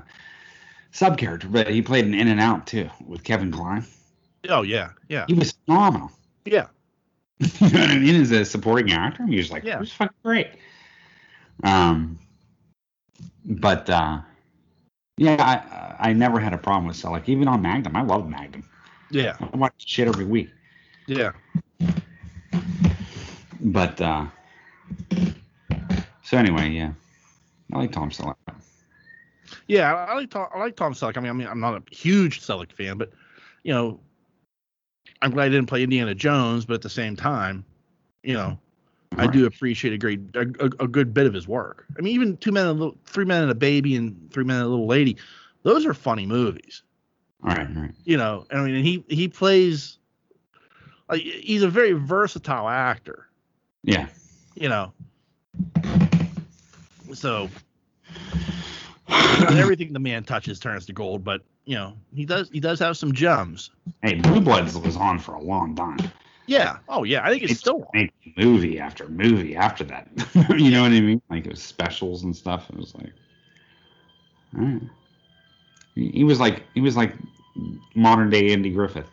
sub 0.90 1.20
character, 1.20 1.48
but 1.50 1.70
he 1.70 1.84
played 1.84 2.06
in 2.06 2.16
In 2.16 2.30
and 2.30 2.40
Out 2.40 2.66
too 2.66 2.90
with 3.06 3.24
Kevin 3.24 3.52
Kline. 3.52 3.86
oh 4.50 4.64
yeah, 4.64 4.90
yeah, 5.08 5.26
He 5.28 5.36
was 5.36 5.52
phenomenal. 5.68 6.10
yeah. 6.46 6.66
you 7.40 7.70
know 7.70 7.80
what 7.82 7.90
I 7.92 8.00
mean? 8.00 8.22
As 8.22 8.32
a 8.32 8.44
supporting 8.44 8.92
actor, 8.94 9.26
he 9.28 9.38
was 9.38 9.52
like, 9.52 9.64
Yeah. 9.64 9.80
was 9.80 9.92
fucking 9.92 10.16
great. 10.24 10.48
Um, 11.64 12.18
but 13.46 13.90
uh, 13.90 14.20
yeah, 15.18 15.96
I 16.00 16.10
I 16.10 16.14
never 16.14 16.40
had 16.40 16.54
a 16.54 16.58
problem 16.58 16.88
with 16.88 16.98
Selleck, 16.98 17.28
even 17.30 17.48
on 17.48 17.62
Magnum. 17.62 17.96
I 17.96 18.02
love 18.02 18.28
Magnum. 18.30 18.64
Yeah, 19.10 19.36
I 19.40 19.56
watch 19.58 19.74
shit 19.78 20.08
every 20.08 20.26
week. 20.26 20.50
yeah. 21.08 21.32
But 23.60 24.00
uh, 24.02 24.26
So 26.24 26.38
anyway, 26.38 26.70
yeah, 26.70 26.92
I 27.74 27.78
like 27.78 27.92
Tom 27.92 28.10
Selleck. 28.10 28.36
Yeah, 29.68 29.94
I, 29.94 30.12
I 30.12 30.16
like 30.16 30.30
Tom, 30.30 30.48
I 30.54 30.60
like 30.60 30.76
Tom 30.76 30.94
Selleck. 30.94 31.18
I 31.18 31.22
mean, 31.22 31.30
I 31.30 31.34
mean, 31.34 31.48
I'm 31.48 31.60
not 31.60 31.76
a 31.76 31.96
huge 31.96 32.42
Selleck 32.42 32.72
fan, 32.72 32.98
but 32.98 33.12
you 33.64 33.74
know, 33.74 34.00
I'm 35.22 35.32
glad 35.32 35.46
I 35.46 35.50
didn't 35.50 35.68
play 35.68 35.84
Indiana 35.84 36.16
Jones. 36.16 36.66
But 36.66 36.76
at 36.76 36.82
the 36.82 36.90
same 36.90 37.16
time, 37.16 37.66
you 38.24 38.34
know, 38.34 38.58
I 39.18 39.28
do 39.28 39.46
appreciate 39.46 39.94
a 39.94 39.98
great, 39.98 40.20
a, 40.36 40.42
a, 40.60 40.84
a 40.84 40.88
good 40.88 41.14
bit 41.14 41.26
of 41.26 41.34
his 41.34 41.48
work. 41.48 41.86
I 41.98 42.02
mean, 42.02 42.14
even 42.14 42.38
Two 42.38 42.52
Men 42.52 42.68
and 42.68 42.78
a 42.78 42.84
Little, 42.84 42.98
Three 43.06 43.26
Men 43.26 43.44
and 43.44 43.52
a 43.52 43.56
Baby, 43.56 43.96
and 43.96 44.32
Three 44.32 44.44
Men 44.44 44.58
and 44.58 44.66
a 44.66 44.70
Little 44.70 44.88
Lady, 44.88 45.18
those 45.64 45.86
are 45.86 45.94
funny 45.94 46.26
movies. 46.26 46.84
All 47.44 47.54
right, 47.54 47.68
right. 47.76 47.92
You 48.04 48.18
know, 48.18 48.46
I 48.52 48.62
mean, 48.62 48.76
and 48.76 48.86
he 48.86 49.04
he 49.08 49.28
plays 49.28 49.98
like 51.10 51.22
he's 51.22 51.64
a 51.64 51.70
very 51.70 51.94
versatile 51.94 52.68
actor. 52.68 53.28
Yeah. 53.84 54.08
You 54.56 54.70
know, 54.70 54.94
so 57.14 57.50
everything 59.10 59.94
the 59.94 60.00
man 60.00 60.24
touches 60.24 60.60
turns 60.60 60.86
to 60.88 60.94
gold, 60.94 61.24
but 61.24 61.42
you 61.68 61.76
know, 61.76 61.94
he 62.16 62.26
does 62.26 62.50
he 62.50 62.62
does 62.62 62.80
have 62.80 62.98
some 62.98 63.12
gems. 63.12 63.72
Hey, 64.02 64.16
Blue 64.16 64.40
Bloods 64.40 64.78
was 64.78 64.96
on 64.96 65.20
for 65.20 65.36
a 65.36 65.42
long 65.42 65.76
time. 65.76 65.98
Yeah. 66.48 66.78
Oh 66.88 67.04
yeah. 67.04 67.26
I 67.26 67.30
think 67.30 67.44
it's, 67.44 67.52
It's 67.52 67.60
still 67.60 67.86
on. 67.94 68.10
movie 68.38 68.80
after 68.80 69.08
movie 69.10 69.54
after 69.54 69.84
that. 69.84 70.08
you 70.58 70.72
know 70.72 70.84
what 70.84 70.94
I 70.94 71.02
mean? 71.02 71.22
Like 71.30 71.46
it 71.46 71.50
was 71.52 71.62
specials 71.62 72.24
and 72.24 72.34
stuff. 72.34 72.70
It 72.70 72.78
was 72.78 72.96
like, 72.96 73.12
right. 74.54 74.82
He, 75.96 76.24
was 76.24 76.40
like 76.40 76.64
he 76.74 76.80
was 76.80 76.96
like 76.96 77.14
modern 77.96 78.30
day 78.30 78.54
Andy 78.54 78.70
Griffith. 78.70 79.10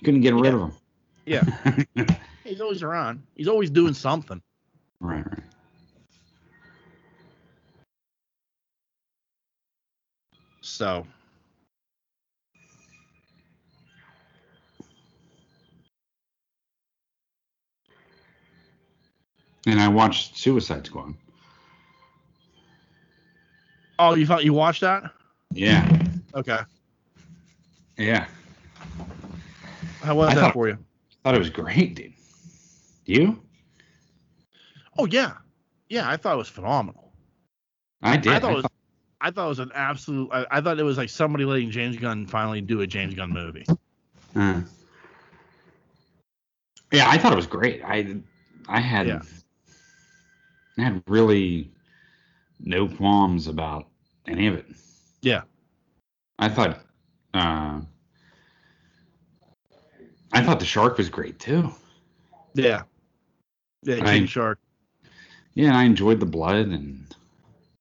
You 0.00 0.04
couldn't 0.04 0.22
get 0.22 0.34
rid 0.34 0.52
Yeah. 0.52 0.54
of 0.54 0.60
him. 0.60 0.72
Yeah. 1.96 2.16
He's 2.44 2.60
always 2.60 2.82
around. 2.82 3.22
He's 3.36 3.48
always 3.48 3.70
doing 3.70 3.94
something. 3.94 4.42
right, 5.00 5.24
right. 5.24 5.44
So 10.62 11.06
And 19.66 19.80
I 19.80 19.88
watched 19.88 20.36
Suicide 20.36 20.84
Squad. 20.86 21.14
Oh, 23.98 24.14
you 24.14 24.26
thought 24.26 24.44
you 24.44 24.52
watched 24.52 24.80
that? 24.82 25.10
Yeah, 25.52 25.88
Okay. 26.34 26.58
yeah. 27.96 28.26
How 30.02 30.14
was 30.16 30.30
I 30.30 30.34
that 30.34 30.40
thought- 30.40 30.52
for 30.52 30.68
you? 30.68 30.78
Thought 31.22 31.36
it 31.36 31.38
was 31.38 31.50
great, 31.50 31.94
dude. 31.94 32.12
You? 33.06 33.40
Oh 34.98 35.06
yeah. 35.06 35.34
Yeah, 35.88 36.08
I 36.10 36.16
thought 36.16 36.34
it 36.34 36.38
was 36.38 36.48
phenomenal. 36.48 37.12
I 38.02 38.16
did. 38.16 38.32
I 38.32 38.36
I 38.36 38.40
thought 38.40 38.50
it 38.50 38.54
was 38.56 38.62
thought- 38.62 38.72
I 39.20 39.30
thought 39.30 39.46
it 39.46 39.48
was 39.48 39.58
an 39.60 39.72
absolute 39.74 40.28
I, 40.32 40.46
I 40.50 40.60
thought 40.60 40.78
it 40.78 40.82
was 40.82 40.98
like 40.98 41.08
somebody 41.08 41.44
letting 41.46 41.70
James 41.70 41.96
Gunn 41.96 42.26
finally 42.26 42.60
do 42.60 42.80
a 42.82 42.86
James 42.86 43.14
Gunn 43.14 43.30
movie. 43.30 43.64
Uh, 44.36 44.60
yeah, 46.92 47.08
I 47.08 47.16
thought 47.16 47.32
it 47.32 47.36
was 47.36 47.46
great. 47.46 47.82
I 47.84 48.16
I 48.68 48.80
had 48.80 49.06
Yeah. 49.06 49.22
I 50.78 50.82
had 50.82 51.02
really 51.06 51.70
no 52.60 52.88
qualms 52.88 53.46
about 53.46 53.86
any 54.26 54.46
of 54.46 54.54
it. 54.54 54.66
Yeah. 55.22 55.42
I 56.38 56.48
thought 56.48 56.80
uh, 57.32 57.80
I 60.32 60.42
thought 60.42 60.58
the 60.60 60.66
shark 60.66 60.98
was 60.98 61.08
great 61.08 61.38
too. 61.38 61.70
Yeah. 62.54 62.82
Yeah, 63.82 64.00
I- 64.04 64.24
Shark. 64.24 64.58
Yeah, 65.54 65.68
and 65.68 65.76
I 65.76 65.84
enjoyed 65.84 66.18
the 66.18 66.26
blood 66.26 66.66
and 66.66 67.14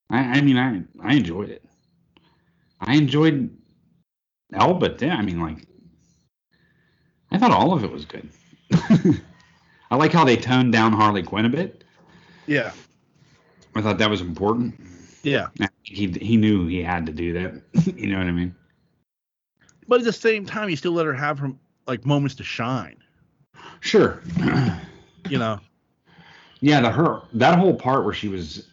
I 0.10 0.20
I 0.20 0.42
mean 0.42 0.58
I 0.58 0.84
I 1.02 1.16
enjoyed 1.16 1.50
it. 1.50 1.64
I 2.80 2.96
enjoyed 2.96 3.50
Elba 4.54 4.90
too. 4.98 5.10
I 5.10 5.22
mean 5.24 5.40
like 5.40 5.66
I 7.32 7.40
thought 7.40 7.52
all 7.52 7.74
of 7.74 7.84
it 7.84 7.92
was 7.92 8.06
good. 8.06 8.30
I 9.92 9.96
like 9.96 10.12
how 10.12 10.24
they 10.24 10.38
toned 10.38 10.72
down 10.72 10.94
Harley 10.94 11.24
Quinn 11.24 11.46
a 11.46 11.50
bit. 11.50 11.83
Yeah. 12.48 12.72
I 13.76 13.82
thought 13.82 13.98
that 13.98 14.10
was 14.10 14.22
important. 14.22 14.76
Yeah. 15.24 15.48
He 15.84 16.08
he 16.08 16.38
knew 16.38 16.68
he 16.68 16.84
had 16.84 17.06
to 17.06 17.12
do 17.12 17.34
that. 17.34 17.62
you 17.96 18.08
know 18.08 18.18
what 18.18 18.28
I 18.28 18.32
mean? 18.32 18.56
But 19.88 20.00
at 20.00 20.06
the 20.06 20.14
same 20.14 20.46
time, 20.46 20.70
you 20.70 20.76
still 20.76 20.92
let 20.92 21.06
her 21.06 21.14
have 21.14 21.40
her 21.40 21.52
like 21.88 22.06
moments 22.06 22.36
to 22.36 22.44
shine. 22.44 22.98
Sure. 23.80 24.22
You 25.30 25.38
know. 25.38 25.58
yeah, 26.60 26.82
the 26.82 26.92
her 26.92 27.22
that 27.36 27.58
whole 27.58 27.74
part 27.74 28.04
where 28.04 28.14
she 28.14 28.28
was, 28.28 28.68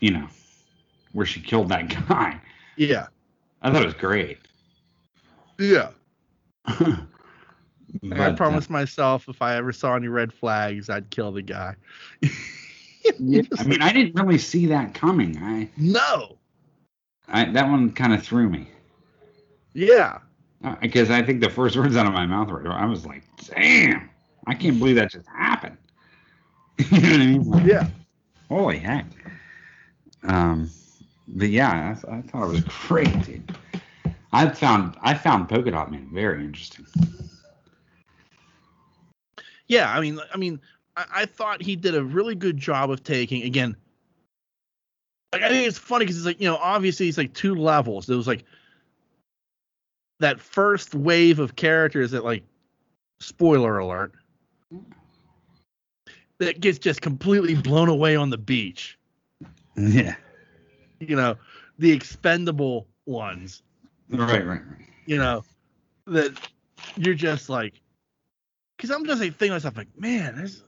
you 0.00 0.10
know, 0.10 0.26
where 1.12 1.24
she 1.24 1.40
killed 1.40 1.68
that 1.68 1.88
guy. 2.08 2.40
Yeah. 2.74 3.06
I 3.62 3.70
thought 3.70 3.82
it 3.82 3.86
was 3.86 3.94
great. 3.94 4.38
Yeah. 5.58 5.90
But, 8.02 8.20
I 8.20 8.26
uh, 8.26 8.36
promised 8.36 8.68
myself 8.68 9.28
if 9.28 9.40
I 9.40 9.56
ever 9.56 9.72
saw 9.72 9.94
any 9.94 10.08
red 10.08 10.32
flags, 10.32 10.90
I'd 10.90 11.08
kill 11.10 11.32
the 11.32 11.40
guy. 11.40 11.76
yeah, 13.18 13.42
I 13.58 13.64
mean, 13.64 13.82
I 13.82 13.92
didn't 13.92 14.14
really 14.14 14.38
see 14.38 14.66
that 14.66 14.94
coming. 14.94 15.36
I, 15.42 15.68
no. 15.76 16.36
I 17.28 17.44
that 17.50 17.68
one 17.68 17.90
kind 17.92 18.14
of 18.14 18.22
threw 18.22 18.48
me 18.48 18.68
Yeah. 19.74 20.18
because 20.80 21.10
I 21.10 21.22
think 21.22 21.40
the 21.40 21.50
first 21.50 21.76
words 21.76 21.96
out 21.96 22.06
of 22.06 22.12
my 22.12 22.26
mouth 22.26 22.48
were, 22.48 22.70
I 22.70 22.86
was 22.86 23.04
like, 23.04 23.22
"Damn, 23.48 24.08
I 24.46 24.54
can't 24.54 24.78
believe 24.78 24.96
that 24.96 25.10
just 25.10 25.26
happened." 25.28 25.76
you 26.78 27.00
know 27.00 27.10
what 27.10 27.20
I 27.20 27.26
mean? 27.26 27.50
Like, 27.50 27.66
Yeah. 27.66 27.88
Holy 28.48 28.78
heck. 28.78 29.06
Um, 30.22 30.70
but 31.28 31.48
yeah, 31.48 31.90
I, 31.90 31.94
th- 32.00 32.12
I 32.12 32.20
thought 32.28 32.44
it 32.44 32.52
was 32.52 32.64
great, 32.86 33.22
dude. 33.24 33.56
I 34.32 34.48
found 34.50 34.96
I 35.02 35.14
found 35.14 35.48
Polka 35.48 35.70
Dot 35.72 35.90
Man 35.90 36.08
very 36.12 36.44
interesting. 36.44 36.86
Yeah. 39.66 39.90
I 39.92 40.00
mean, 40.00 40.20
I 40.32 40.36
mean, 40.36 40.60
I, 40.96 41.04
I 41.14 41.26
thought 41.26 41.62
he 41.62 41.76
did 41.76 41.94
a 41.94 42.04
really 42.04 42.34
good 42.34 42.56
job 42.56 42.90
of 42.90 43.02
taking 43.02 43.42
again. 43.42 43.76
Like, 45.32 45.42
I 45.42 45.48
think 45.48 45.66
it's 45.68 45.78
funny 45.78 46.04
because 46.04 46.16
it's 46.16 46.26
like 46.26 46.40
you 46.40 46.48
know, 46.48 46.56
obviously 46.56 47.08
it's 47.08 47.18
like 47.18 47.34
two 47.34 47.54
levels. 47.54 48.06
There 48.06 48.16
was 48.16 48.26
like 48.26 48.44
that 50.20 50.40
first 50.40 50.94
wave 50.94 51.38
of 51.38 51.56
characters 51.56 52.12
that 52.12 52.24
like, 52.24 52.42
spoiler 53.20 53.78
alert, 53.78 54.12
that 56.38 56.60
gets 56.60 56.78
just 56.78 57.02
completely 57.02 57.54
blown 57.54 57.88
away 57.88 58.16
on 58.16 58.30
the 58.30 58.38
beach. 58.38 58.98
Yeah. 59.76 60.14
You 61.00 61.16
know, 61.16 61.36
the 61.78 61.92
expendable 61.92 62.86
ones. 63.04 63.62
Right, 64.08 64.46
right, 64.46 64.46
right. 64.46 64.60
you 65.06 65.18
know, 65.18 65.44
that 66.06 66.32
you're 66.96 67.14
just 67.14 67.50
like, 67.50 67.80
because 68.76 68.90
I'm 68.90 69.04
just 69.04 69.20
like 69.20 69.36
thinking 69.36 69.54
myself, 69.54 69.76
like, 69.76 69.88
man, 69.98 70.36
there's 70.36 70.62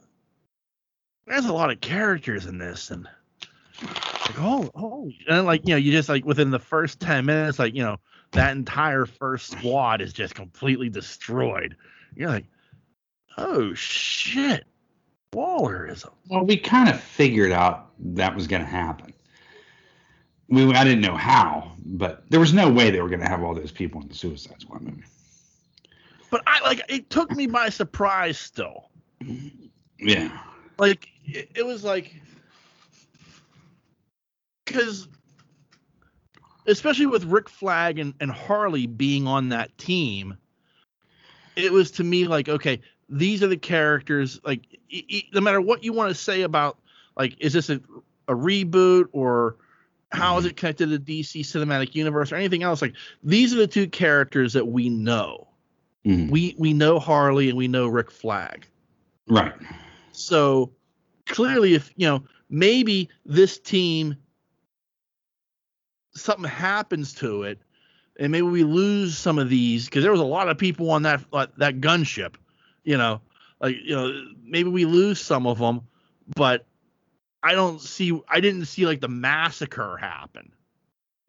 there's 1.29 1.47
a 1.47 1.53
lot 1.53 1.71
of 1.71 1.81
characters 1.81 2.47
in 2.47 2.59
this, 2.59 2.91
and 2.91 3.07
like, 3.83 4.39
oh, 4.39 4.71
oh, 4.75 5.11
and 5.29 5.47
like, 5.47 5.67
you 5.67 5.75
know, 5.75 5.79
you 5.79 5.93
just 5.93 6.09
like 6.09 6.25
within 6.25 6.51
the 6.51 6.59
first 6.59 7.01
ten 7.01 7.27
minutes, 7.27 7.59
like, 7.59 7.75
you 7.75 7.83
know, 7.83 7.99
that 8.33 8.57
entire 8.57 9.07
first 9.07 9.53
squad 9.53 10.01
is 10.01 10.13
just 10.13 10.35
completely 10.35 10.89
destroyed. 10.89 11.77
You're 12.15 12.29
like, 12.29 12.47
oh 13.37 13.73
shit, 13.75 14.65
Waller 15.33 15.87
is 15.87 16.05
a 16.05 16.11
Well, 16.29 16.45
we 16.45 16.57
kind 16.57 16.89
of 16.89 17.01
figured 17.01 17.53
out 17.53 17.91
that 18.15 18.35
was 18.35 18.47
going 18.47 18.63
to 18.63 18.69
happen. 18.69 19.13
We, 20.49 20.73
I 20.75 20.83
didn't 20.83 21.03
know 21.03 21.17
how, 21.17 21.73
but 21.85 22.25
there 22.31 22.41
was 22.41 22.55
no 22.55 22.71
way 22.71 22.91
they 22.91 23.03
were 23.03 23.11
going 23.11 23.21
to 23.21 23.29
have 23.29 23.43
all 23.43 23.55
those 23.55 23.73
people 23.73 24.01
in 24.01 24.09
the 24.09 24.15
Suicide 24.15 24.61
Squad 24.61 24.81
movie. 24.81 25.05
but 26.31 26.43
I 26.47 26.61
like 26.61 26.81
it 26.89 27.11
took 27.11 27.31
me 27.33 27.47
by 27.47 27.69
surprise 27.69 28.39
still. 28.39 28.89
Yeah. 29.99 30.39
like 30.79 31.09
it, 31.29 31.51
it 31.57 31.67
was 31.67 31.85
like 31.85 32.15
because 34.65 35.09
especially 36.67 37.07
with 37.07 37.25
Rick 37.25 37.49
Flag 37.49 37.99
and, 37.99 38.15
and 38.21 38.31
Harley 38.31 38.87
being 38.87 39.27
on 39.27 39.49
that 39.51 39.77
team, 39.79 40.37
it 41.57 41.73
was 41.73 41.91
to 41.93 42.05
me 42.05 42.27
like 42.27 42.49
okay, 42.49 42.81
these 43.09 43.43
are 43.43 43.49
the 43.49 43.57
characters. 43.57 44.41
Like 44.45 44.67
e- 44.91 45.05
e- 45.09 45.31
no 45.35 45.41
matter 45.41 45.61
what 45.61 45.85
you 45.85 45.93
want 45.93 46.11
to 46.11 46.15
say 46.15 46.43
about 46.43 46.79
like 47.17 47.37
is 47.41 47.53
this 47.53 47.71
a, 47.71 47.81
a 48.29 48.35
reboot 48.35 49.07
or 49.13 49.57
how 50.11 50.39
is 50.39 50.47
it 50.47 50.57
connected 50.57 50.89
to 50.89 50.99
the 50.99 51.23
DC 51.23 51.41
cinematic 51.41 51.95
universe 51.95 52.33
or 52.33 52.37
anything 52.37 52.63
else? 52.63 52.81
Like 52.81 52.95
these 53.23 53.53
are 53.55 53.59
the 53.59 53.67
two 53.67 53.89
characters 53.89 54.53
that 54.55 54.67
we 54.67 54.89
know. 54.89 55.49
Mhm. 56.07 56.31
We 56.31 56.55
we 56.59 56.73
know 56.73 56.99
Harley 56.99 57.49
and 57.49 57.59
we 57.59 57.69
know 57.69 57.89
Rick 57.89 58.11
Flag. 58.11 58.67
Right. 59.29 59.53
So 60.13 60.73
clearly, 61.29 61.75
if 61.75 61.93
you 61.97 62.07
know, 62.07 62.23
maybe 62.51 63.09
this 63.25 63.59
team 63.59 64.17
something 66.15 66.45
happens 66.45 67.15
to 67.15 67.45
it, 67.45 67.59
and 68.19 68.33
maybe 68.33 68.47
we 68.47 68.65
lose 68.65 69.17
some 69.17 69.39
of 69.39 69.49
these 69.49 69.87
because 69.87 70.03
there 70.03 70.13
was 70.13 70.21
a 70.21 70.25
lot 70.25 70.49
of 70.49 70.59
people 70.59 70.91
on 70.91 71.03
that 71.03 71.25
uh, 71.33 71.47
that 71.59 71.81
gunship. 71.81 72.35
You 72.85 72.97
know, 72.97 73.21
like 73.61 73.77
you 73.83 73.95
know, 73.95 74.13
maybe 74.43 74.71
we 74.71 74.85
lose 74.85 75.21
some 75.21 75.47
of 75.47 75.59
them, 75.59 75.83
but 76.37 76.67
I 77.43 77.53
don't 77.53 77.81
see 77.81 78.21
I 78.29 78.41
didn't 78.41 78.67
see 78.67 78.87
like 78.87 79.01
the 79.01 79.09
massacre 79.09 79.97
happen. 79.97 80.53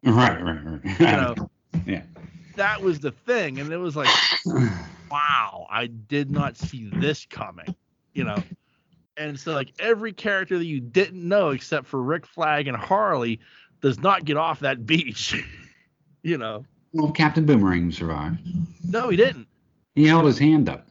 Right, 0.02 0.42
right, 0.42 0.64
right. 0.64 1.00
You 1.00 1.06
know, 1.06 1.50
yeah. 1.86 2.02
that 2.56 2.80
was 2.80 3.00
the 3.00 3.12
thing, 3.12 3.60
and 3.60 3.70
it 3.72 3.76
was 3.76 3.96
like, 3.96 4.08
wow, 5.10 5.66
I 5.70 5.86
did 5.86 6.30
not 6.30 6.56
see 6.56 6.90
this 6.94 7.26
coming. 7.26 7.74
You 8.14 8.24
know, 8.24 8.42
and 9.20 9.38
so 9.38 9.52
like 9.52 9.72
every 9.78 10.12
character 10.12 10.56
that 10.58 10.64
you 10.64 10.80
didn't 10.80 11.26
know 11.26 11.50
except 11.50 11.86
for 11.86 12.02
Rick 12.02 12.26
Flag 12.26 12.66
and 12.68 12.76
Harley 12.76 13.40
does 13.80 13.98
not 14.00 14.24
get 14.24 14.36
off 14.36 14.60
that 14.60 14.86
beach. 14.86 15.34
you 16.22 16.38
know, 16.38 16.64
Well, 16.92 17.12
Captain 17.12 17.44
Boomerang 17.46 17.92
survived. 17.92 18.38
no, 18.88 19.08
he 19.10 19.16
didn't. 19.16 19.46
He 19.94 20.06
held 20.06 20.24
his 20.24 20.38
hand 20.38 20.68
up. 20.68 20.86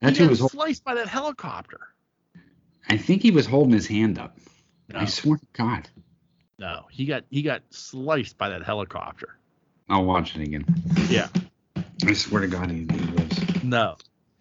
That's 0.00 0.18
he 0.18 0.24
who 0.24 0.30
was. 0.30 0.40
sliced 0.50 0.84
by 0.84 0.94
that 0.94 1.08
helicopter. 1.08 1.80
I 2.88 2.96
think 2.96 3.22
he 3.22 3.30
was 3.30 3.46
holding 3.46 3.72
his 3.72 3.86
hand 3.86 4.18
up. 4.18 4.38
No, 4.92 5.00
I 5.00 5.04
swear 5.04 5.36
to 5.38 5.46
God. 5.52 5.88
no, 6.58 6.86
he 6.90 7.04
got 7.04 7.24
he 7.30 7.42
got 7.42 7.62
sliced 7.70 8.38
by 8.38 8.48
that 8.48 8.62
helicopter. 8.64 9.36
I'll 9.88 10.04
watch 10.04 10.36
it 10.36 10.42
again. 10.42 10.64
Yeah, 11.08 11.28
I 12.06 12.12
swear 12.14 12.42
to 12.42 12.46
God, 12.48 12.70
he, 12.70 12.78
he 12.78 12.84
lives. 12.86 13.62
no, 13.64 13.96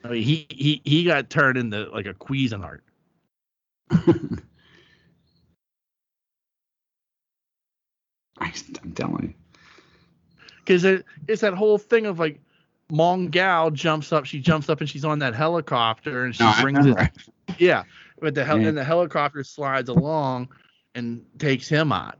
I 0.08 0.12
mean 0.14 0.24
he 0.24 0.47
he 0.49 0.82
he 0.86 1.03
got 1.03 1.30
turned 1.30 1.58
into 1.58 1.89
like 1.89 2.05
a 2.05 2.14
Cuisinart. 2.14 2.80
I, 8.39 8.53
I'm 8.84 8.91
telling 8.93 9.24
you. 9.24 9.34
because 10.60 10.84
it, 10.84 11.05
it's 11.28 11.41
that 11.41 11.53
whole 11.53 11.78
thing 11.78 12.05
of 12.05 12.20
like 12.20 12.39
Mongal 12.91 13.74
jumps 13.74 14.14
up, 14.14 14.26
she 14.26 14.39
jumps 14.39 14.70
up 14.70 14.80
and 14.80 14.89
she's 14.89 15.03
on 15.05 15.20
that 15.20 15.34
helicopter 15.34 16.24
and 16.26 16.36
she 16.36 16.43
No, 16.43 16.53
brings 16.62 16.86
it. 16.86 16.95
Yeah, 17.58 17.84
but 18.22 18.36
the 18.36 18.45
hel- 18.45 18.60
Yeah. 18.62 18.68
and 18.70 18.78
the 18.78 18.84
helicopter 18.84 19.43
slides 19.43 19.89
along 19.89 20.49
and 20.95 21.26
takes 21.39 21.68
him 21.68 21.91
out. 21.91 22.20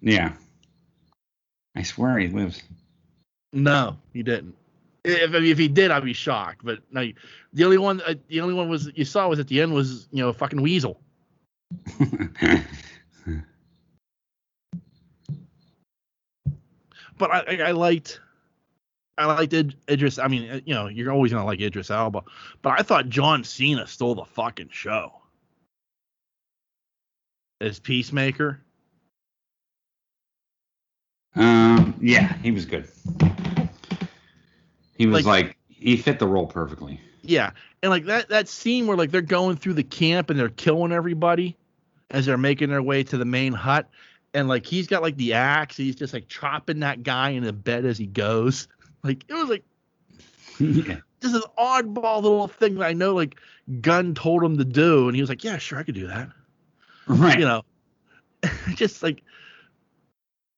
Yeah. 0.00 0.32
I 1.74 1.82
swear 1.82 2.18
he 2.18 2.28
lives. 2.28 2.62
No, 3.52 3.96
he 4.12 4.22
didn't. 4.22 4.54
If 5.06 5.30
I 5.30 5.38
mean, 5.38 5.52
if 5.52 5.58
he 5.58 5.68
did, 5.68 5.92
I'd 5.92 6.04
be 6.04 6.12
shocked. 6.12 6.64
But 6.64 6.80
no, 6.90 7.06
the 7.52 7.64
only 7.64 7.78
one, 7.78 8.00
uh, 8.02 8.14
the 8.28 8.40
only 8.40 8.54
one 8.54 8.68
was 8.68 8.90
you 8.94 9.04
saw 9.04 9.28
was 9.28 9.38
at 9.38 9.46
the 9.46 9.60
end 9.62 9.72
was 9.72 10.08
you 10.10 10.22
know 10.22 10.32
fucking 10.32 10.60
Weasel. 10.60 11.00
But 17.18 17.30
I, 17.30 17.38
I, 17.38 17.68
I 17.68 17.70
liked, 17.70 18.20
I 19.18 19.26
liked 19.26 19.52
Id- 19.52 19.76
Idris. 19.88 20.18
I 20.18 20.28
mean, 20.28 20.50
uh, 20.50 20.60
you 20.64 20.74
know, 20.74 20.88
you're 20.88 21.12
always 21.12 21.32
gonna 21.32 21.44
like 21.44 21.60
Idris 21.60 21.90
Elba, 21.90 22.22
but 22.62 22.78
I 22.78 22.82
thought 22.82 23.08
John 23.08 23.44
Cena 23.44 23.86
stole 23.86 24.14
the 24.14 24.24
fucking 24.24 24.68
show 24.70 25.12
as 27.60 27.78
Peacemaker. 27.78 28.60
um, 31.36 31.94
yeah, 32.00 32.34
he 32.38 32.50
was 32.50 32.66
good. 32.66 32.86
He 34.98 35.06
was 35.06 35.24
Like- 35.26 35.46
like, 35.46 35.56
he 35.68 35.96
fit 35.96 36.18
the 36.18 36.26
role 36.26 36.46
perfectly. 36.46 37.00
Yeah, 37.22 37.50
and 37.82 37.90
like 37.90 38.04
that 38.06 38.28
that 38.28 38.48
scene 38.48 38.86
where 38.86 38.96
like 38.96 39.10
they're 39.10 39.20
going 39.20 39.56
through 39.56 39.74
the 39.74 39.82
camp 39.82 40.30
and 40.30 40.38
they're 40.38 40.48
killing 40.48 40.92
everybody 40.92 41.56
as 42.10 42.24
they're 42.26 42.38
making 42.38 42.70
their 42.70 42.82
way 42.82 43.02
to 43.02 43.18
the 43.18 43.24
main 43.24 43.52
hut, 43.52 43.88
and 44.32 44.46
like 44.48 44.64
he's 44.64 44.86
got 44.86 45.02
like 45.02 45.16
the 45.16 45.32
axe, 45.34 45.76
he's 45.76 45.96
just 45.96 46.12
like 46.14 46.28
chopping 46.28 46.80
that 46.80 47.02
guy 47.02 47.30
in 47.30 47.42
the 47.42 47.52
bed 47.52 47.84
as 47.84 47.98
he 47.98 48.06
goes. 48.06 48.68
Like 49.02 49.24
it 49.28 49.34
was 49.34 49.48
like 49.48 49.64
yeah. 50.58 50.98
just 51.20 51.34
an 51.34 51.42
oddball 51.56 52.22
little 52.22 52.48
thing 52.48 52.76
that 52.76 52.86
I 52.86 52.92
know 52.92 53.14
like 53.14 53.36
Gunn 53.80 54.14
told 54.14 54.42
him 54.42 54.58
to 54.58 54.64
do, 54.64 55.06
and 55.08 55.14
he 55.14 55.20
was 55.20 55.28
like, 55.28 55.44
yeah, 55.44 55.58
sure, 55.58 55.78
I 55.78 55.82
could 55.84 55.94
do 55.94 56.06
that. 56.08 56.28
Right. 57.06 57.38
You 57.38 57.44
know, 57.44 57.62
just 58.74 59.02
like, 59.02 59.22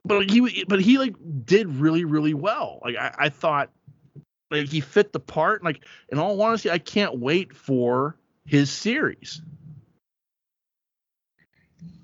but 0.04 0.30
he 0.30 0.64
but 0.66 0.80
he 0.80 0.96
like 0.98 1.14
did 1.44 1.66
really 1.68 2.04
really 2.04 2.32
well. 2.34 2.80
Like 2.82 2.96
I, 2.96 3.14
I 3.18 3.28
thought, 3.28 3.70
like 4.50 4.68
he 4.68 4.80
fit 4.80 5.12
the 5.12 5.20
part. 5.20 5.62
Like 5.62 5.84
in 6.08 6.18
all 6.18 6.40
honesty, 6.40 6.70
I 6.70 6.78
can't 6.78 7.18
wait 7.18 7.54
for 7.54 8.16
his 8.44 8.70
series. 8.70 9.42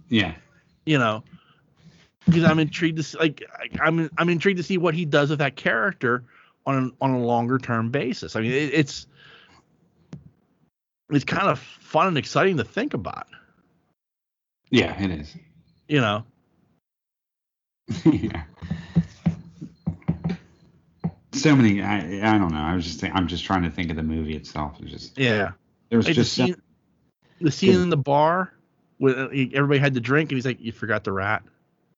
Yeah. 0.08 0.34
You 0.84 0.98
know, 0.98 1.24
because 2.26 2.44
I'm 2.44 2.58
intrigued 2.58 2.98
to 2.98 3.02
see, 3.02 3.18
like 3.18 3.42
I'm 3.80 4.10
I'm 4.18 4.28
intrigued 4.28 4.58
to 4.58 4.62
see 4.62 4.78
what 4.78 4.94
he 4.94 5.04
does 5.04 5.30
with 5.30 5.38
that 5.38 5.56
character 5.56 6.24
on 6.66 6.76
an, 6.76 6.92
on 7.00 7.10
a 7.10 7.18
longer 7.18 7.58
term 7.58 7.90
basis. 7.90 8.36
I 8.36 8.40
mean, 8.40 8.52
it, 8.52 8.74
it's 8.74 9.06
it's 11.10 11.24
kind 11.24 11.48
of 11.48 11.58
fun 11.58 12.08
and 12.08 12.18
exciting 12.18 12.56
to 12.58 12.64
think 12.64 12.94
about. 12.94 13.26
Yeah, 14.70 15.00
it 15.02 15.10
is. 15.10 15.34
You 15.88 16.00
know, 16.00 16.24
yeah. 18.04 18.44
So 21.44 21.54
many. 21.54 21.82
I 21.82 21.98
I 22.34 22.38
don't 22.38 22.52
know. 22.52 22.58
I 22.58 22.74
was 22.74 22.86
just 22.86 23.00
think, 23.00 23.14
I'm 23.14 23.28
just 23.28 23.44
trying 23.44 23.64
to 23.64 23.70
think 23.70 23.90
of 23.90 23.96
the 23.96 24.02
movie 24.02 24.34
itself. 24.34 24.80
It 24.80 24.86
just 24.86 25.18
yeah. 25.18 25.52
there 25.90 25.98
was 25.98 26.06
Like 26.06 26.14
just 26.14 26.34
the 26.38 26.46
scene, 26.46 26.62
the 27.38 27.50
scene 27.50 27.74
in 27.74 27.90
the 27.90 27.98
bar 27.98 28.54
when 28.96 29.14
uh, 29.14 29.28
everybody 29.52 29.78
had 29.78 29.92
to 29.92 30.00
drink 30.00 30.30
and 30.30 30.38
he's 30.38 30.46
like, 30.46 30.58
"You 30.58 30.72
forgot 30.72 31.04
the 31.04 31.12
rat." 31.12 31.42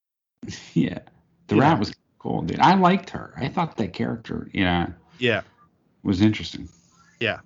yeah. 0.74 0.98
The 1.46 1.54
Yeah. 1.54 1.60
rat 1.60 1.78
was 1.78 1.94
cool, 2.18 2.42
dude. 2.42 2.58
I 2.58 2.74
liked 2.74 3.08
her. 3.10 3.34
I 3.36 3.46
thought 3.46 3.76
that 3.76 3.92
character, 3.92 4.50
yeah, 4.52 4.88
Yeah, 5.20 5.42
was 6.02 6.20
interesting. 6.22 6.68
Yeah. 7.20 7.38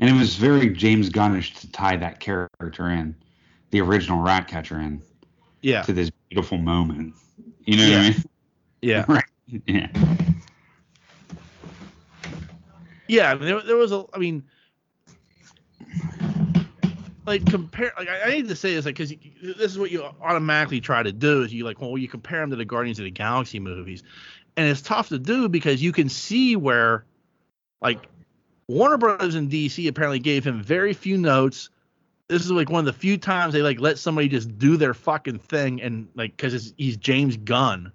And 0.00 0.10
it 0.10 0.18
was 0.18 0.34
very 0.34 0.70
James 0.70 1.08
Gunnish 1.08 1.60
to 1.60 1.70
tie 1.70 1.94
that 1.98 2.18
character 2.18 2.90
in, 2.90 3.14
the 3.70 3.80
original 3.80 4.20
rat 4.22 4.48
catcher 4.48 4.80
in, 4.80 5.02
yeah, 5.62 5.82
to 5.82 5.92
this 5.92 6.10
beautiful 6.28 6.58
moment. 6.58 7.14
You 7.64 7.76
know 7.76 7.84
Yeah. 7.86 7.96
what 7.98 8.04
I 8.06 8.10
mean? 8.10 8.24
yeah, 8.82 9.04
Right. 9.08 9.24
Yeah. 9.66 10.26
Yeah. 13.08 13.30
I 13.30 13.34
mean, 13.34 13.46
there, 13.46 13.62
there 13.62 13.76
was 13.76 13.92
a. 13.92 14.04
I 14.12 14.18
mean, 14.18 14.44
like 17.26 17.46
compare. 17.46 17.92
Like 17.96 18.08
I, 18.08 18.22
I 18.22 18.30
need 18.30 18.48
to 18.48 18.56
say 18.56 18.74
this, 18.74 18.84
like, 18.84 18.96
because 18.96 19.10
this 19.42 19.70
is 19.70 19.78
what 19.78 19.90
you 19.90 20.02
automatically 20.20 20.80
try 20.80 21.02
to 21.02 21.12
do 21.12 21.42
is 21.42 21.52
you 21.52 21.64
like, 21.64 21.80
well, 21.80 21.96
you 21.96 22.08
compare 22.08 22.40
them 22.40 22.50
to 22.50 22.56
the 22.56 22.64
Guardians 22.64 22.98
of 22.98 23.04
the 23.04 23.10
Galaxy 23.10 23.60
movies, 23.60 24.02
and 24.56 24.68
it's 24.68 24.82
tough 24.82 25.08
to 25.10 25.18
do 25.18 25.48
because 25.48 25.82
you 25.82 25.92
can 25.92 26.08
see 26.08 26.56
where, 26.56 27.04
like, 27.80 28.08
Warner 28.66 28.98
Brothers 28.98 29.34
and 29.34 29.50
DC 29.50 29.88
apparently 29.88 30.18
gave 30.18 30.44
him 30.44 30.62
very 30.62 30.92
few 30.92 31.16
notes. 31.16 31.70
This 32.28 32.44
is 32.44 32.50
like 32.50 32.68
one 32.68 32.80
of 32.80 32.86
the 32.86 32.98
few 32.98 33.16
times 33.16 33.54
they 33.54 33.62
like 33.62 33.80
let 33.80 33.98
somebody 33.98 34.28
just 34.28 34.58
do 34.58 34.76
their 34.76 34.92
fucking 34.92 35.38
thing 35.38 35.80
and 35.80 36.08
like 36.14 36.36
because 36.36 36.74
he's 36.76 36.96
James 36.98 37.38
Gunn. 37.38 37.90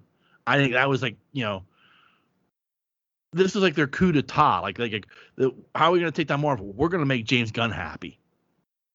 I 0.46 0.56
think 0.56 0.72
that 0.72 0.88
was 0.88 1.02
like 1.02 1.16
you 1.32 1.44
know. 1.44 1.62
This 3.34 3.54
is 3.56 3.62
like 3.62 3.74
their 3.74 3.86
coup 3.86 4.12
d'état. 4.12 4.62
Like, 4.62 4.78
like, 4.78 4.92
like 4.92 5.06
the, 5.36 5.52
how 5.74 5.88
are 5.88 5.92
we 5.92 5.98
going 6.00 6.10
to 6.10 6.16
take 6.16 6.28
down 6.28 6.40
Marvel? 6.40 6.66
We're 6.72 6.88
going 6.88 7.02
to 7.02 7.06
make 7.06 7.24
James 7.24 7.50
Gunn 7.50 7.70
happy, 7.70 8.18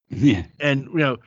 Yeah. 0.10 0.44
and 0.60 0.86
you 0.86 0.98
know, 1.00 1.18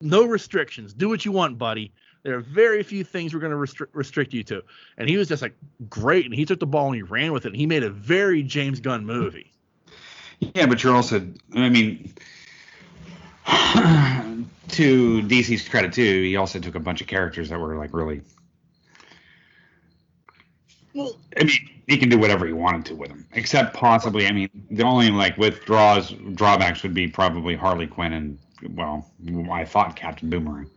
no 0.00 0.24
restrictions. 0.24 0.92
Do 0.92 1.08
what 1.08 1.24
you 1.24 1.32
want, 1.32 1.56
buddy. 1.58 1.92
There 2.22 2.36
are 2.36 2.40
very 2.40 2.82
few 2.82 3.02
things 3.04 3.32
we're 3.32 3.40
going 3.40 3.50
to 3.50 3.56
restrict 3.56 3.94
restrict 3.94 4.34
you 4.34 4.42
to. 4.44 4.62
And 4.98 5.08
he 5.08 5.16
was 5.16 5.28
just 5.28 5.40
like 5.40 5.54
great, 5.88 6.26
and 6.26 6.34
he 6.34 6.44
took 6.44 6.60
the 6.60 6.66
ball 6.66 6.86
and 6.88 6.96
he 6.96 7.02
ran 7.02 7.32
with 7.32 7.46
it. 7.46 7.48
And 7.48 7.56
he 7.56 7.66
made 7.66 7.82
a 7.82 7.90
very 7.90 8.42
James 8.42 8.80
Gunn 8.80 9.06
movie. 9.06 9.52
Yeah, 10.40 10.66
but 10.66 10.82
you're 10.82 10.94
also, 10.94 11.26
I 11.54 11.68
mean, 11.68 12.12
to 13.46 15.22
DC's 15.22 15.68
credit 15.68 15.92
too, 15.92 16.22
he 16.22 16.36
also 16.36 16.58
took 16.58 16.74
a 16.74 16.80
bunch 16.80 17.00
of 17.00 17.06
characters 17.06 17.48
that 17.50 17.58
were 17.58 17.76
like 17.76 17.92
really. 17.94 18.20
Well, 20.94 21.16
I 21.38 21.44
mean, 21.44 21.70
he 21.86 21.96
can 21.96 22.08
do 22.08 22.18
whatever 22.18 22.46
he 22.46 22.52
wanted 22.52 22.84
to 22.86 22.94
with 22.96 23.08
them, 23.10 23.26
except 23.32 23.74
possibly. 23.74 24.26
I 24.26 24.32
mean, 24.32 24.48
the 24.70 24.82
only 24.82 25.10
like 25.10 25.36
withdraws 25.38 26.10
drawbacks 26.34 26.82
would 26.82 26.94
be 26.94 27.06
probably 27.06 27.54
Harley 27.54 27.86
Quinn 27.86 28.12
and 28.12 28.38
well, 28.74 29.10
I 29.50 29.64
thought 29.64 29.96
Captain 29.96 30.28
Boomerang 30.28 30.68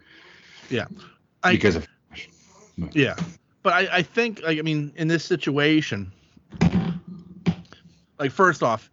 I, 1.44 1.52
because 1.52 1.76
of 1.76 1.88
Yeah, 2.94 3.16
but 3.62 3.74
I, 3.74 3.98
I 3.98 4.02
think 4.04 4.42
like 4.44 4.58
I 4.60 4.62
mean 4.62 4.94
in 4.96 5.08
this 5.08 5.26
situation, 5.26 6.12
like 8.20 8.32
first 8.32 8.64
off, 8.64 8.90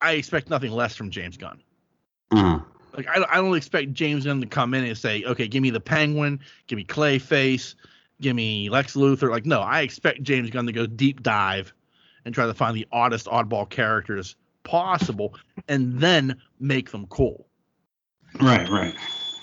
I 0.00 0.12
expect 0.12 0.50
nothing 0.50 0.72
less 0.72 0.94
from 0.94 1.10
James 1.10 1.36
Gunn. 1.36 1.60
uh, 2.32 2.60
Like 2.96 3.08
I, 3.08 3.14
don't- 3.16 3.30
I 3.30 3.36
don't 3.36 3.56
expect 3.56 3.92
James 3.94 4.24
Gunn 4.24 4.40
to 4.40 4.46
come 4.46 4.74
in 4.74 4.84
and 4.84 4.96
say, 4.96 5.24
okay, 5.24 5.48
give 5.48 5.62
me 5.62 5.70
the 5.70 5.80
Penguin, 5.80 6.40
give 6.66 6.76
me 6.76 6.84
Clayface, 6.84 7.74
give 8.20 8.34
me 8.34 8.68
Lex 8.70 8.94
Luthor. 8.94 9.30
Like 9.30 9.46
no, 9.46 9.60
I 9.60 9.80
expect 9.80 10.22
James 10.22 10.50
Gunn 10.50 10.66
to 10.66 10.72
go 10.72 10.86
deep 10.86 11.22
dive 11.22 11.72
and 12.24 12.34
try 12.34 12.46
to 12.46 12.54
find 12.54 12.76
the 12.76 12.86
oddest 12.92 13.26
oddball 13.26 13.68
characters 13.68 14.36
possible 14.64 15.34
and 15.68 15.98
then 15.98 16.40
make 16.60 16.90
them 16.90 17.06
cool. 17.06 17.46
right, 18.40 18.68
right, 18.68 18.94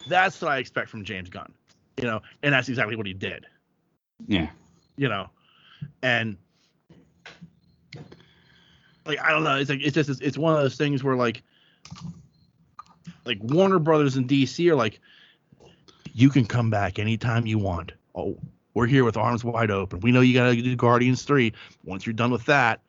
That's 0.07 0.39
what 0.41 0.51
I 0.51 0.57
expect 0.59 0.89
from 0.89 1.03
James 1.03 1.29
Gunn. 1.29 1.51
You 1.97 2.03
know, 2.03 2.21
and 2.43 2.53
that's 2.53 2.69
exactly 2.69 2.95
what 2.95 3.07
he 3.07 3.13
did. 3.13 3.45
yeah, 4.27 4.49
you 4.97 5.07
know, 5.07 5.29
and 6.03 6.37
like 9.05 9.19
I 9.19 9.31
don't 9.31 9.43
know, 9.43 9.55
it's 9.57 9.69
like 9.69 9.81
it's 9.81 9.95
just 9.95 10.21
it's 10.21 10.37
one 10.37 10.53
of 10.55 10.61
those 10.61 10.75
things 10.75 11.03
where 11.03 11.15
like 11.15 11.41
like 13.25 13.39
Warner 13.41 13.79
Brothers 13.79 14.17
and 14.17 14.27
DC 14.27 14.69
are 14.69 14.75
like, 14.75 14.99
you 16.13 16.29
can 16.29 16.45
come 16.45 16.69
back 16.69 16.99
anytime 16.99 17.45
you 17.45 17.57
want. 17.57 17.93
Oh, 18.13 18.37
we're 18.75 18.85
here 18.85 19.03
with 19.03 19.17
arms 19.17 19.43
wide 19.43 19.71
open. 19.71 20.01
We 20.01 20.11
know 20.11 20.21
you 20.21 20.33
got 20.35 20.51
to 20.51 20.61
do 20.61 20.75
Guardians 20.75 21.23
3. 21.23 21.51
Once 21.83 22.05
you're 22.05 22.13
done 22.13 22.29
with 22.29 22.45
that, 22.45 22.81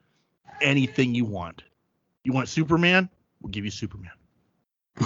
anything 0.61 1.14
you 1.14 1.24
want. 1.24 1.62
You 2.24 2.32
want 2.32 2.49
Superman? 2.49 3.09
We'll 3.41 3.51
give 3.51 3.64
you 3.64 3.70
Superman. 3.70 4.12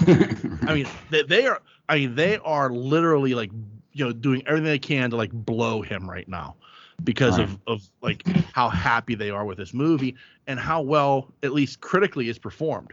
I 0.67 0.75
mean, 0.75 0.87
they, 1.11 1.23
they 1.23 1.47
are. 1.47 1.61
I 1.89 1.99
mean, 1.99 2.15
they 2.15 2.39
are 2.39 2.71
literally 2.71 3.35
like, 3.35 3.51
you 3.93 4.05
know, 4.05 4.13
doing 4.13 4.43
everything 4.47 4.65
they 4.67 4.79
can 4.79 5.11
to 5.11 5.17
like 5.17 5.33
blow 5.33 5.83
him 5.83 6.09
right 6.09 6.27
now, 6.29 6.57
because 7.05 7.39
Right. 7.39 7.49
of 7.49 7.59
of 7.67 7.83
like 8.01 8.27
how 8.55 8.69
happy 8.69 9.15
they 9.15 9.31
are 9.31 9.45
with 9.45 9.59
this 9.59 9.75
movie 9.75 10.15
and 10.47 10.59
how 10.61 10.81
well, 10.81 11.33
at 11.43 11.53
least 11.53 11.81
critically, 11.81 12.29
it's 12.29 12.39
performed. 12.39 12.93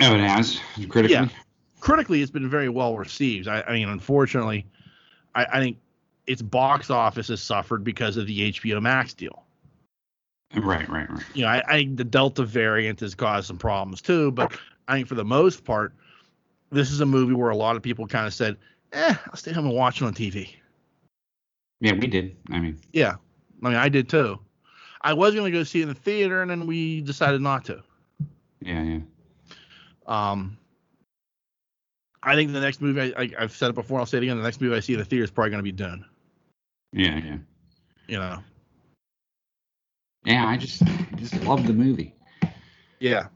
oh, 0.00 0.14
it 0.14 0.20
has 0.20 0.60
critically. 0.88 1.14
Yeah. 1.14 1.28
Critically, 1.80 2.20
it's 2.22 2.30
been 2.30 2.48
very 2.50 2.68
well 2.68 2.96
received. 2.96 3.48
I, 3.48 3.62
I 3.62 3.72
mean, 3.72 3.88
unfortunately, 3.88 4.66
I, 5.34 5.46
I 5.46 5.58
think 5.60 5.78
its 6.28 6.42
box 6.42 6.90
office 6.90 7.28
has 7.28 7.40
suffered 7.40 7.82
because 7.82 8.16
of 8.16 8.26
the 8.26 8.52
HBO 8.52 8.80
Max 8.82 9.14
deal. 9.14 9.44
Right, 10.54 10.88
right, 10.88 11.10
right. 11.10 11.24
you 11.34 11.42
know, 11.42 11.48
I, 11.48 11.62
I 11.66 11.72
think 11.78 11.96
the 11.96 12.04
Delta 12.04 12.44
variant 12.44 13.00
has 13.00 13.14
caused 13.14 13.46
some 13.46 13.58
problems 13.58 14.00
too, 14.00 14.30
but 14.30 14.56
I 14.86 14.94
think 14.94 15.08
for 15.08 15.14
the 15.14 15.24
most 15.24 15.64
part, 15.64 15.94
this 16.70 16.90
is 16.90 17.00
a 17.00 17.06
movie 17.06 17.34
where 17.34 17.50
a 17.50 17.56
lot 17.56 17.76
of 17.76 17.82
people 17.82 18.06
kind 18.06 18.26
of 18.26 18.34
said, 18.34 18.56
eh, 18.92 19.14
I'll 19.26 19.36
stay 19.36 19.52
home 19.52 19.66
and 19.66 19.74
watch 19.74 20.00
it 20.00 20.04
on 20.04 20.14
TV. 20.14 20.54
Yeah, 21.80 21.92
we 21.94 22.06
did. 22.06 22.36
I 22.50 22.60
mean, 22.60 22.78
Yeah. 22.92 23.16
I 23.62 23.68
mean, 23.68 23.76
I 23.76 23.88
did 23.88 24.08
too. 24.08 24.38
I 25.00 25.12
was 25.12 25.34
going 25.34 25.50
to 25.50 25.58
go 25.58 25.64
see 25.64 25.80
it 25.80 25.82
in 25.84 25.88
the 25.88 25.94
theater 25.94 26.42
and 26.42 26.50
then 26.50 26.66
we 26.66 27.00
decided 27.00 27.40
not 27.40 27.64
to. 27.66 27.82
yeah, 28.60 28.82
yeah. 28.82 29.00
Um, 30.06 30.56
I 32.22 32.34
think 32.34 32.52
the 32.52 32.60
next 32.60 32.80
movie, 32.80 33.14
I, 33.14 33.22
I, 33.22 33.30
I've 33.38 33.52
said 33.52 33.70
it 33.70 33.74
before, 33.74 34.00
I'll 34.00 34.06
say 34.06 34.16
it 34.18 34.22
again, 34.22 34.36
the 34.38 34.42
next 34.42 34.60
movie 34.60 34.74
I 34.76 34.80
see 34.80 34.94
in 34.94 34.98
the 34.98 35.04
theater 35.04 35.24
is 35.24 35.30
probably 35.30 35.50
going 35.50 35.58
to 35.58 35.62
be 35.62 35.72
Dune. 35.72 36.04
Yeah, 36.92 37.18
yeah. 37.18 37.36
You 38.06 38.18
know? 38.18 38.38
Yeah, 40.24 40.46
I 40.46 40.56
just 40.56 40.82
I 40.82 41.06
just 41.16 41.42
loved 41.44 41.66
the 41.66 41.72
movie. 41.72 42.14
Yeah. 43.00 43.26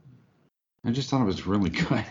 I 0.85 0.91
just 0.91 1.09
thought 1.09 1.21
it 1.21 1.25
was 1.25 1.47
really 1.47 1.69
good. 1.69 2.05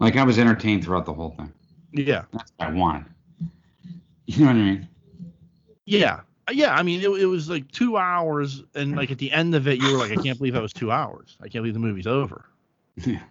Like 0.00 0.16
I 0.16 0.24
was 0.24 0.38
entertained 0.38 0.84
throughout 0.84 1.06
the 1.06 1.12
whole 1.12 1.30
thing. 1.30 1.52
Yeah. 1.92 2.24
That's 2.32 2.52
what 2.56 2.68
I 2.68 2.72
wanted. 2.72 3.06
You 4.26 4.40
know 4.40 4.46
what 4.46 4.56
I 4.56 4.58
mean? 4.58 4.88
Yeah. 5.84 6.20
Yeah. 6.50 6.74
I 6.74 6.82
mean, 6.82 7.00
it, 7.00 7.08
it 7.08 7.26
was 7.26 7.48
like 7.48 7.70
two 7.70 7.96
hours. 7.96 8.64
And 8.74 8.96
like 8.96 9.12
at 9.12 9.18
the 9.18 9.30
end 9.30 9.54
of 9.54 9.68
it, 9.68 9.80
you 9.80 9.92
were 9.92 9.98
like, 9.98 10.10
I 10.10 10.20
can't 10.20 10.38
believe 10.38 10.54
that 10.54 10.62
was 10.62 10.72
two 10.72 10.90
hours. 10.90 11.36
I 11.40 11.44
can't 11.44 11.62
believe 11.62 11.74
the 11.74 11.80
movie's 11.80 12.06
over. 12.06 12.44
Yeah. 12.96 13.20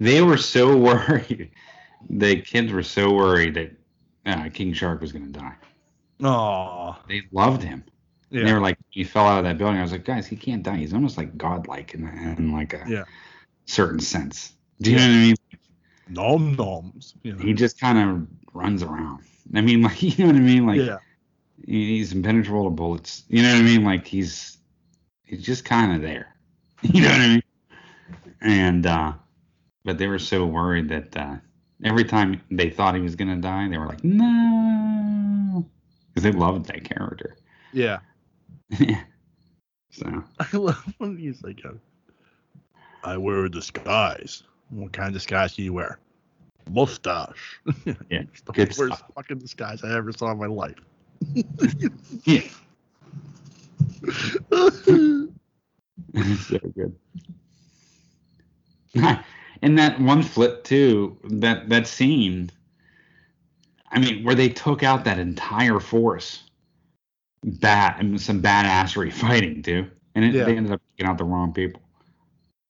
They 0.00 0.20
were 0.20 0.36
so 0.36 0.76
worried. 0.88 1.50
The 2.10 2.40
kids 2.42 2.72
were 2.72 2.82
so 2.82 3.12
worried 3.12 3.54
that 3.54 3.72
uh, 4.26 4.48
King 4.50 4.72
Shark 4.72 5.00
was 5.00 5.12
going 5.12 5.32
to 5.32 5.38
die. 5.38 5.54
Oh. 6.22 6.96
They 7.08 7.22
loved 7.32 7.62
him. 7.62 7.84
Yeah. 8.30 8.40
And 8.40 8.48
they 8.48 8.52
were 8.54 8.60
like, 8.60 8.78
he 8.90 9.04
fell 9.04 9.26
out 9.26 9.38
of 9.38 9.44
that 9.44 9.58
building. 9.58 9.78
I 9.78 9.82
was 9.82 9.92
like, 9.92 10.04
guys, 10.04 10.26
he 10.26 10.36
can't 10.36 10.62
die. 10.62 10.76
He's 10.76 10.94
almost 10.94 11.16
like 11.18 11.36
godlike 11.36 11.94
in, 11.94 12.06
in 12.08 12.52
like 12.52 12.72
a 12.72 12.84
Yeah. 12.88 13.04
certain 13.66 14.00
sense. 14.00 14.52
Do 14.80 14.90
you 14.90 14.96
know 14.96 15.02
what 15.02 15.10
I 15.10 15.16
mean? 15.16 15.36
nom 16.08 16.54
noms. 16.56 17.14
You 17.22 17.32
know? 17.34 17.38
He 17.44 17.52
just 17.52 17.78
kind 17.80 17.98
of 17.98 18.26
runs 18.54 18.82
around. 18.82 19.22
I 19.54 19.60
mean, 19.60 19.82
like, 19.82 20.02
you 20.02 20.12
know 20.18 20.26
what 20.32 20.36
I 20.36 20.40
mean? 20.40 20.66
Like, 20.66 20.80
yeah. 20.80 20.98
he's 21.66 22.12
impenetrable 22.12 22.64
to 22.64 22.70
bullets. 22.70 23.24
You 23.28 23.42
know 23.42 23.52
what 23.52 23.58
I 23.58 23.62
mean? 23.62 23.84
Like, 23.84 24.06
he's 24.06 24.58
he's 25.24 25.42
just 25.42 25.64
kind 25.64 25.92
of 25.94 26.02
there. 26.02 26.28
You 26.82 27.02
know 27.02 27.10
what 27.10 27.20
I 27.20 27.28
mean? 27.28 27.42
And 28.40 28.86
uh, 28.86 29.12
but 29.84 29.98
they 29.98 30.08
were 30.08 30.18
so 30.18 30.44
worried 30.44 30.88
that 30.88 31.16
uh, 31.16 31.36
every 31.84 32.04
time 32.04 32.40
they 32.50 32.70
thought 32.70 32.94
he 32.94 33.00
was 33.00 33.16
gonna 33.16 33.36
die, 33.36 33.68
they 33.68 33.78
were 33.78 33.86
like, 33.86 34.02
no, 34.04 35.64
because 36.14 36.22
they 36.22 36.32
loved 36.38 36.66
that 36.66 36.84
character. 36.84 37.36
Yeah. 37.72 37.98
so 39.90 40.22
I 40.40 40.56
love 40.56 40.94
when 40.98 41.16
he's 41.16 41.42
like, 41.42 41.60
uh, 41.64 41.72
I 43.04 43.16
wear 43.16 43.44
a 43.44 43.50
disguise. 43.50 44.42
What 44.70 44.92
kind 44.92 45.08
of 45.08 45.14
disguise 45.14 45.54
do 45.56 45.62
you 45.62 45.72
wear? 45.72 45.98
Mustache. 46.70 47.60
Yeah, 48.10 48.22
It's 48.32 48.42
the 48.42 48.52
worst 48.78 48.98
stuff. 48.98 49.02
fucking 49.14 49.38
disguise 49.38 49.82
I 49.84 49.96
ever 49.96 50.12
saw 50.12 50.30
in 50.30 50.38
my 50.38 50.46
life. 50.46 50.76
yeah, 52.24 52.42
so 56.36 56.58
good. 56.74 56.94
And 59.62 59.78
that 59.78 60.00
one 60.00 60.22
flip 60.22 60.64
too, 60.64 61.16
that 61.24 61.68
that 61.68 61.86
scene. 61.86 62.50
I 63.90 63.98
mean, 64.00 64.24
where 64.24 64.34
they 64.34 64.48
took 64.48 64.82
out 64.82 65.04
that 65.04 65.18
entire 65.18 65.78
force, 65.78 66.44
bat 67.44 67.96
and 68.00 68.20
some 68.20 68.40
badassery 68.42 69.12
fighting 69.22 69.62
too, 69.62 69.90
and 70.14 70.24
it, 70.24 70.34
Yeah. 70.34 70.44
they 70.44 70.56
ended 70.56 70.72
up 70.72 70.80
taking 70.96 71.06
out 71.10 71.18
the 71.18 71.24
wrong 71.24 71.52
people. 71.52 71.82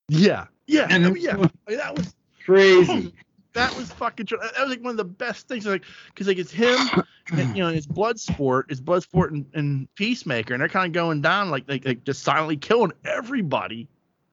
yeah. 0.08 0.46
Yeah. 0.68 0.86
And 0.90 1.04
I 1.06 1.10
mean, 1.10 1.22
yeah. 1.22 1.32
I 1.36 1.70
mean, 1.70 1.78
that 1.78 1.96
was 1.96 2.14
Crazy. 2.44 3.12
that 3.54 3.76
was 3.76 3.92
fucking 3.92 4.26
that 4.30 4.60
was 4.60 4.70
like 4.70 4.80
one 4.82 4.92
of 4.92 4.96
the 4.96 5.04
best 5.04 5.46
things 5.46 5.66
like 5.66 5.84
because 6.08 6.26
like 6.26 6.38
it's 6.38 6.50
him 6.50 6.78
and 7.32 7.54
you 7.56 7.62
know 7.62 7.68
it's 7.68 7.86
blood 7.86 8.18
sport 8.18 8.66
it's 8.70 8.80
blood 8.80 9.02
sport 9.02 9.32
and, 9.32 9.44
and 9.54 9.94
peacemaker 9.94 10.54
and 10.54 10.60
they're 10.60 10.68
kind 10.70 10.86
of 10.86 10.92
going 10.92 11.20
down 11.20 11.50
like, 11.50 11.68
like 11.68 11.84
like 11.84 12.02
just 12.04 12.22
silently 12.22 12.56
killing 12.56 12.92
everybody 13.04 13.86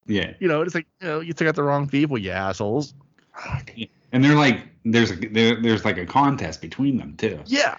yeah, 0.10 0.34
you 0.40 0.48
know 0.48 0.62
it's 0.62 0.76
like 0.76 0.88
you 1.00 1.08
know 1.08 1.20
you 1.22 1.32
took 1.34 1.48
out 1.48 1.56
the 1.56 1.64
wrong 1.64 1.88
people 1.88 2.18
you 2.18 2.32
assholes 2.32 2.94
and 4.12 4.24
they're 4.26 4.36
like, 4.36 4.64
there's 4.84 5.12
a 5.12 5.16
there, 5.16 5.62
there's 5.62 5.86
like 5.86 5.98
a 5.98 6.06
contest 6.06 6.62
between 6.62 6.98
them 6.98 7.16
too. 7.16 7.40
yeah 7.46 7.78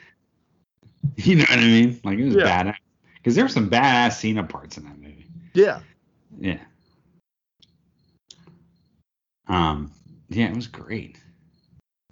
You 1.17 1.37
know 1.37 1.45
what 1.51 1.59
I 1.59 1.63
mean? 1.63 2.01
Like 2.05 2.19
it 2.19 2.25
was 2.27 2.35
Yeah. 2.37 2.63
badass 2.63 2.77
because 3.17 3.35
there 3.35 3.45
were 3.45 3.49
some 3.49 3.69
badass 3.69 4.13
Cena 4.21 4.45
parts 4.45 4.79
in 4.79 4.85
that 4.85 4.99
movie. 4.99 5.27
yeah 5.55 5.81
Yeah. 6.39 6.59
Um. 9.49 9.91
Yeah, 10.29 10.47
it 10.51 10.57
was 10.57 10.69
great. 10.69 11.17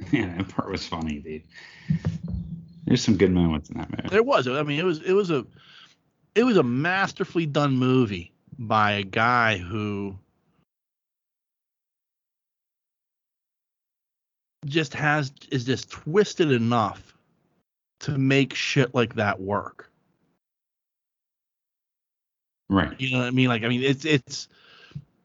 Yeah, 0.12 0.32
that 0.36 0.48
part 0.48 0.70
was 0.70 0.86
funny, 0.86 1.18
dude. 1.20 1.42
There's 2.84 3.02
some 3.02 3.16
good 3.16 3.30
moments 3.32 3.68
in 3.70 3.78
that 3.78 3.90
movie. 3.90 4.08
there 4.10 4.22
was 4.22 4.46
i 4.48 4.62
mean 4.62 4.78
it 4.78 4.84
was 4.84 5.00
it 5.02 5.12
was 5.12 5.30
a 5.30 5.44
it 6.34 6.44
was 6.44 6.56
a 6.56 6.62
masterfully 6.62 7.46
done 7.46 7.76
movie 7.76 8.32
by 8.58 8.92
a 8.92 9.02
guy 9.02 9.56
who 9.58 10.16
just 14.64 14.94
has 14.94 15.32
is 15.50 15.64
just 15.64 15.90
twisted 15.90 16.50
enough 16.50 17.16
to 18.00 18.18
make 18.18 18.54
shit 18.54 18.94
like 18.94 19.14
that 19.14 19.40
work 19.40 19.88
Right. 22.68 23.00
You 23.00 23.12
know 23.12 23.18
what 23.18 23.28
I 23.28 23.30
mean? 23.30 23.48
Like, 23.48 23.64
I 23.64 23.68
mean, 23.68 23.82
it's 23.82 24.04
it's 24.04 24.48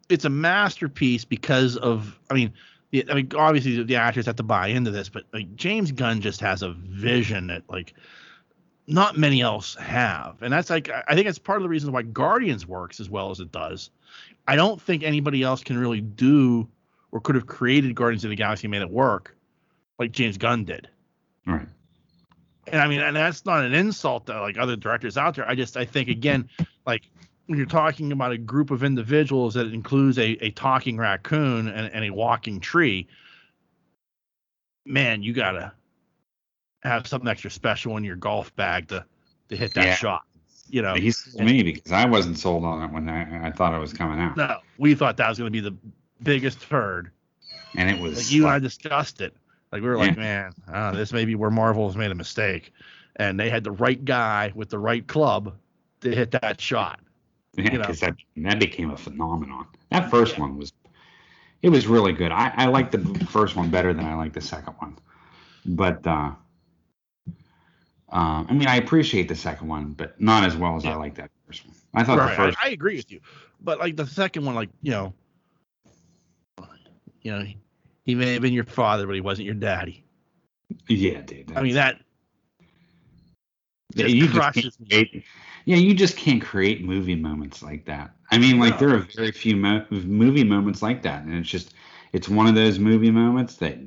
it's 0.10 0.26
a 0.26 0.30
masterpiece 0.30 1.26
because 1.26 1.76
of. 1.78 2.18
I 2.30 2.34
mean, 2.34 2.54
the, 2.92 3.06
I 3.10 3.16
mean, 3.16 3.32
obviously 3.36 3.78
the, 3.78 3.84
the 3.84 3.96
actors 3.96 4.26
have 4.28 4.38
to 4.38 4.44
buy 4.44 4.68
into 4.68 4.92
this, 4.92 5.10
but 5.10 5.24
like 5.34 5.56
James 5.56 5.92
Gunn 5.92 6.22
just 6.22 6.40
has 6.40 6.62
a 6.62 6.72
vision 6.72 7.48
that 7.48 7.64
like 7.70 7.94
not 8.88 9.18
many 9.18 9.42
else 9.42 9.76
have, 9.76 10.42
and 10.42 10.52
that's 10.52 10.70
like 10.70 10.90
I 11.08 11.16
think 11.16 11.28
it's 11.28 11.40
part 11.40 11.58
of 11.58 11.64
the 11.64 11.70
reason 11.70 11.92
why 11.92 12.02
Guardians 12.02 12.68
works 12.68 13.00
as 13.00 13.10
well 13.10 13.32
as 13.32 13.40
it 13.40 13.52
does. 13.52 13.90
I 14.48 14.56
don't 14.56 14.82
think 14.82 15.04
anybody 15.04 15.42
else 15.42 15.64
can 15.64 15.78
really 15.78 16.02
do 16.02 16.68
or 17.12 17.22
could 17.22 17.36
have 17.36 17.46
created 17.46 17.96
Guardians 17.96 18.24
of 18.24 18.30
the 18.30 18.36
Galaxy 18.36 18.66
and 18.68 18.72
made 18.72 18.82
it 18.82 18.90
work 18.90 19.36
like 20.00 20.12
James 20.12 20.38
Gunn 20.38 20.66
did. 20.66 20.90
Right. 21.46 21.68
And 22.68 22.82
I 22.82 22.88
mean, 22.88 23.02
and 23.02 23.16
that's 23.16 23.46
not 23.46 23.64
an 23.64 23.74
insult 23.74 24.26
to 24.28 24.42
like 24.42 24.58
other 24.58 24.76
directors 24.76 25.18
out 25.18 25.36
there. 25.36 25.48
I 25.48 25.56
just 25.56 25.78
I 25.78 25.86
think 25.86 26.10
again, 26.10 26.50
like 26.86 27.04
when 27.46 27.58
you're 27.58 27.68
talking 27.68 28.12
about 28.12 28.32
a 28.32 28.38
group 28.38 28.72
of 28.72 28.84
individuals 28.84 29.54
that 29.54 29.74
includes 29.74 30.18
a, 30.18 30.32
a 30.44 30.52
talking 30.52 30.98
raccoon 30.98 31.68
and, 31.68 31.94
and 31.94 32.06
a 32.06 32.10
walking 32.10 32.60
tree, 32.60 33.08
man, 34.86 35.24
you 35.24 35.34
gotta 35.34 35.74
have 36.84 37.08
something 37.08 37.28
extra 37.30 37.50
special 37.52 37.98
in 37.98 38.04
your 38.04 38.16
golf 38.16 38.56
bag 38.56 38.88
to 38.90 39.06
to 39.50 39.58
hit 39.58 39.74
that 39.76 39.86
Yeah. 39.86 39.96
shot. 39.96 40.24
You 40.70 40.82
know, 40.82 40.96
He 40.96 41.12
sold 41.12 41.44
me 41.46 41.62
because 41.62 41.92
I 41.92 42.06
wasn't 42.06 42.38
sold 42.40 42.64
on 42.64 42.82
it 42.84 42.92
when 42.94 43.08
I, 43.10 43.48
I 43.48 43.52
thought 43.52 43.74
it 43.76 43.80
was 43.80 43.94
coming 43.94 44.20
out, 44.20 44.36
no, 44.38 44.58
we 44.78 44.96
thought 44.96 45.18
that 45.18 45.30
was 45.30 45.38
gonna 45.38 45.52
be 45.52 45.60
the 45.60 45.76
biggest 46.24 46.62
turd. 46.62 47.12
and 47.76 47.90
it 47.90 48.00
was. 48.00 48.18
Like 48.18 48.32
you 48.32 48.44
and 48.44 48.52
I 48.52 48.54
like- 48.56 48.64
discussed 48.64 49.22
it. 49.22 49.36
Like 49.72 49.82
we 49.82 49.88
were 49.88 49.98
like, 49.98 50.16
man, 50.16 50.52
uh, 50.72 50.92
this 50.92 51.12
may 51.12 51.26
be 51.26 51.34
where 51.36 51.50
Marvel 51.50 51.88
has 51.88 51.98
made 51.98 52.12
a 52.12 52.16
mistake, 52.16 52.72
and 53.16 53.40
they 53.40 53.50
had 53.50 53.64
the 53.64 53.72
right 53.72 54.04
guy 54.06 54.52
with 54.54 54.70
the 54.70 54.78
right 54.78 55.06
club 55.08 55.56
to 56.02 56.14
hit 56.16 56.30
that 56.32 56.62
shot. 56.62 57.00
Yeah, 57.56 57.64
you 57.64 57.70
know. 57.72 57.80
because 57.80 58.00
that 58.02 58.16
that 58.38 58.60
became 58.60 58.92
a 58.92 58.98
phenomenon. 58.98 59.66
That 59.90 60.12
first 60.12 60.38
one 60.38 60.58
was, 60.58 60.72
it 61.64 61.70
was 61.70 61.88
really 61.88 62.14
good. 62.14 62.32
I 62.32 62.54
I 62.56 62.66
liked 62.68 62.92
the 62.92 63.26
first 63.26 63.56
one 63.56 63.70
better 63.72 63.94
than 63.94 64.06
I 64.06 64.14
liked 64.16 64.36
the 64.36 64.42
second 64.42 64.76
one, 64.78 64.96
but 65.66 66.06
uh, 66.06 66.32
uh, 68.14 68.46
I 68.48 68.54
mean 68.54 68.68
I 68.68 68.78
appreciate 68.78 69.28
the 69.28 69.36
second 69.36 69.68
one, 69.68 69.94
but 69.94 70.20
not 70.22 70.44
as 70.44 70.56
well 70.56 70.76
as 70.78 70.86
I 70.86 70.96
like 70.96 71.16
that 71.16 71.32
first 71.48 71.66
one. 71.66 71.76
I 71.96 72.04
thought 72.04 72.18
Right, 72.18 72.30
the 72.30 72.36
first. 72.36 72.58
I, 72.62 72.68
I 72.68 72.72
agree 72.72 72.96
with 72.98 73.12
you, 73.12 73.22
but 73.62 73.80
like 73.80 73.96
the 73.98 74.08
second 74.08 74.46
one, 74.46 74.56
like 74.56 74.70
you 74.82 74.92
know, 74.92 75.14
you 77.22 77.32
know, 77.32 77.46
he 78.06 78.16
may 78.16 78.34
have 78.34 78.42
been 78.42 78.54
your 78.54 78.66
father, 78.66 79.06
but 79.08 79.16
he 79.16 79.22
wasn't 79.22 79.46
your 79.46 79.56
daddy. 79.56 80.04
yeah, 80.88 81.22
dude. 81.22 81.52
I 81.56 81.62
mean 81.62 81.76
that 81.76 82.00
Yeah, 83.96 84.08
you 84.08 84.28
just 84.28 84.34
crushes 84.34 84.54
can't 84.54 84.80
me. 84.80 84.88
create, 84.90 85.24
yeah, 85.66 85.78
you 85.78 85.94
just 85.94 86.18
can't 86.18 86.42
create 86.42 86.84
movie 86.84 87.16
moments 87.16 87.62
like 87.64 87.86
that. 87.86 88.12
I 88.32 88.38
mean, 88.38 88.60
like 88.60 88.74
No. 88.74 88.78
there 88.80 88.90
are 88.96 89.00
very 89.16 89.32
few 89.32 89.56
mo- 89.56 89.86
movie 89.92 90.44
moments 90.44 90.82
like 90.82 91.04
that, 91.04 91.24
and 91.24 91.34
it's 91.36 91.50
just 91.50 91.74
it's 92.12 92.30
one 92.30 92.48
of 92.48 92.56
those 92.56 92.80
movie 92.80 93.12
moments 93.12 93.56
that 93.58 93.78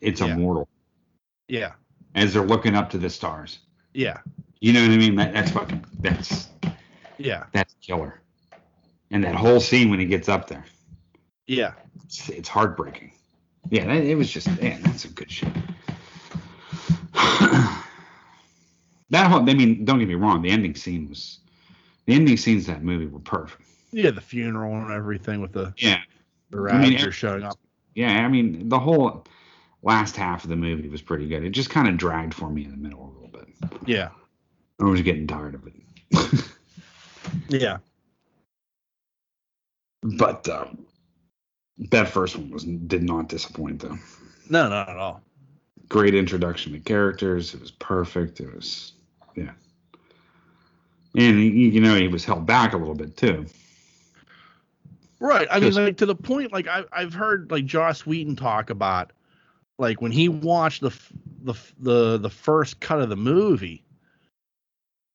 it's 0.00 0.20
Yeah. 0.20 0.34
immortal 0.34 0.68
Yeah, 1.48 1.72
as 2.18 2.32
they're 2.32 2.44
looking 2.44 2.74
up 2.74 2.90
to 2.90 2.98
the 2.98 3.10
stars. 3.10 3.60
yeah, 3.94 4.18
You 4.60 4.72
know 4.72 4.82
what 4.82 4.90
I 4.90 4.96
mean? 4.96 5.14
That, 5.16 5.32
that's 5.32 5.50
fucking 5.50 5.84
that's 6.00 6.48
yeah, 7.18 7.44
that's 7.52 7.74
killer. 7.80 8.20
And 9.10 9.24
that 9.24 9.34
whole 9.34 9.60
scene 9.60 9.90
when 9.90 9.98
he 9.98 10.06
gets 10.06 10.28
up 10.28 10.48
there, 10.48 10.64
yeah. 11.46 11.72
it's, 12.04 12.28
it's 12.28 12.48
heartbreaking. 12.48 13.12
Yeah, 13.70 13.86
that, 13.86 14.04
it 14.04 14.14
was 14.16 14.30
just 14.30 14.48
man, 14.60 14.82
that's 14.82 15.02
some 15.02 15.12
good 15.12 15.30
shit. 15.30 15.48
that 19.10 19.30
whole, 19.30 19.48
I 19.48 19.54
mean, 19.54 19.84
don't 19.84 19.98
get 19.98 20.08
me 20.08 20.14
wrong, 20.14 20.42
the 20.42 20.50
ending 20.50 20.74
scene 20.74 21.08
was, 21.08 21.38
the 22.06 22.14
ending 22.14 22.36
scenes 22.36 22.68
of 22.68 22.74
that 22.74 22.82
movie 22.84 23.06
were 23.06 23.18
perfect. 23.20 23.62
Yeah, 23.92 24.10
the 24.10 24.20
funeral 24.20 24.74
and 24.74 24.92
everything 24.92 25.40
with 25.40 25.52
the, 25.52 25.72
Yeah, 25.78 26.00
the 26.50 26.68
I 26.70 26.78
mean, 26.78 27.10
showing 27.10 27.42
up. 27.42 27.58
yeah. 27.94 28.24
I 28.24 28.28
mean, 28.28 28.68
the 28.68 28.78
whole 28.78 29.24
last 29.82 30.16
half 30.16 30.44
of 30.44 30.50
the 30.50 30.56
movie 30.56 30.88
was 30.88 31.02
pretty 31.02 31.28
good. 31.28 31.44
It 31.44 31.50
just 31.50 31.70
kind 31.70 31.88
of 31.88 31.96
dragged 31.96 32.34
for 32.34 32.50
me 32.50 32.64
in 32.64 32.70
the 32.70 32.76
middle 32.76 33.04
a 33.04 33.12
little 33.12 33.28
bit. 33.28 33.48
Yeah, 33.86 34.10
I 34.80 34.84
was 34.84 35.02
getting 35.02 35.26
tired 35.26 35.54
of 35.54 35.66
it. 35.66 36.44
yeah, 37.48 37.78
but 40.02 40.48
um, 40.48 40.86
that 41.90 42.08
first 42.08 42.36
one 42.36 42.50
was 42.50 42.64
did 42.64 43.02
not 43.02 43.28
disappoint 43.28 43.80
though. 43.80 43.98
no, 44.50 44.68
not 44.68 44.88
at 44.88 44.96
all. 44.96 45.22
great 45.88 46.14
introduction 46.14 46.72
to 46.72 46.78
characters. 46.80 47.54
It 47.54 47.60
was 47.60 47.70
perfect. 47.70 48.40
It 48.40 48.54
was, 48.54 48.92
yeah. 49.34 49.52
And 51.16 51.42
you 51.42 51.80
know, 51.80 51.94
he 51.94 52.08
was 52.08 52.24
held 52.24 52.46
back 52.46 52.74
a 52.74 52.76
little 52.76 52.94
bit 52.94 53.16
too. 53.16 53.46
Right. 55.20 55.48
I 55.50 55.58
mean, 55.58 55.72
like 55.72 55.96
to 55.96 56.06
the 56.06 56.14
point, 56.14 56.52
like 56.52 56.68
I, 56.68 56.84
I've 56.92 57.14
heard 57.14 57.50
like 57.50 57.64
Joss 57.64 58.06
Whedon 58.06 58.36
talk 58.36 58.70
about, 58.70 59.12
like 59.78 60.00
when 60.02 60.12
he 60.12 60.28
watched 60.28 60.80
the 60.80 60.90
the 61.42 61.54
the 61.78 62.18
the 62.18 62.30
first 62.30 62.80
cut 62.80 63.00
of 63.00 63.08
the 63.08 63.16
movie, 63.16 63.82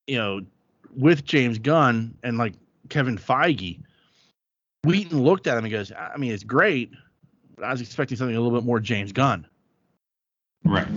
you 0.07 0.18
know, 0.18 0.41
with 0.95 1.26
James 1.26 1.59
Gunn 1.59 2.16
and 2.24 2.38
like 2.38 2.53
Kevin 2.89 3.18
Feige, 3.18 3.80
Whedon 4.86 5.22
looked 5.22 5.47
at 5.47 5.57
him 5.57 5.66
and 5.66 5.72
goes, 5.72 5.91
I 5.91 6.18
mean, 6.18 6.32
it's 6.32 6.43
great, 6.43 6.91
but 7.55 7.66
I 7.66 7.72
was 7.72 7.82
expecting 7.82 8.18
something 8.18 8.36
a 8.36 8.39
little 8.41 8.57
bit 8.57 8.66
more 8.66 8.80
James 8.80 9.11
Gunn, 9.11 9.45
Right. 10.64 10.88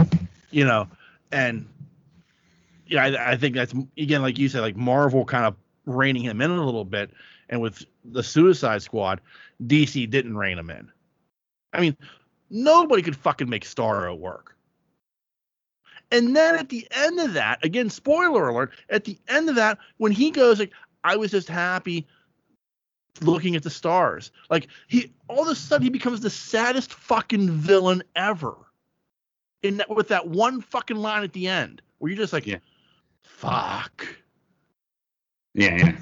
you 0.50 0.64
know, 0.64 0.88
and 1.32 1.68
yeah, 2.86 3.04
I, 3.04 3.32
I 3.32 3.36
think 3.36 3.56
that's 3.56 3.74
again, 3.98 4.22
like 4.22 4.38
you 4.38 4.48
said, 4.48 4.60
like 4.60 4.76
Marvel 4.76 5.24
kind 5.24 5.44
of 5.44 5.56
reining 5.86 6.22
him 6.22 6.40
in 6.40 6.50
a 6.50 6.64
little 6.64 6.84
bit, 6.84 7.10
and 7.48 7.60
with 7.60 7.84
the 8.04 8.22
Suicide 8.22 8.82
Squad, 8.82 9.20
DC 9.64 10.08
didn't 10.08 10.36
rein 10.36 10.58
him 10.58 10.70
in. 10.70 10.90
I 11.72 11.80
mean, 11.80 11.96
nobody 12.50 13.02
could 13.02 13.16
fucking 13.16 13.48
make 13.48 13.64
Starro 13.64 14.16
work. 14.18 14.56
And 16.12 16.36
then 16.36 16.54
at 16.56 16.68
the 16.68 16.86
end 16.92 17.18
of 17.18 17.32
that, 17.32 17.64
again, 17.64 17.90
spoiler 17.90 18.48
alert, 18.48 18.72
at 18.90 19.04
the 19.04 19.18
end 19.28 19.48
of 19.48 19.56
that, 19.56 19.78
when 19.96 20.12
he 20.12 20.30
goes 20.30 20.58
like, 20.58 20.72
I 21.02 21.16
was 21.16 21.30
just 21.32 21.48
happy 21.48 22.06
looking 23.22 23.56
at 23.56 23.62
the 23.62 23.70
stars. 23.70 24.30
Like 24.50 24.68
he 24.88 25.12
all 25.28 25.42
of 25.42 25.48
a 25.48 25.54
sudden 25.54 25.84
he 25.84 25.90
becomes 25.90 26.20
the 26.20 26.30
saddest 26.30 26.92
fucking 26.92 27.50
villain 27.50 28.02
ever. 28.14 28.54
In 29.62 29.78
that 29.78 29.88
with 29.90 30.08
that 30.08 30.28
one 30.28 30.60
fucking 30.60 30.96
line 30.96 31.24
at 31.24 31.32
the 31.32 31.48
end, 31.48 31.82
where 31.98 32.10
you're 32.10 32.18
just 32.18 32.32
like, 32.32 32.46
Yeah. 32.46 32.58
fuck. 33.22 34.06
Yeah, 35.54 35.76
yeah. 35.76 35.96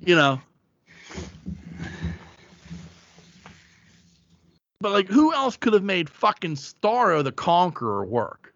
You 0.00 0.16
know. 0.16 0.40
But 4.80 4.92
like 4.92 5.08
who 5.08 5.32
else 5.32 5.56
could 5.56 5.72
have 5.72 5.82
made 5.82 6.08
fucking 6.08 6.54
Starro 6.54 7.24
the 7.24 7.32
Conqueror 7.32 8.04
work? 8.04 8.54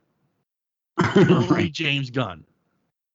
Right. 1.17 1.73
James 1.73 2.11
Gunn. 2.11 2.45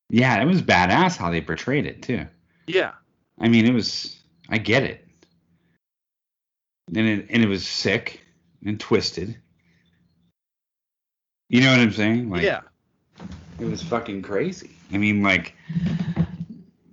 Yeah, 0.09 0.41
it 0.41 0.45
was 0.45 0.61
badass 0.61 1.17
how 1.17 1.29
they 1.29 1.41
portrayed 1.41 1.85
it 1.85 2.01
too. 2.01 2.25
Yeah. 2.65 2.93
I 3.39 3.47
mean, 3.47 3.65
it 3.65 3.73
was. 3.73 4.17
I 4.49 4.57
get 4.57 4.83
it. 4.83 5.05
And 6.95 7.07
it 7.07 7.27
and 7.29 7.43
it 7.43 7.47
was 7.47 7.67
sick 7.67 8.21
and 8.65 8.79
twisted. 8.79 9.37
You 11.49 11.61
know 11.61 11.71
what 11.71 11.79
I'm 11.79 11.91
saying? 11.91 12.29
Like, 12.29 12.43
yeah. 12.43 12.61
It 13.59 13.65
was 13.65 13.81
fucking 13.81 14.21
crazy. 14.21 14.71
I 14.93 14.97
mean, 14.97 15.23
like, 15.23 15.55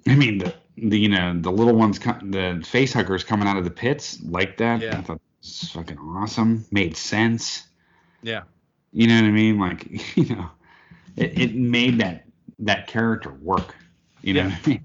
I 0.08 0.14
mean, 0.14 0.38
the, 0.38 0.54
the 0.76 0.98
you 0.98 1.08
know 1.08 1.38
the 1.38 1.52
little 1.52 1.74
ones, 1.74 1.98
the 1.98 2.64
face 2.66 2.92
huggers 2.92 3.24
coming 3.24 3.46
out 3.46 3.56
of 3.56 3.64
the 3.64 3.70
pits 3.70 4.20
like 4.22 4.56
that. 4.58 4.80
Yeah. 4.80 4.98
I 4.98 5.02
thought 5.02 5.20
was 5.44 5.70
fucking 5.72 5.98
awesome. 5.98 6.64
Made 6.70 6.96
sense. 6.96 7.64
Yeah. 8.22 8.42
You 8.92 9.06
know 9.08 9.16
what 9.16 9.24
I 9.24 9.30
mean? 9.30 9.58
Like, 9.58 10.16
you 10.16 10.34
know, 10.34 10.50
it, 11.16 11.38
it 11.38 11.54
made 11.54 11.98
that 11.98 12.24
that 12.60 12.86
character 12.86 13.32
work. 13.34 13.74
You 14.22 14.34
know 14.34 14.40
Yeah. 14.44 14.50
what 14.50 14.66
I 14.66 14.70
mean? 14.70 14.82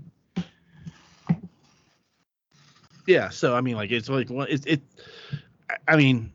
Yeah, 3.08 3.30
so 3.30 3.56
I 3.56 3.62
mean, 3.62 3.76
like 3.76 3.92
it's 3.92 4.10
like 4.10 4.28
well, 4.30 4.46
it's 4.50 4.66
it. 4.66 4.82
I- 5.70 5.94
I 5.94 5.96
mean, 5.98 6.32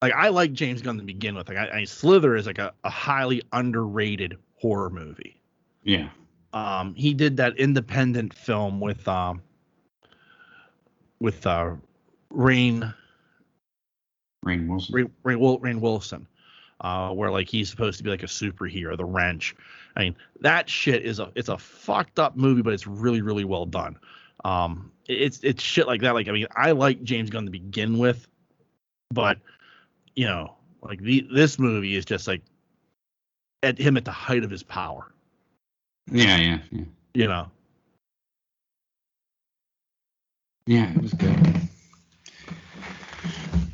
like 0.00 0.12
I 0.14 0.28
like 0.28 0.52
James 0.52 0.80
Gunn 0.82 0.96
to 0.98 1.02
begin 1.04 1.34
with. 1.34 1.48
Like 1.48 1.58
I, 1.58 1.80
I 1.80 1.84
Slither 1.84 2.36
is 2.36 2.46
like 2.46 2.58
a, 2.58 2.72
a 2.84 2.90
highly 2.90 3.42
underrated 3.52 4.38
horror 4.60 4.88
movie. 4.90 5.40
Yeah. 5.82 6.08
Um, 6.54 6.94
he 6.94 7.12
did 7.12 7.36
that 7.36 7.58
independent 7.58 8.32
film 8.32 8.80
with 8.80 9.06
um 9.08 9.42
with 11.20 11.46
uh 11.46 11.72
Rain 12.30 12.92
Rainn 14.44 14.68
Wilson. 14.68 14.94
Rain, 14.94 15.12
Rain, 15.24 15.38
Rainn 15.38 15.80
Wilson, 15.80 16.26
uh, 16.80 17.10
where 17.10 17.30
like 17.30 17.48
he's 17.48 17.68
supposed 17.68 17.98
to 17.98 18.04
be 18.04 18.10
like 18.10 18.22
a 18.22 18.26
superhero, 18.26 18.96
the 18.96 19.04
wrench. 19.04 19.56
I 19.96 20.04
mean, 20.04 20.16
that 20.40 20.68
shit 20.68 21.04
is 21.04 21.18
a 21.18 21.30
it's 21.34 21.48
a 21.48 21.58
fucked 21.58 22.18
up 22.18 22.36
movie, 22.36 22.62
but 22.62 22.72
it's 22.72 22.86
really 22.86 23.22
really 23.22 23.44
well 23.44 23.66
done. 23.66 23.98
Um, 24.44 24.92
it's 25.06 25.40
it's 25.42 25.62
shit 25.62 25.86
like 25.86 26.00
that. 26.02 26.14
Like 26.14 26.28
I 26.28 26.32
mean, 26.32 26.46
I 26.54 26.72
like 26.72 27.02
James 27.02 27.30
Gunn 27.30 27.44
to 27.44 27.50
begin 27.50 27.98
with, 27.98 28.28
but 29.10 29.38
you 30.14 30.26
know, 30.26 30.54
like 30.82 31.00
the 31.00 31.26
this 31.32 31.58
movie 31.58 31.96
is 31.96 32.04
just 32.04 32.26
like 32.28 32.42
at 33.62 33.78
him 33.78 33.96
at 33.96 34.04
the 34.04 34.12
height 34.12 34.44
of 34.44 34.50
his 34.50 34.62
power. 34.62 35.12
Yeah, 36.10 36.36
yeah, 36.36 36.58
yeah. 36.70 36.84
You 37.14 37.26
know, 37.26 37.50
Yeah, 40.66 40.90
it 40.90 41.00
was 41.00 41.14
good. 41.14 41.38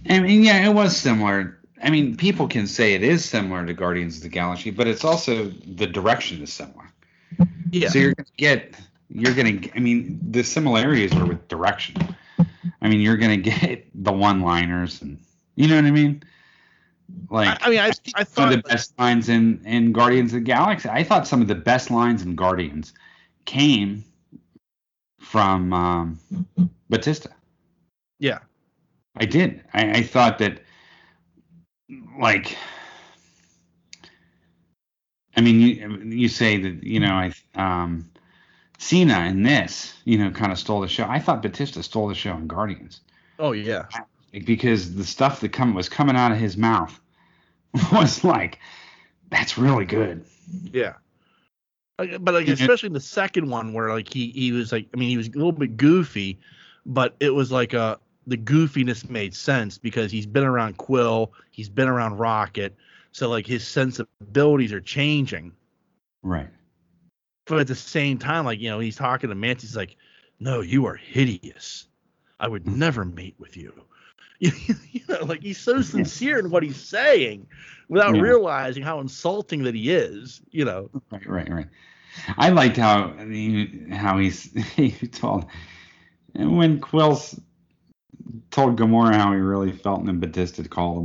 I 0.09 0.21
mean, 0.21 0.45
yeah, 0.45 0.69
it 0.69 0.75
was 0.75 0.95
similar. 0.95 1.59
I 1.83 1.89
mean, 1.89 2.17
people 2.17 2.47
can 2.47 2.67
say 2.67 2.93
it 2.93 3.03
is 3.03 3.25
similar 3.25 3.65
to 3.65 3.73
Guardians 3.73 4.19
of 4.19 4.23
the 4.25 4.29
Galaxy, 4.29 4.71
but 4.71 4.87
it's 4.87 5.05
also 5.05 5.49
the 5.67 5.87
direction 5.87 6.43
is 6.43 6.53
similar. 6.53 6.85
yeah, 7.71 7.89
So 7.89 7.99
you're 7.99 8.15
gonna 8.15 8.29
get, 8.37 8.75
you're 9.09 9.35
gonna. 9.35 9.59
I 9.75 9.79
mean, 9.79 10.21
the 10.31 10.45
similarities 10.45 11.15
are 11.15 11.25
with 11.25 11.49
direction. 11.49 11.97
I 12.83 12.89
mean, 12.89 13.01
you're 13.01 13.17
gonna 13.17 13.37
get 13.39 13.87
the 13.95 14.13
one-liners, 14.13 15.01
and 15.01 15.19
you 15.57 15.69
know 15.69 15.77
what 15.77 15.87
I 15.87 15.91
mean. 15.91 16.23
Like, 17.31 17.63
I, 17.63 17.67
I 17.67 17.71
mean, 17.71 17.79
I 17.79 17.87
I 17.87 17.91
some 17.91 18.19
of 18.21 18.27
thought 18.27 18.51
the 18.51 18.59
best 18.69 18.99
lines 18.99 19.31
in 19.31 19.63
in 19.65 19.93
Guardians 19.93 20.35
of 20.35 20.41
the 20.41 20.45
Galaxy. 20.45 20.91
I 20.91 21.05
thought 21.05 21.27
some 21.27 21.41
of 21.41 21.49
the 21.49 21.55
best 21.55 21.91
lines 21.91 22.23
in 22.23 22.37
Guardians 22.37 22.93
came 23.47 24.05
from 25.19 25.73
um, 25.73 26.19
Batista. 26.93 27.31
yeah, 28.19 28.39
I 29.17 29.25
did. 29.25 29.63
I, 29.75 29.91
I 29.91 30.03
thought 30.03 30.39
that, 30.39 30.63
like, 32.21 32.57
I 35.37 35.41
mean, 35.41 35.61
you 35.61 35.99
you 36.05 36.29
say 36.29 36.59
that 36.59 36.85
you 36.85 37.01
know 37.01 37.13
I 37.13 37.33
um, 37.55 38.11
Cena 38.79 39.21
in 39.27 39.43
this 39.43 39.95
you 40.05 40.19
know 40.19 40.31
kind 40.31 40.53
of 40.53 40.59
stole 40.59 40.81
the 40.81 40.89
show. 40.89 41.07
I 41.09 41.19
thought 41.19 41.43
Batista 41.43 41.81
stole 41.81 42.09
the 42.09 42.15
show 42.15 42.37
in 42.37 42.47
Guardians 42.47 43.01
oh 43.43 43.53
yeah, 43.53 43.85
because 44.47 44.95
the 44.95 45.05
stuff 45.05 45.41
that 45.41 45.51
come 45.51 45.75
was 45.75 45.89
coming 45.89 46.17
out 46.17 46.33
of 46.33 46.39
his 46.39 46.57
mouth 46.57 46.99
was 47.93 48.25
like 48.25 48.59
that's 49.31 49.59
really 49.59 49.85
good. 49.85 50.25
Yeah. 50.63 50.95
But 51.99 52.35
like 52.35 52.49
especially 52.49 52.89
in 52.89 52.95
the 52.95 53.01
second 53.01 53.49
one 53.49 53.73
where 53.73 53.91
like 53.91 54.13
he 54.13 54.31
he 54.31 54.53
was 54.53 54.73
like 54.73 54.89
I 54.95 54.97
mean 54.97 55.09
he 55.09 55.17
was 55.17 55.29
a 55.29 55.33
little 55.33 55.53
bit 55.53 55.77
goofy, 55.77 56.41
but 56.87 57.15
it 57.21 57.31
was 57.31 57.53
like 57.53 57.73
a 57.73 57.99
the 58.27 58.37
goofiness 58.37 59.09
made 59.11 59.35
sense 59.35 59.79
because 59.79 60.13
he's 60.13 60.27
been 60.27 60.45
around 60.45 60.77
Quill, 60.77 61.33
he's 61.51 61.69
been 61.69 61.89
around 61.89 62.19
Rocket, 62.19 62.75
so 63.11 63.29
like 63.29 63.47
his 63.47 63.67
sensibilities 63.67 64.73
are 64.73 64.81
changing. 64.81 65.53
Right. 66.23 66.49
but 67.47 67.59
at 67.59 67.67
the 67.67 67.75
same 67.75 68.19
time, 68.19 68.45
like 68.45 68.61
you 68.61 68.71
know, 68.71 68.79
he's 68.79 68.97
talking 68.97 69.29
to 69.31 69.35
Mantis, 69.35 69.71
he's 69.71 69.77
like, 69.77 69.97
"No, 70.39 70.61
you 70.61 70.87
are 70.87 70.95
hideous. 70.95 71.89
I 72.39 72.47
would 72.49 72.65
mm. 72.65 72.77
never 72.77 73.05
mate 73.05 73.35
with 73.39 73.57
you." 73.57 73.73
you 74.39 74.53
know, 75.09 75.25
like 75.25 75.43
he's 75.43 75.59
so 75.59 75.83
sincere 75.83 76.39
in 76.39 76.51
what 76.51 76.63
he's 76.63 76.77
saying, 76.81 77.47
without 77.89 78.15
Yeah. 78.15 78.23
realizing 78.23 78.83
how 78.83 79.01
insulting 79.01 79.63
that 79.65 79.75
he 79.75 79.91
is. 79.91 80.41
You 80.51 80.65
know, 80.65 80.91
Right, 81.11 81.29
right, 81.29 81.51
right. 81.51 81.67
I 82.37 82.51
liked 82.51 82.77
how 82.77 83.15
how 83.91 84.19
he's 84.19 84.53
he 84.77 84.91
told 84.91 85.47
and 86.35 86.57
when 86.57 86.81
Quills 86.81 87.39
told 88.51 88.79
Gamora 88.79 89.15
how 89.15 89.33
he 89.33 89.39
really 89.39 89.73
felt, 89.73 90.01
and 90.01 90.09
then 90.09 90.21
Batista 90.21 90.63
called 90.65 90.97
him 90.97 91.01